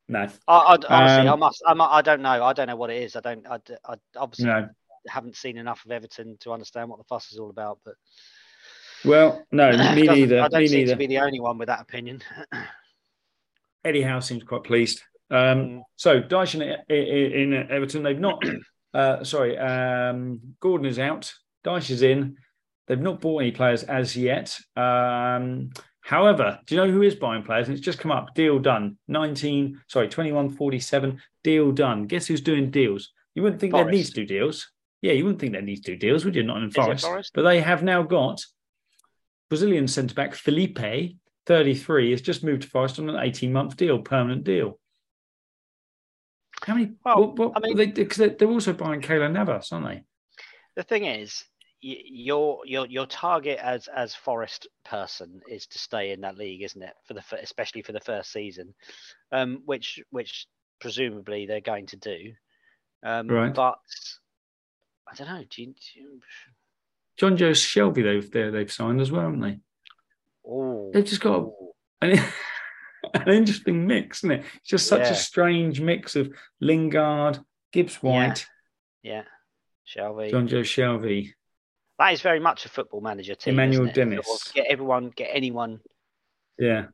No, 0.08 0.28
I, 0.48 0.54
I, 0.58 0.78
honestly, 0.90 1.28
I 1.28 1.32
Um, 1.34 1.40
must. 1.40 1.62
I'm, 1.66 1.82
I 1.82 2.02
don't 2.02 2.22
know. 2.22 2.44
I 2.44 2.54
don't 2.54 2.68
know 2.68 2.76
what 2.76 2.90
it 2.90 3.02
is. 3.04 3.16
I 3.16 3.22
don't. 3.22 3.46
I, 3.48 3.60
I 3.86 3.96
obviously 4.18 4.46
no. 4.48 4.68
haven't 5.08 5.38
seen 5.38 5.58
enough 5.58 5.84
of 5.86 5.92
Everton 5.92 6.38
to 6.42 6.52
understand 6.52 6.90
what 6.90 6.98
the 7.00 7.06
fuss 7.06 7.32
is 7.32 7.40
all 7.40 7.50
about. 7.50 7.80
But 7.86 7.96
Well, 9.06 9.42
no, 9.52 9.72
me 9.96 10.04
neither. 10.04 10.42
I 10.42 10.48
don't 10.50 10.60
Me 10.62 10.68
seem 10.68 10.80
neither. 10.80 10.92
to 10.94 10.98
be 10.98 11.08
the 11.08 11.20
only 11.20 11.40
one 11.40 11.58
with 11.58 11.68
that 11.68 11.82
opinion. 11.82 12.22
Eddie 13.86 14.02
Howe 14.04 14.20
seems 14.20 14.44
quite 14.44 14.64
pleased. 14.64 15.02
Um, 15.30 15.38
Mm. 15.38 15.82
so 15.96 16.20
Dyson 16.20 16.62
in, 16.62 16.76
in, 16.90 17.54
in 17.54 17.72
Everton, 17.72 18.04
they've 18.04 18.20
not. 18.20 18.44
Uh, 18.94 19.24
sorry, 19.24 19.58
um, 19.58 20.40
Gordon 20.60 20.88
is 20.88 21.00
out. 21.00 21.34
Dyche 21.66 21.92
is 21.92 22.02
in. 22.02 22.38
They've 22.88 23.00
not 23.00 23.22
bought 23.22 23.42
any 23.42 23.52
players 23.52 23.84
as 23.84 24.18
yet. 24.18 24.58
Um, 24.76 25.70
however, 26.02 26.60
do 26.66 26.76
you 26.76 26.82
know 26.82 26.92
who 26.92 27.02
is 27.02 27.16
buying 27.16 27.44
players? 27.44 27.68
And 27.68 27.78
it's 27.78 27.86
just 27.86 28.00
come 28.00 28.12
up. 28.12 28.34
Deal 28.36 28.60
done. 28.60 28.98
Nineteen. 29.08 29.80
Sorry, 29.88 30.10
twenty-one 30.10 30.50
forty-seven. 30.50 31.22
Deal 31.44 31.72
done. 31.72 32.08
Guess 32.08 32.28
who's 32.28 32.42
doing 32.42 32.72
deals? 32.72 33.12
You 33.34 33.44
wouldn't 33.44 33.62
think 33.62 33.74
they 33.74 33.84
need 33.86 34.06
to 34.06 34.12
do 34.12 34.26
deals. 34.26 34.72
Yeah, 35.02 35.14
you 35.14 35.24
wouldn't 35.24 35.40
think 35.40 35.54
they 35.54 35.62
need 35.62 35.84
to 35.86 35.94
do 35.94 35.98
deals, 35.98 36.26
would 36.26 36.36
you? 36.36 36.44
Not 36.44 36.62
in 36.62 36.70
Forest. 36.70 37.06
Forest? 37.06 37.32
But 37.34 37.44
they 37.44 37.62
have 37.62 37.82
now 37.82 38.04
got 38.04 38.44
Brazilian 39.50 39.88
centre 39.88 40.14
back 40.14 40.36
Felipe, 40.36 41.16
33, 41.46 42.12
has 42.12 42.22
just 42.22 42.44
moved 42.44 42.64
to 42.64 42.70
Forest 42.70 43.00
on 43.00 43.10
an 43.10 43.18
18 43.20 43.52
month 43.52 43.78
deal, 43.78 44.00
permanent 44.00 44.44
deal. 44.44 44.80
How 46.64 46.76
many? 46.76 46.92
Well, 47.04 47.20
what, 47.34 47.38
what, 47.40 47.52
I 47.56 47.60
mean- 47.60 47.78
they, 47.78 47.88
because 47.88 48.18
they, 48.18 48.30
they're 48.30 48.48
also 48.50 48.74
buying 48.74 49.02
Keylor 49.02 49.32
Navas, 49.32 49.72
aren't 49.72 49.88
they? 49.88 50.04
The 50.76 50.84
thing 50.84 51.06
is, 51.06 51.44
y- 51.84 52.02
your 52.06 52.60
your 52.66 52.86
your 52.88 53.06
target 53.08 53.60
as 53.62 53.88
as 53.88 54.14
Forest 54.16 54.68
person 54.86 55.42
is 55.50 55.66
to 55.68 55.80
stay 55.80 56.12
in 56.12 56.22
that 56.22 56.38
league, 56.38 56.62
isn't 56.64 56.82
it? 56.82 56.94
For 57.06 57.14
the 57.14 57.24
especially 57.42 57.82
for 57.82 57.92
the 57.94 58.00
first 58.00 58.32
season, 58.32 58.74
um, 59.32 59.62
which 59.66 60.00
which 60.12 60.48
presumably 60.80 61.46
they're 61.46 61.62
going 61.62 61.88
to 61.88 61.98
do. 61.98 62.32
Um, 63.04 63.28
Right. 63.28 63.54
But 63.54 63.80
I 65.12 65.16
don't 65.16 65.28
know. 65.28 65.44
Do 65.50 65.62
you, 65.64 65.68
do 65.74 66.00
you, 66.00 66.22
Jonjo 67.20 67.52
Shelvey, 67.52 68.04
they've 68.04 68.32
they, 68.32 68.50
they've 68.50 68.72
signed 68.72 69.02
as 69.02 69.12
well, 69.12 69.24
haven't 69.24 69.42
they? 69.42 69.60
oh, 70.48 70.92
They've 70.94 71.04
just 71.06 71.22
got 71.22 71.50
a- 72.04 72.18
an, 73.26 73.30
interesting 73.34 73.86
mix, 73.88 74.20
isn't 74.20 74.32
it? 74.32 74.46
It's 74.58 74.70
just 74.70 74.88
such 74.88 75.02
Yeah. 75.02 75.12
a 75.12 75.16
strange 75.16 75.82
mix 75.82 76.16
of 76.16 76.32
Lingard, 76.60 77.40
Gibbs 77.72 77.96
White, 78.02 78.48
yeah, 79.04 79.24
shall 79.84 80.14
we? 80.16 80.32
John 80.32 80.48
Joe 80.48 80.64
Shelby. 80.64 81.34
That 82.00 82.14
is 82.14 82.22
very 82.22 82.40
much 82.40 82.66
a 82.66 82.70
football 82.70 83.02
manager 83.02 83.36
team. 83.36 83.54
Emmanuel? 83.54 83.92
Dennis. 83.94 84.26
Sort 84.26 84.48
of 84.48 84.54
Get 84.54 84.68
everyone, 84.68 85.12
get 85.16 85.30
anyone 85.32 85.80
Yeah. 86.58 86.88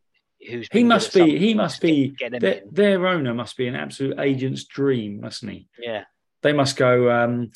who's. 0.49 0.68
He 0.72 0.84
must 0.84 1.13
be. 1.13 1.38
He 1.39 1.53
must 1.53 1.82
be. 1.82 2.09
Get 2.09 2.39
Their, 2.39 2.61
their 2.70 3.07
owner 3.07 3.34
must 3.34 3.55
be 3.57 3.68
an 3.68 3.76
absolute 3.76 4.20
agent's 4.20 4.65
dream, 4.65 5.22
mustn't 5.22 5.51
he? 5.51 5.68
Yeah, 5.80 6.03
They 6.41 6.51
must 6.53 6.76
go. 6.76 7.09
Um, 7.09 7.51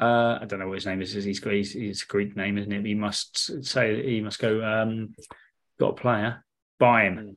uh, 0.00 0.38
I 0.40 0.44
don't 0.46 0.58
know 0.60 0.68
what 0.68 0.74
his 0.76 0.86
name 0.86 1.02
is. 1.02 1.12
He's 1.12 1.40
got 1.40 1.52
his, 1.52 1.72
his 1.72 2.02
Greek 2.04 2.36
name, 2.36 2.56
isn't 2.58 2.72
it? 2.72 2.84
He 2.86 2.94
must 2.94 3.64
say 3.64 4.02
he 4.08 4.20
must 4.20 4.38
go. 4.38 4.64
Um, 4.64 5.14
got 5.80 5.90
a 5.90 6.00
player, 6.00 6.44
buy 6.78 7.04
him, 7.04 7.16
Mm. 7.16 7.36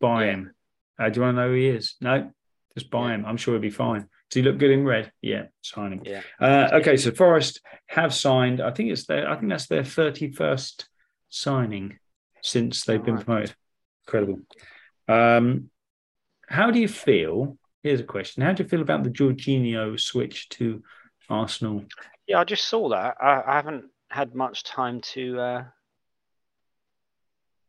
Buy 0.00 0.26
Yeah. 0.26 0.30
him. 0.32 0.54
Uh, 0.98 1.08
do 1.08 1.20
you 1.20 1.22
want 1.24 1.36
to 1.36 1.42
know 1.42 1.48
who 1.48 1.54
he 1.54 1.68
is? 1.68 1.94
No, 2.00 2.32
just 2.76 2.90
buy 2.90 3.08
Yeah. 3.08 3.14
him. 3.16 3.26
I'm 3.26 3.36
sure 3.36 3.54
he'll 3.54 3.60
be 3.62 3.70
fine. 3.70 4.02
Does 4.30 4.34
he 4.34 4.42
look 4.42 4.58
good 4.58 4.70
in 4.70 4.84
red? 4.84 5.10
Yeah, 5.22 5.46
sign 5.62 5.92
him. 5.94 6.02
yeah. 6.04 6.22
Uh, 6.40 6.68
okay, 6.80 6.96
so 6.96 7.10
Forest 7.12 7.62
have 7.86 8.12
signed. 8.12 8.60
I 8.60 8.70
think 8.72 8.90
it's 8.90 9.06
their. 9.06 9.28
I 9.30 9.36
think 9.36 9.48
that's 9.48 9.66
their 9.68 9.84
thirty-first 9.84 10.88
signing 11.30 11.98
since 12.42 12.84
they've 12.84 13.02
been 13.02 13.16
Right. 13.16 13.24
promoted. 13.24 13.54
Incredible. 14.06 14.40
Um, 15.08 15.70
how 16.48 16.70
do 16.70 16.78
you 16.78 16.88
feel? 16.88 17.56
Here's 17.82 18.00
a 18.00 18.04
question: 18.04 18.42
How 18.42 18.52
do 18.52 18.62
you 18.62 18.68
feel 18.68 18.82
about 18.82 19.02
the 19.04 19.10
Jorginho 19.10 19.98
switch 19.98 20.48
to 20.50 20.82
Arsenal? 21.30 21.84
Yeah, 22.26 22.40
I 22.40 22.44
just 22.44 22.66
saw 22.68 22.88
that. 22.90 23.16
I, 23.20 23.42
I 23.46 23.54
haven't 23.54 23.86
had 24.10 24.34
much 24.34 24.64
time 24.64 25.00
to 25.00 25.40
uh, 25.40 25.64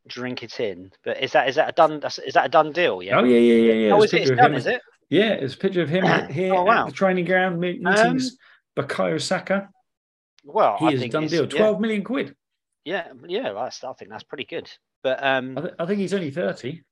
drink 0.06 0.42
it 0.42 0.58
in, 0.60 0.90
but 1.04 1.22
is 1.22 1.32
that 1.32 1.48
is 1.48 1.56
that 1.56 1.68
a 1.68 1.72
done? 1.72 2.02
Is 2.26 2.34
that 2.34 2.46
a 2.46 2.48
done 2.48 2.72
deal? 2.72 3.02
Yeah. 3.02 3.18
Oh 3.20 3.24
yeah, 3.24 3.38
yeah, 3.38 3.72
yeah, 3.72 3.86
yeah. 3.88 3.92
Oh, 3.94 4.02
is 4.02 4.12
it? 4.14 4.22
It's 4.22 4.30
done, 4.30 4.52
him. 4.52 4.54
is 4.54 4.66
it? 4.66 4.80
Yeah, 5.08 5.36
there's 5.36 5.54
a 5.54 5.58
picture 5.58 5.82
of 5.82 5.88
him 5.88 6.04
here 6.30 6.54
Oh, 6.54 6.62
wow. 6.64 6.82
at 6.82 6.86
the 6.86 6.92
training 6.92 7.24
ground 7.24 7.58
meet- 7.60 7.80
meetings. 7.82 8.36
Bukayo 8.76 9.20
Saka. 9.20 9.68
Well, 10.44 10.76
He 10.78 10.86
I 10.86 10.90
is 10.90 11.00
done 11.10 11.24
it's- 11.24 11.30
deal. 11.30 11.42
yeah, 11.42 11.58
Twelve 11.58 11.80
million 11.80 12.04
quid. 12.04 12.34
Yeah, 12.84 13.08
yeah. 13.26 13.52
That's, 13.52 13.82
I 13.84 13.92
think 13.94 14.10
that's 14.10 14.24
pretty 14.24 14.44
good. 14.44 14.70
But 15.02 15.22
um, 15.24 15.56
I, 15.58 15.60
th- 15.62 15.74
I 15.78 15.86
think 15.86 15.98
he's 16.00 16.14
only 16.14 16.30
thirty. 16.30 16.84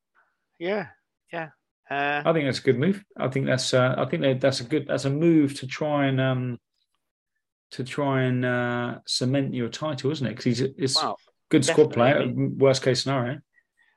yeah, 0.58 0.86
yeah. 1.32 1.48
Uh, 1.90 2.20
I 2.24 2.32
think 2.34 2.44
that's 2.46 2.58
a 2.58 2.62
good 2.62 2.78
move. 2.78 3.02
I 3.16 3.28
think 3.28 3.46
that's 3.46 3.72
uh, 3.72 3.94
I 3.96 4.04
think 4.04 4.22
that 4.22 4.40
that's 4.40 4.60
a 4.60 4.64
good 4.64 4.86
that's 4.88 5.06
a 5.06 5.10
move 5.10 5.58
to 5.60 5.66
try 5.66 6.06
and 6.06 6.20
um 6.20 6.58
to 7.70 7.84
try 7.84 8.22
and 8.22 8.44
uh, 8.44 8.98
cement 9.06 9.54
your 9.54 9.68
title, 9.68 10.10
isn't 10.10 10.26
it? 10.26 10.30
Because 10.30 10.44
he's 10.44 10.60
it's 10.60 10.96
well, 10.96 11.18
good 11.50 11.64
squad 11.64 11.92
player. 11.92 12.26
Worst 12.34 12.82
case 12.82 13.02
scenario. 13.02 13.40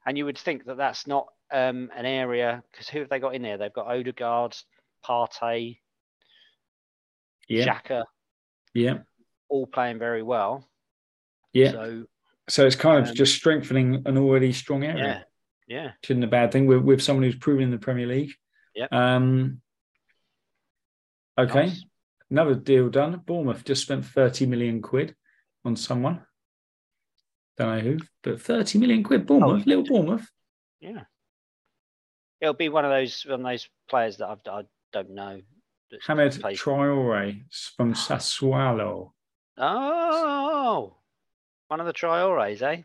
and 0.05 0.17
you 0.17 0.25
would 0.25 0.37
think 0.37 0.65
that 0.65 0.77
that's 0.77 1.05
not 1.07 1.27
um, 1.51 1.89
an 1.95 2.05
area 2.05 2.63
because 2.71 2.87
who 2.89 2.99
have 2.99 3.09
they 3.09 3.19
got 3.19 3.35
in 3.35 3.41
there? 3.41 3.57
They've 3.57 3.73
got 3.73 3.87
Odegaard, 3.87 4.55
Partey, 5.05 5.79
Yeah, 7.47 7.65
Xhaka, 7.67 8.03
yeah, 8.73 8.99
all 9.49 9.67
playing 9.67 9.99
very 9.99 10.23
well. 10.23 10.69
yeah. 11.53 11.71
So, 11.71 12.03
So 12.49 12.65
it's 12.65 12.75
kind 12.75 13.03
of 13.03 13.09
um, 13.09 13.15
just 13.15 13.35
strengthening 13.35 14.03
an 14.05 14.17
already 14.17 14.53
strong 14.53 14.83
area. 14.83 15.25
yeah, 15.67 15.75
yeah. 15.77 15.91
Which 16.01 16.11
isn't 16.11 16.23
a 16.23 16.27
bad 16.27 16.51
thing 16.51 16.67
with, 16.67 16.79
with 16.83 17.01
someone 17.01 17.23
who's 17.23 17.35
proven 17.35 17.63
in 17.65 17.71
the 17.71 17.77
Premier 17.77 18.07
League. 18.07 18.31
Yeah. 18.75 18.87
Um. 18.91 19.61
Okay. 21.37 21.67
Nice. 21.67 21.83
another 22.29 22.55
deal 22.55 22.89
done. 22.89 23.21
Bournemouth 23.25 23.63
just 23.65 23.81
spent 23.83 24.05
30 24.05 24.45
million 24.45 24.81
quid 24.81 25.15
on 25.65 25.75
someone. 25.75 26.21
Don't 27.61 27.75
know 27.75 27.81
who, 27.91 27.97
but 28.23 28.41
30 28.41 28.79
million 28.79 29.03
quid. 29.03 29.27
Bournemouth, 29.27 29.61
Oh. 29.61 29.69
little 29.69 29.83
Bournemouth. 29.83 30.27
Yeah. 30.79 31.03
It'll 32.39 32.55
be 32.55 32.69
one 32.69 32.85
of 32.85 32.91
those 32.91 33.23
one 33.27 33.41
of 33.41 33.45
those 33.45 33.69
players 33.87 34.17
that 34.17 34.29
I've, 34.29 34.39
I 34.51 34.63
don't 34.93 35.11
know. 35.11 35.41
that's 35.91 36.07
Hamed 36.07 36.31
Traore 36.57 37.41
from 37.77 37.93
Sassuolo. 37.93 39.11
Oh, 39.57 40.95
one 41.67 41.79
of 41.79 41.85
the 41.85 41.93
Traores, 41.93 42.61
eh? 42.63 42.81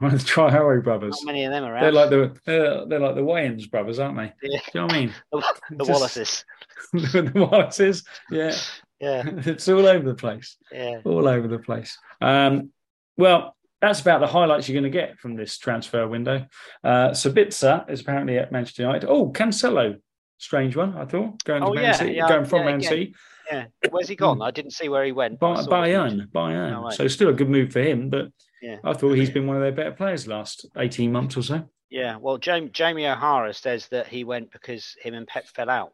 One 0.00 0.12
of 0.12 0.18
the 0.20 0.26
Traore 0.28 0.82
brothers. 0.82 1.16
Not 1.22 1.26
many 1.32 1.44
of 1.44 1.52
them 1.52 1.64
around. 1.64 1.82
They're 1.84 1.92
like 1.92 2.10
the 2.10 2.36
they're, 2.44 2.84
they're 2.86 2.98
like 3.00 3.14
the 3.14 3.20
Wayans 3.22 3.70
brothers, 3.70 3.98
aren't 3.98 4.16
they? 4.18 4.32
Yeah. 4.42 4.58
Do 4.58 4.64
you 4.74 4.80
know 4.80 4.86
what 4.86 4.94
I 4.94 4.98
mean? 5.00 5.14
the 5.32 5.76
Just- 5.84 5.90
Wallaces. 5.90 6.44
the 6.92 7.32
Wallaces. 7.50 8.04
Yeah, 8.30 8.54
Yeah, 9.00 9.22
it's 9.46 9.68
all 9.68 9.86
over 9.86 10.04
the 10.04 10.14
place. 10.16 10.56
yeah. 10.72 11.00
all 11.04 11.28
over 11.28 11.46
the 11.48 11.58
place. 11.60 11.96
Um, 12.20 12.72
well, 13.16 13.55
that's 13.80 14.00
about 14.00 14.20
the 14.20 14.26
highlights 14.26 14.68
you're 14.68 14.80
going 14.80 14.90
to 14.90 14.98
get 14.98 15.18
from 15.18 15.36
this 15.36 15.58
transfer 15.58 16.06
window. 16.08 16.46
Uh, 16.82 17.10
Sabitzer 17.10 17.88
is 17.90 18.00
apparently 18.00 18.38
at 18.38 18.50
Manchester 18.52 18.82
United. 18.82 19.06
Oh, 19.08 19.30
Cancelo, 19.30 19.96
strange 20.38 20.76
one, 20.76 20.96
I 20.96 21.04
thought, 21.04 21.42
going 21.44 21.62
to 21.62 21.68
Oh, 21.68 21.74
Man 21.74 21.84
yeah, 21.84 21.92
City, 21.92 22.12
yeah, 22.14 22.28
going 22.28 22.44
from 22.46 22.60
yeah, 22.60 22.64
Man. 22.64 22.82
City, 22.82 23.14
Yeah. 23.50 23.66
Where's 23.90 24.08
he 24.08 24.16
gone? 24.16 24.40
I 24.42 24.50
didn't 24.50 24.72
see 24.72 24.88
where 24.88 25.04
he 25.04 25.12
went. 25.12 25.38
By, 25.38 25.56
Bayern, 25.56 26.26
Bayern. 26.28 26.76
Oh, 26.78 26.84
right. 26.84 26.92
So 26.94 27.06
still 27.08 27.28
a 27.28 27.34
good 27.34 27.50
move 27.50 27.72
for 27.72 27.80
him, 27.82 28.08
but 28.10 28.28
Yeah. 28.62 28.78
I 28.82 28.92
thought 28.94 29.12
he's 29.12 29.30
been 29.30 29.46
one 29.46 29.56
of 29.56 29.62
their 29.62 29.72
better 29.72 29.92
players 29.92 30.24
the 30.24 30.30
last 30.30 30.66
18 30.76 31.12
months 31.12 31.36
or 31.36 31.42
so. 31.42 31.68
Yeah. 31.90 32.16
Well, 32.16 32.38
Jamie, 32.38 32.70
Jamie 32.70 33.06
O'Hara 33.06 33.52
says 33.54 33.88
that 33.88 34.08
he 34.08 34.24
went 34.24 34.50
because 34.52 34.96
him 35.02 35.14
and 35.14 35.26
Pep 35.26 35.46
fell 35.48 35.70
out. 35.70 35.92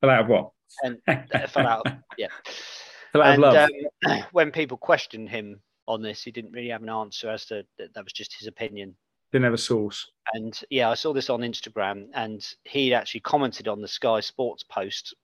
Fell 0.00 0.10
out 0.10 0.22
of 0.22 0.28
what? 0.28 0.50
And 0.82 0.98
uh, 1.06 1.46
fell 1.46 1.66
out. 1.66 1.86
Yeah. 2.18 2.28
Fell 3.12 3.22
out 3.22 3.28
of 3.28 3.34
and 3.34 3.42
love. 3.42 3.70
um, 4.06 4.24
when 4.32 4.50
people 4.50 4.76
questioned 4.76 5.28
him 5.30 5.60
on 5.88 6.02
this, 6.02 6.22
he 6.22 6.30
didn't 6.30 6.52
really 6.52 6.68
have 6.68 6.82
an 6.82 6.88
answer 6.88 7.30
as 7.30 7.44
to 7.46 7.64
that, 7.78 7.94
that 7.94 8.04
was 8.04 8.12
just 8.12 8.34
his 8.38 8.48
opinion. 8.48 8.96
Didn't 9.32 9.44
have 9.44 9.54
a 9.54 9.58
source. 9.58 10.10
And 10.34 10.58
yeah, 10.70 10.90
I 10.90 10.94
saw 10.94 11.12
this 11.12 11.30
on 11.30 11.40
Instagram, 11.40 12.08
and 12.14 12.46
he 12.64 12.94
actually 12.94 13.20
commented 13.20 13.68
on 13.68 13.80
the 13.80 13.88
Sky 13.88 14.20
Sports 14.20 14.62
post, 14.64 15.14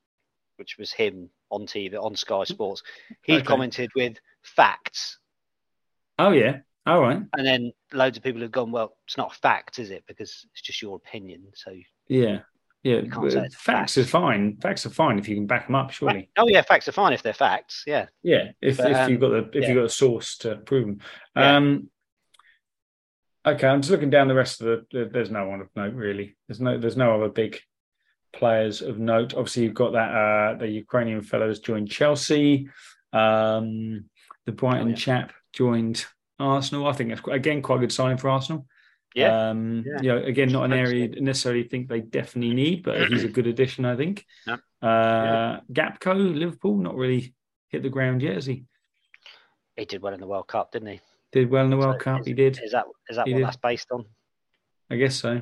which 0.56 0.76
was 0.78 0.92
him 0.92 1.28
on 1.50 1.66
TV 1.66 1.96
on 2.02 2.14
Sky 2.16 2.44
Sports. 2.44 2.82
He 3.22 3.34
Okay. 3.34 3.44
commented 3.44 3.90
with 3.94 4.18
facts, 4.42 5.18
Oh, 6.18 6.30
yeah. 6.30 6.60
All 6.86 7.00
right. 7.00 7.22
and 7.36 7.46
then 7.46 7.72
loads 7.92 8.16
of 8.16 8.22
people 8.24 8.42
have 8.42 8.50
gone, 8.52 8.70
"Well, 8.72 8.96
it's 9.06 9.16
not 9.16 9.32
a 9.32 9.38
fact, 9.38 9.78
is 9.78 9.90
it? 9.90 10.04
Because 10.06 10.46
it's 10.52 10.62
just 10.62 10.82
your 10.82 10.96
opinion." 10.96 11.50
So, 11.54 11.74
Yeah. 12.08 12.42
Yeah. 12.82 12.96
You 12.96 13.10
can't 13.10 13.30
say 13.32 13.44
it's 13.44 13.54
Facts 13.54 13.96
is 13.96 14.10
fine. 14.10 14.56
Facts 14.56 14.84
are 14.86 14.90
fine 14.90 15.18
if 15.18 15.28
you 15.28 15.36
can 15.36 15.46
back 15.46 15.66
them 15.66 15.76
up, 15.76 15.92
surely. 15.92 16.30
oh 16.36 16.48
yeah, 16.48 16.62
facts 16.62 16.88
are 16.88 16.92
fine 16.92 17.12
if 17.12 17.22
they're 17.22 17.32
facts. 17.32 17.84
Yeah, 17.86 18.06
Yeah, 18.22 18.50
if 18.60 18.78
But, 18.78 18.90
if 18.90 19.10
you've 19.10 19.22
um, 19.22 19.30
got 19.30 19.52
the 19.52 19.58
if 19.58 19.62
yeah. 19.62 19.68
you've 19.68 19.76
got 19.76 19.84
a 19.84 19.88
source 19.88 20.36
to 20.38 20.56
prove 20.56 20.86
them. 20.86 20.98
Yeah. 21.36 21.56
Um, 21.56 21.90
okay, 23.46 23.68
I'm 23.68 23.80
just 23.82 23.90
looking 23.92 24.10
down 24.10 24.28
the 24.28 24.34
rest 24.34 24.60
of 24.60 24.66
the, 24.66 24.86
the. 24.90 25.10
There's 25.12 25.30
no 25.30 25.46
one 25.48 25.60
of 25.60 25.68
note 25.76 25.94
really. 25.94 26.36
There's 26.48 26.60
no 26.60 26.76
there's 26.78 26.96
no 26.96 27.14
other 27.14 27.28
big 27.28 27.58
players 28.32 28.82
of 28.82 28.98
note. 28.98 29.34
Obviously, 29.34 29.62
you've 29.64 29.74
got 29.74 29.92
that 29.92 30.10
uh, 30.10 30.58
the 30.58 30.68
Ukrainian 30.68 31.22
fellows 31.22 31.60
joined 31.60 31.88
Chelsea. 31.90 32.68
Um, 33.12 34.06
the 34.46 34.52
Brighton 34.52 34.86
Oh, 34.88 34.90
yeah. 34.90 34.96
chap 34.96 35.32
joined 35.52 36.04
Arsenal. 36.40 36.88
I 36.88 36.94
think 36.94 37.10
that's 37.10 37.22
again 37.28 37.62
quite 37.62 37.76
a 37.76 37.80
good 37.80 37.92
sign 37.92 38.16
for 38.16 38.28
Arsenal. 38.28 38.66
Yeah, 39.14 39.50
Um, 39.50 39.84
Yeah. 39.86 40.00
You 40.02 40.08
know, 40.08 40.24
again, 40.24 40.50
not 40.52 40.64
an 40.64 40.72
area 40.72 41.06
you 41.08 41.20
necessarily 41.20 41.64
think 41.64 41.88
they 41.88 42.00
definitely 42.00 42.54
need, 42.54 42.82
but 42.82 43.08
he's 43.08 43.24
a 43.24 43.28
good 43.28 43.46
addition, 43.46 43.84
I 43.84 43.96
think. 43.96 44.24
Yeah. 44.46 44.56
Uh, 44.80 45.60
Gakpo, 45.72 46.14
Liverpool, 46.34 46.76
not 46.78 46.96
really 46.96 47.34
hit 47.68 47.82
the 47.82 47.88
ground 47.90 48.22
yet, 48.22 48.34
has 48.34 48.46
he? 48.46 48.64
he 49.76 49.84
did 49.84 50.02
well 50.02 50.14
in 50.14 50.20
the 50.20 50.26
World 50.26 50.48
Cup, 50.48 50.72
didn't 50.72 50.88
he? 50.88 51.00
Did 51.32 51.50
well 51.50 51.64
in 51.64 51.70
the 51.70 51.76
World 51.76 51.96
So 51.98 52.04
Cup. 52.04 52.20
is- 52.20 52.26
He 52.26 52.34
did, 52.34 52.58
Is 52.62 52.72
that 52.72 52.84
is 53.08 53.16
that 53.16 53.26
He 53.26 53.32
what 53.34 53.38
did. 53.38 53.46
that's 53.46 53.56
based 53.56 53.88
on? 53.90 54.04
I 54.90 54.96
guess 54.96 55.16
so. 55.16 55.40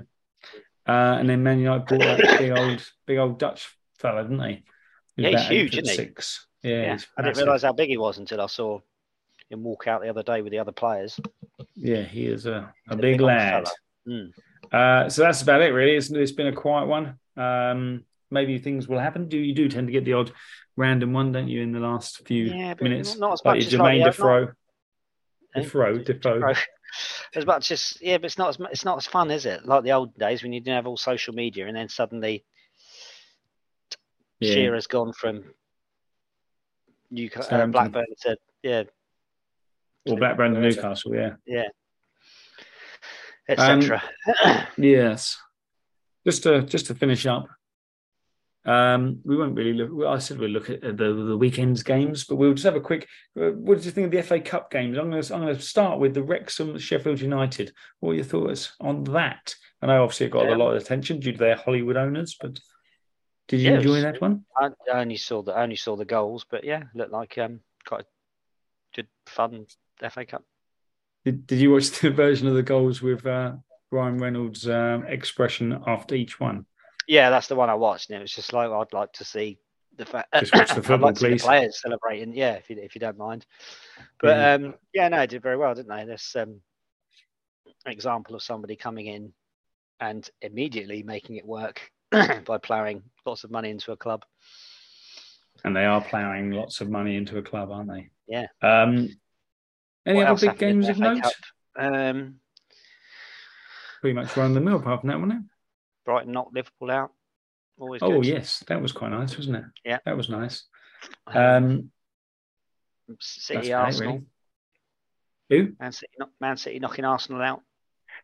Uh, 0.87 1.17
and 1.19 1.29
then 1.29 1.43
Man 1.43 1.59
United 1.59 1.87
bought 1.87 2.01
that 2.01 2.39
big 2.39 2.53
old, 2.53 2.91
big 3.07 3.19
old 3.19 3.39
Dutch 3.39 3.69
fella, 3.99 4.23
didn't 4.23 4.39
they? 4.39 4.63
He 5.17 5.23
Yeah, 5.23 5.31
he's 5.39 5.49
huge, 5.49 5.73
isn't 5.75 5.89
he? 5.89 5.95
Six. 5.97 6.47
Yeah, 6.63 6.83
Yeah, 6.83 6.99
I 7.17 7.23
didn't 7.23 7.39
realise 7.39 7.63
how 7.63 7.73
big 7.73 7.89
he 7.89 7.97
was 7.97 8.19
until 8.19 8.41
I 8.41 8.47
saw 8.47 8.79
him 9.49 9.63
walk 9.65 9.87
out 9.89 10.03
the 10.03 10.09
other 10.09 10.23
day 10.23 10.43
with 10.43 10.53
the 10.53 10.59
other 10.59 10.73
players. 10.73 11.19
Yeah, 11.83 12.03
he 12.03 12.27
is 12.27 12.45
a, 12.47 12.73
a 12.89 12.97
big 12.97 13.19
big 13.19 13.21
lad. 13.23 13.67
Mm. 14.07 14.33
Uh, 14.71 15.09
so 15.09 15.23
that's 15.23 15.41
about 15.43 15.63
it, 15.63 15.71
really. 15.71 15.97
It's, 15.97 16.11
it's 16.11 16.33
been 16.33 16.47
a 16.49 16.53
quiet 16.53 16.87
one. 16.87 17.19
Um, 17.37 18.05
maybe 18.31 18.59
things 18.59 18.87
will 18.87 18.99
happen. 18.99 19.29
Do 19.29 19.39
you 19.39 19.55
do 19.55 19.69
tend 19.69 19.89
to 19.89 19.93
get 19.93 20.05
the 20.05 20.13
odd 20.13 20.31
random 20.77 21.13
one, 21.15 21.33
don't 21.33 21.49
you, 21.49 21.63
in 21.63 21.73
the 21.73 21.81
last 21.81 22.27
few 22.27 22.45
Yeah, 22.45 22.75
minutes? 22.81 23.17
not 23.17 23.33
as 23.33 23.43
like 23.45 23.57
much 23.59 23.73
your 23.73 23.81
as 23.83 23.89
Jermaine 23.89 24.05
like 24.05 24.17
the 24.17 24.23
other- 24.25 24.47
Defoe. 24.47 24.53
Eh? 25.57 25.63
Defoe, 25.63 25.99
Defoe. 25.99 26.39
Defoe. 26.41 26.61
As 27.37 27.47
much 27.47 27.71
as 27.71 27.97
yeah, 28.01 28.19
but 28.19 28.25
it's 28.25 28.37
not 28.39 28.49
as 28.49 28.59
it's 28.73 28.85
not 28.85 28.97
as 28.99 29.07
fun, 29.07 29.31
is 29.31 29.47
it? 29.47 29.65
Like 29.65 29.85
the 29.85 29.93
old 29.93 30.19
days 30.19 30.43
when 30.43 30.53
you 30.53 30.59
didn't 30.59 30.75
have 30.75 30.89
all 30.89 30.97
social 30.97 31.33
media, 31.33 31.69
and 31.69 31.77
then 31.77 31.89
suddenly 31.89 32.45
Yeah. 34.41 34.53
Shearer's 34.55 34.89
gone 34.89 35.13
from 35.13 35.45
Newcastle, 37.13 37.61
uh. 37.61 37.67
Blackburn 37.67 38.07
to 38.23 38.37
yeah, 38.65 38.83
Or 40.09 40.17
Blackburn 40.17 40.55
to 40.55 40.61
Newcastle, 40.61 41.15
yeah. 41.15 41.35
yeah, 41.47 41.67
Um, 43.49 43.81
etc. 43.81 44.03
Yes. 44.79 45.39
Just 46.27 46.43
to 46.45 46.63
just 46.63 46.87
to 46.87 46.95
finish 46.95 47.27
up, 47.27 47.47
um, 48.67 49.21
we 49.25 49.37
won't 49.37 49.57
really 49.57 49.73
look. 49.73 50.07
I 50.07 50.19
said 50.19 50.39
we'll 50.39 50.51
look 50.51 50.69
at 50.69 50.83
the 50.83 50.93
the 51.15 51.37
weekend's 51.37 51.83
games, 51.83 52.25
but 52.25 52.37
we'll 52.37 52.53
just 52.53 52.65
have 52.67 52.77
a 52.77 52.81
quick. 52.81 53.09
uh, 53.41 53.51
What 53.53 53.77
did 53.77 53.87
you 53.87 53.91
think 53.91 54.07
of 54.07 54.11
the 54.13 54.23
FA 54.23 54.39
Cup 54.41 54.71
games? 54.71 54.99
I'm 54.99 55.11
going 55.11 55.23
to 55.23 55.35
I'm 55.35 55.41
going 55.41 55.55
to 55.57 55.63
start 55.63 55.99
with 55.99 56.13
the 56.15 56.23
Wrexham 56.23 56.79
Sheffield 56.79 57.21
United. 57.21 57.73
What 58.01 58.11
are 58.13 58.15
your 58.17 58.25
thoughts 58.25 58.75
on 58.81 59.05
that? 59.05 59.55
I 59.81 59.87
know 59.87 60.03
obviously 60.03 60.27
it 60.27 60.31
got 60.33 60.47
a 60.47 60.53
Um, 60.53 60.59
lot 60.59 60.75
of 60.77 60.83
attention 60.83 61.21
due 61.21 61.33
to 61.33 61.39
their 61.39 61.57
Hollywood 61.57 61.97
owners, 61.97 62.37
but 62.39 62.61
did 63.49 63.61
you 63.61 63.71
Yeah, 63.71 63.77
enjoy 63.79 63.93
was- 63.95 64.03
that 64.03 64.21
one? 64.21 64.45
I 64.57 64.69
I 64.93 65.01
only 65.01 65.17
saw 65.17 65.43
the 65.43 65.53
I 65.53 65.63
only 65.63 65.77
saw 65.77 65.97
the 65.97 66.05
goals, 66.05 66.45
but 66.51 66.65
yeah, 66.65 66.85
looked 66.95 67.13
like 67.13 67.39
um 67.39 67.61
quite 67.87 68.03
a 68.03 68.07
good 68.95 69.09
fun 69.25 69.65
FA 70.09 70.25
Cup. 70.25 70.45
Did, 71.25 71.47
did 71.47 71.59
you 71.61 71.73
watch 71.73 71.91
the 72.01 72.11
version 72.11 72.49
of 72.49 72.55
the 72.55 72.63
goals 72.63 73.03
with 73.03 73.27
uh, 73.27 73.53
Ryan 73.91 74.19
Reynolds' 74.19 74.69
um, 74.69 75.05
expression 75.07 75.83
after 75.87 76.15
each 76.15 76.41
one? 76.41 76.65
Yeah, 77.09 77.31
that's 77.31 77.49
the 77.49 77.57
one 77.57 77.69
I 77.71 77.75
watched, 77.75 78.11
and 78.11 78.19
it 78.19 78.23
was 78.23 78.33
just 78.33 78.53
like 78.53 78.71
I'd 78.71 78.93
like 78.93 79.13
to 79.15 79.25
see 79.25 79.59
the 79.97 80.07
fa- 80.07 80.25
Just 80.39 80.55
watch 80.55 80.69
the 80.75 80.83
football, 80.83 81.09
like 81.11 81.17
please. 81.17 81.43
the 81.43 81.47
players 81.49 81.81
celebrating. 81.81 82.33
Yeah, 82.33 82.53
if 82.53 82.71
you 82.71 82.77
if 82.79 82.95
you 82.95 83.01
don't 83.01 83.19
mind. 83.19 83.45
But 84.21 84.37
Yeah. 84.37 84.53
um, 84.55 84.75
yeah, 84.95 85.09
no, 85.09 85.27
did 85.27 85.43
very 85.43 85.57
well, 85.57 85.75
didn't 85.75 85.95
they? 85.95 86.05
This 86.05 86.37
um, 86.37 86.61
example 87.87 88.35
of 88.35 88.43
somebody 88.43 88.77
coming 88.77 89.07
in 89.07 89.33
and 90.01 90.29
immediately 90.41 91.03
making 91.03 91.37
it 91.37 91.45
work 91.47 91.91
by 92.11 92.59
ploughing 92.59 93.03
lots 93.27 93.45
of 93.45 93.51
money 93.51 93.71
into 93.71 93.93
a 93.93 93.97
club. 93.97 94.25
And 95.65 95.77
they 95.77 95.85
are 95.85 96.01
ploughing 96.03 96.53
lots 96.53 96.81
of 96.81 96.89
money 96.89 97.17
into 97.17 97.37
a 97.39 97.43
club, 97.43 97.71
aren't 97.71 97.91
they? 97.91 98.09
Yeah. 98.27 98.47
Um, 98.63 99.09
any 100.07 100.23
other 100.23 100.49
big 100.49 100.59
games 100.59 100.89
of 100.89 100.99
note? 100.99 101.25
Um, 101.79 102.37
Pretty 104.01 104.15
much 104.15 104.37
run 104.37 104.55
the 104.55 104.61
mill 104.61 104.77
apart 104.77 105.01
from 105.01 105.09
that, 105.11 105.21
wasn't 105.21 105.41
it? 105.41 105.47
Brighton 106.07 106.33
knocked 106.33 106.55
Liverpool 106.55 106.91
out. 106.91 107.13
Always 107.79 108.03
Oh 108.03 108.13
good. 108.21 108.27
yes, 108.27 108.65
that 108.69 108.81
was 108.81 108.93
quite 108.93 109.11
nice, 109.11 109.37
wasn't 109.37 109.57
it? 109.57 109.65
Yeah. 109.85 109.99
that 110.05 110.17
was 110.17 110.29
nice. 110.29 110.65
Um, 111.27 111.91
City, 113.19 113.61
great, 113.61 113.73
Arsenal. 113.73 114.23
really. 115.51 115.65
Who? 115.67 115.73
Man 115.81 115.93
City, 115.93 116.13
Man 116.41 116.57
City 116.57 116.79
knocking 116.79 117.05
Arsenal 117.05 117.43
out. 117.43 117.63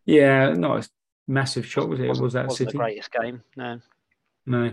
Yeah, 0.05 0.53
not 0.53 0.85
a 0.85 0.89
massive 1.27 1.66
shock, 1.66 1.89
was 1.89 2.01
it? 2.01 2.09
Was 2.09 2.33
that 2.35 2.47
wasn't 2.49 2.57
City? 2.68 2.72
the 2.72 2.79
greatest 2.79 3.11
game? 3.12 3.43
No. 3.57 3.81
No. 4.47 4.64
All 4.64 4.72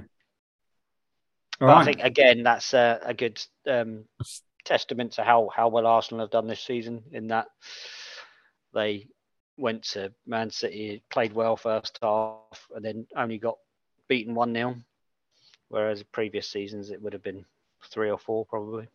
But 1.60 1.66
right. 1.68 1.78
I 1.82 1.84
think 1.86 1.99
again 2.04 2.43
that's 2.43 2.74
a, 2.74 2.99
a 3.04 3.14
good 3.14 3.41
um, 3.68 4.06
testament 4.66 5.14
to 5.14 5.24
how 5.24 5.49
how 5.55 5.68
well 5.68 5.88
Arsenal 5.88 6.24
have 6.24 6.32
done 6.32 6.47
this 6.47 6.61
season. 6.61 7.03
In 7.11 7.28
that 7.28 7.47
they 8.74 9.07
went 9.57 9.84
to 9.84 10.11
Man 10.26 10.49
City, 10.49 11.03
played 11.09 11.34
well 11.34 11.55
first 11.55 11.99
half, 12.01 12.68
and 12.76 12.84
then 12.84 13.07
only 13.16 13.38
got 13.38 13.57
beaten 14.07 14.36
one 14.36 14.53
0 14.53 14.76
Whereas 15.70 16.03
previous 16.03 16.47
seasons 16.49 16.91
it 16.91 17.01
would 17.01 17.14
have 17.14 17.24
been 17.24 17.45
three 17.89 18.09
or 18.09 18.18
four 18.20 18.45
probably. 18.45 18.88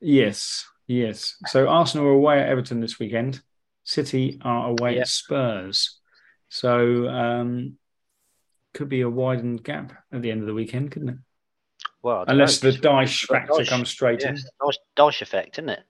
Yes, 0.00 0.66
yes. 0.86 1.36
So 1.46 1.68
Arsenal 1.68 2.06
are 2.06 2.12
away 2.12 2.40
at 2.40 2.48
Everton 2.48 2.80
this 2.80 2.98
weekend. 2.98 3.40
City 3.84 4.38
are 4.42 4.68
away 4.68 4.96
Yeah. 4.96 5.02
at 5.02 5.08
Spurs. 5.08 5.98
So 6.48 7.08
um, 7.08 7.78
could 8.74 8.88
be 8.88 9.02
a 9.02 9.10
widened 9.10 9.62
gap 9.62 9.92
at 10.12 10.22
the 10.22 10.30
end 10.30 10.40
of 10.40 10.46
the 10.46 10.54
weekend, 10.54 10.90
couldn't 10.90 11.08
it? 11.10 11.16
Well, 12.02 12.24
Unless 12.26 12.62
know, 12.62 12.70
the 12.70 12.78
but 12.78 13.08
factor 13.08 13.52
Dyche- 13.54 13.68
comes 13.68 13.90
straight 13.90 14.22
in. 14.22 14.36
yes, 14.36 14.48
Dyche, 14.60 14.74
Dyche 14.96 15.22
effect, 15.22 15.58
isn't 15.58 15.68
it? 15.68 15.80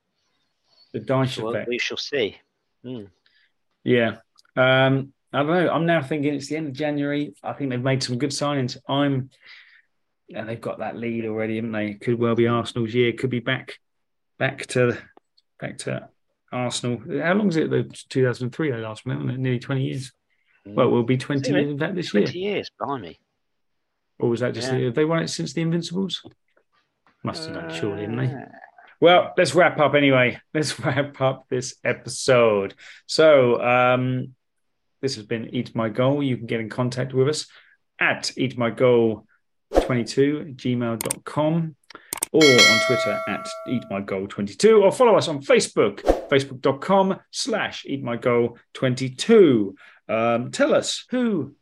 The 0.93 1.01
Dyche 1.01 1.39
Well, 1.43 1.53
effect. 1.55 1.69
we 1.69 1.79
shall 1.79 1.97
see. 1.97 2.37
Mm. 2.85 3.11
Yeah. 3.85 4.17
Um, 4.57 5.13
I 5.33 5.39
don't 5.45 5.47
know. 5.49 5.71
I'm 5.71 5.87
now 5.87 6.03
thinking 6.03 6.35
it's 6.35 6.49
the 6.49 6.57
end 6.57 6.67
of 6.69 6.73
January. 6.73 7.35
I 7.43 7.53
think 7.53 7.71
they've 7.71 7.81
made 7.81 8.03
some 8.03 8.19
good 8.19 8.31
signings. 8.31 8.77
I'm 8.89 9.31
and 10.35 10.49
they've 10.49 10.61
got 10.61 10.79
that 10.79 10.97
lead 10.97 11.25
already, 11.27 11.57
haven't 11.57 11.73
they? 11.73 11.95
Could 11.95 12.19
well 12.19 12.35
be 12.35 12.47
Arsenal's 12.49 12.95
year. 12.95 13.13
Could 13.13 13.31
be 13.31 13.41
back, 13.41 13.79
back 14.39 14.67
to, 14.69 14.97
back 15.61 15.79
to 15.79 16.09
Arsenal. 16.53 16.99
How 17.23 17.35
long 17.35 17.49
is 17.49 17.57
it? 17.57 17.71
The 17.71 17.85
2003 18.11 18.71
they 18.71 18.77
last 18.79 19.05
won, 19.07 19.27
Nearly 19.43 19.59
20 19.59 19.83
years. 19.85 20.13
Well, 20.67 20.87
it 20.89 20.91
will 20.91 21.03
be 21.05 21.17
20 21.17 21.51
years 21.51 21.71
in 21.71 21.79
fact 21.79 21.95
this 21.95 22.11
20 22.11 22.39
year. 22.39 22.57
years, 22.57 22.71
blimey. 22.79 23.19
Or 24.21 24.29
was 24.31 24.41
that 24.41 24.55
just 24.55 24.71
Yeah. 24.73 24.79
have 24.87 24.95
they 24.95 25.05
won 25.05 25.23
it 25.23 25.29
since 25.29 25.53
the 25.53 25.63
Invincibles? 25.63 26.23
Must 27.23 27.45
have 27.47 27.55
done, 27.55 27.75
surely, 27.75 28.03
haven't 28.03 28.17
they? 28.17 28.27
Uh, 28.35 28.47
Well, 29.01 29.33
let's 29.37 29.55
wrap 29.55 29.79
up 29.81 29.95
anyway. 29.95 30.39
Let's 30.55 30.79
wrap 30.79 31.21
up 31.23 31.49
this 31.49 31.75
episode. 31.85 32.75
So, 33.07 33.61
um, 33.63 34.35
this 35.01 35.15
has 35.17 35.25
been 35.25 35.55
Eat 35.55 35.75
My 35.75 35.89
Goal. 35.89 36.23
You 36.23 36.37
can 36.37 36.45
get 36.47 36.61
in 36.61 36.69
contact 36.69 37.15
with 37.15 37.29
us 37.29 37.47
at 37.99 38.25
eatmygoal22 38.39 39.25
gmail.com 40.57 41.77
or 42.33 42.43
on 42.45 42.81
Twitter 42.87 43.19
at 43.27 43.49
eatmygoal22 43.69 44.83
or 44.83 44.93
follow 44.93 45.17
us 45.17 45.29
on 45.29 45.41
Facebook, 45.43 46.01
facebook.com 46.29 47.19
slash 47.31 47.85
eatmygoal22. 47.89 49.75
Um, 50.09 50.51
tell 50.51 50.75
us 50.75 51.05
who 51.11 51.55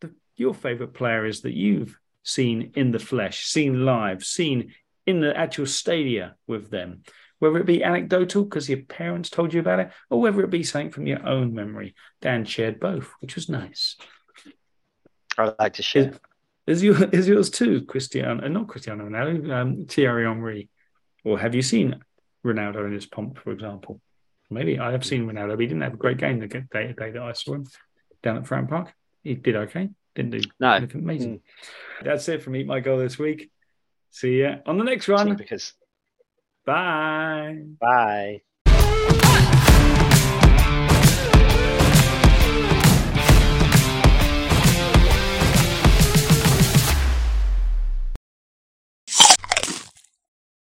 the, 0.00 0.14
your 0.36 0.54
favorite 0.54 0.94
player 0.94 1.26
is 1.26 1.42
that 1.42 1.54
you've 1.54 1.98
seen 2.24 2.72
in 2.74 2.90
the 2.90 2.98
flesh, 2.98 3.46
seen 3.46 3.84
live, 3.84 4.24
seen 4.24 4.74
in 5.06 5.20
the 5.20 5.36
actual 5.36 5.66
stadia 5.66 6.34
with 6.46 6.70
them, 6.70 7.02
whether 7.38 7.58
it 7.58 7.66
be 7.66 7.84
anecdotal 7.84 8.44
because 8.44 8.68
your 8.68 8.82
parents 8.82 9.30
told 9.30 9.54
you 9.54 9.60
about 9.60 9.80
it, 9.80 9.92
or 10.10 10.20
whether 10.20 10.42
it 10.42 10.50
be 10.50 10.64
something 10.64 10.90
from 10.90 11.06
your 11.06 11.24
own 11.24 11.54
memory. 11.54 11.94
Dan 12.20 12.44
shared 12.44 12.80
both, 12.80 13.12
which 13.20 13.36
was 13.36 13.48
nice. 13.48 13.96
I'd 15.38 15.54
like 15.58 15.74
to 15.74 15.82
share. 15.82 16.14
Is, 16.66 16.78
is, 16.78 16.82
your, 16.82 17.04
is 17.10 17.28
yours 17.28 17.50
too, 17.50 17.82
Cristiano? 17.82 18.44
Uh, 18.44 18.48
not 18.48 18.68
Cristiano 18.68 19.06
Ronaldo, 19.06 19.52
um, 19.52 19.86
Thierry 19.86 20.24
Henry. 20.24 20.68
Or 21.24 21.38
have 21.38 21.54
you 21.54 21.62
seen 21.62 22.02
Ronaldo 22.44 22.86
in 22.86 22.92
his 22.92 23.06
pomp, 23.06 23.38
for 23.38 23.52
example? 23.52 24.00
Maybe 24.50 24.78
I 24.78 24.92
have 24.92 25.04
seen 25.04 25.26
Ronaldo, 25.26 25.50
but 25.50 25.60
he 25.60 25.66
didn't 25.66 25.82
have 25.82 25.94
a 25.94 25.98
great 25.98 26.18
game 26.18 26.38
the 26.38 26.46
day, 26.46 26.94
day 26.96 27.10
that 27.10 27.22
I 27.22 27.32
saw 27.32 27.54
him 27.54 27.66
down 28.22 28.36
at 28.36 28.44
Fratton 28.44 28.68
Park. 28.68 28.94
He 29.22 29.34
did 29.34 29.56
okay. 29.56 29.90
Didn't 30.14 30.30
do 30.30 30.40
No. 30.60 30.72
anything 30.72 31.02
amazing. 31.02 31.40
That's 32.02 32.28
it 32.28 32.42
from 32.42 32.54
Eat 32.56 32.66
My 32.66 32.80
Goal 32.80 32.98
this 32.98 33.18
week. 33.18 33.50
See 34.10 34.36
you 34.38 34.56
on 34.66 34.78
the 34.78 34.84
next 34.84 35.08
one. 35.08 35.34
Because 35.36 35.72
Bye. 36.64 37.58
bye. 37.80 38.42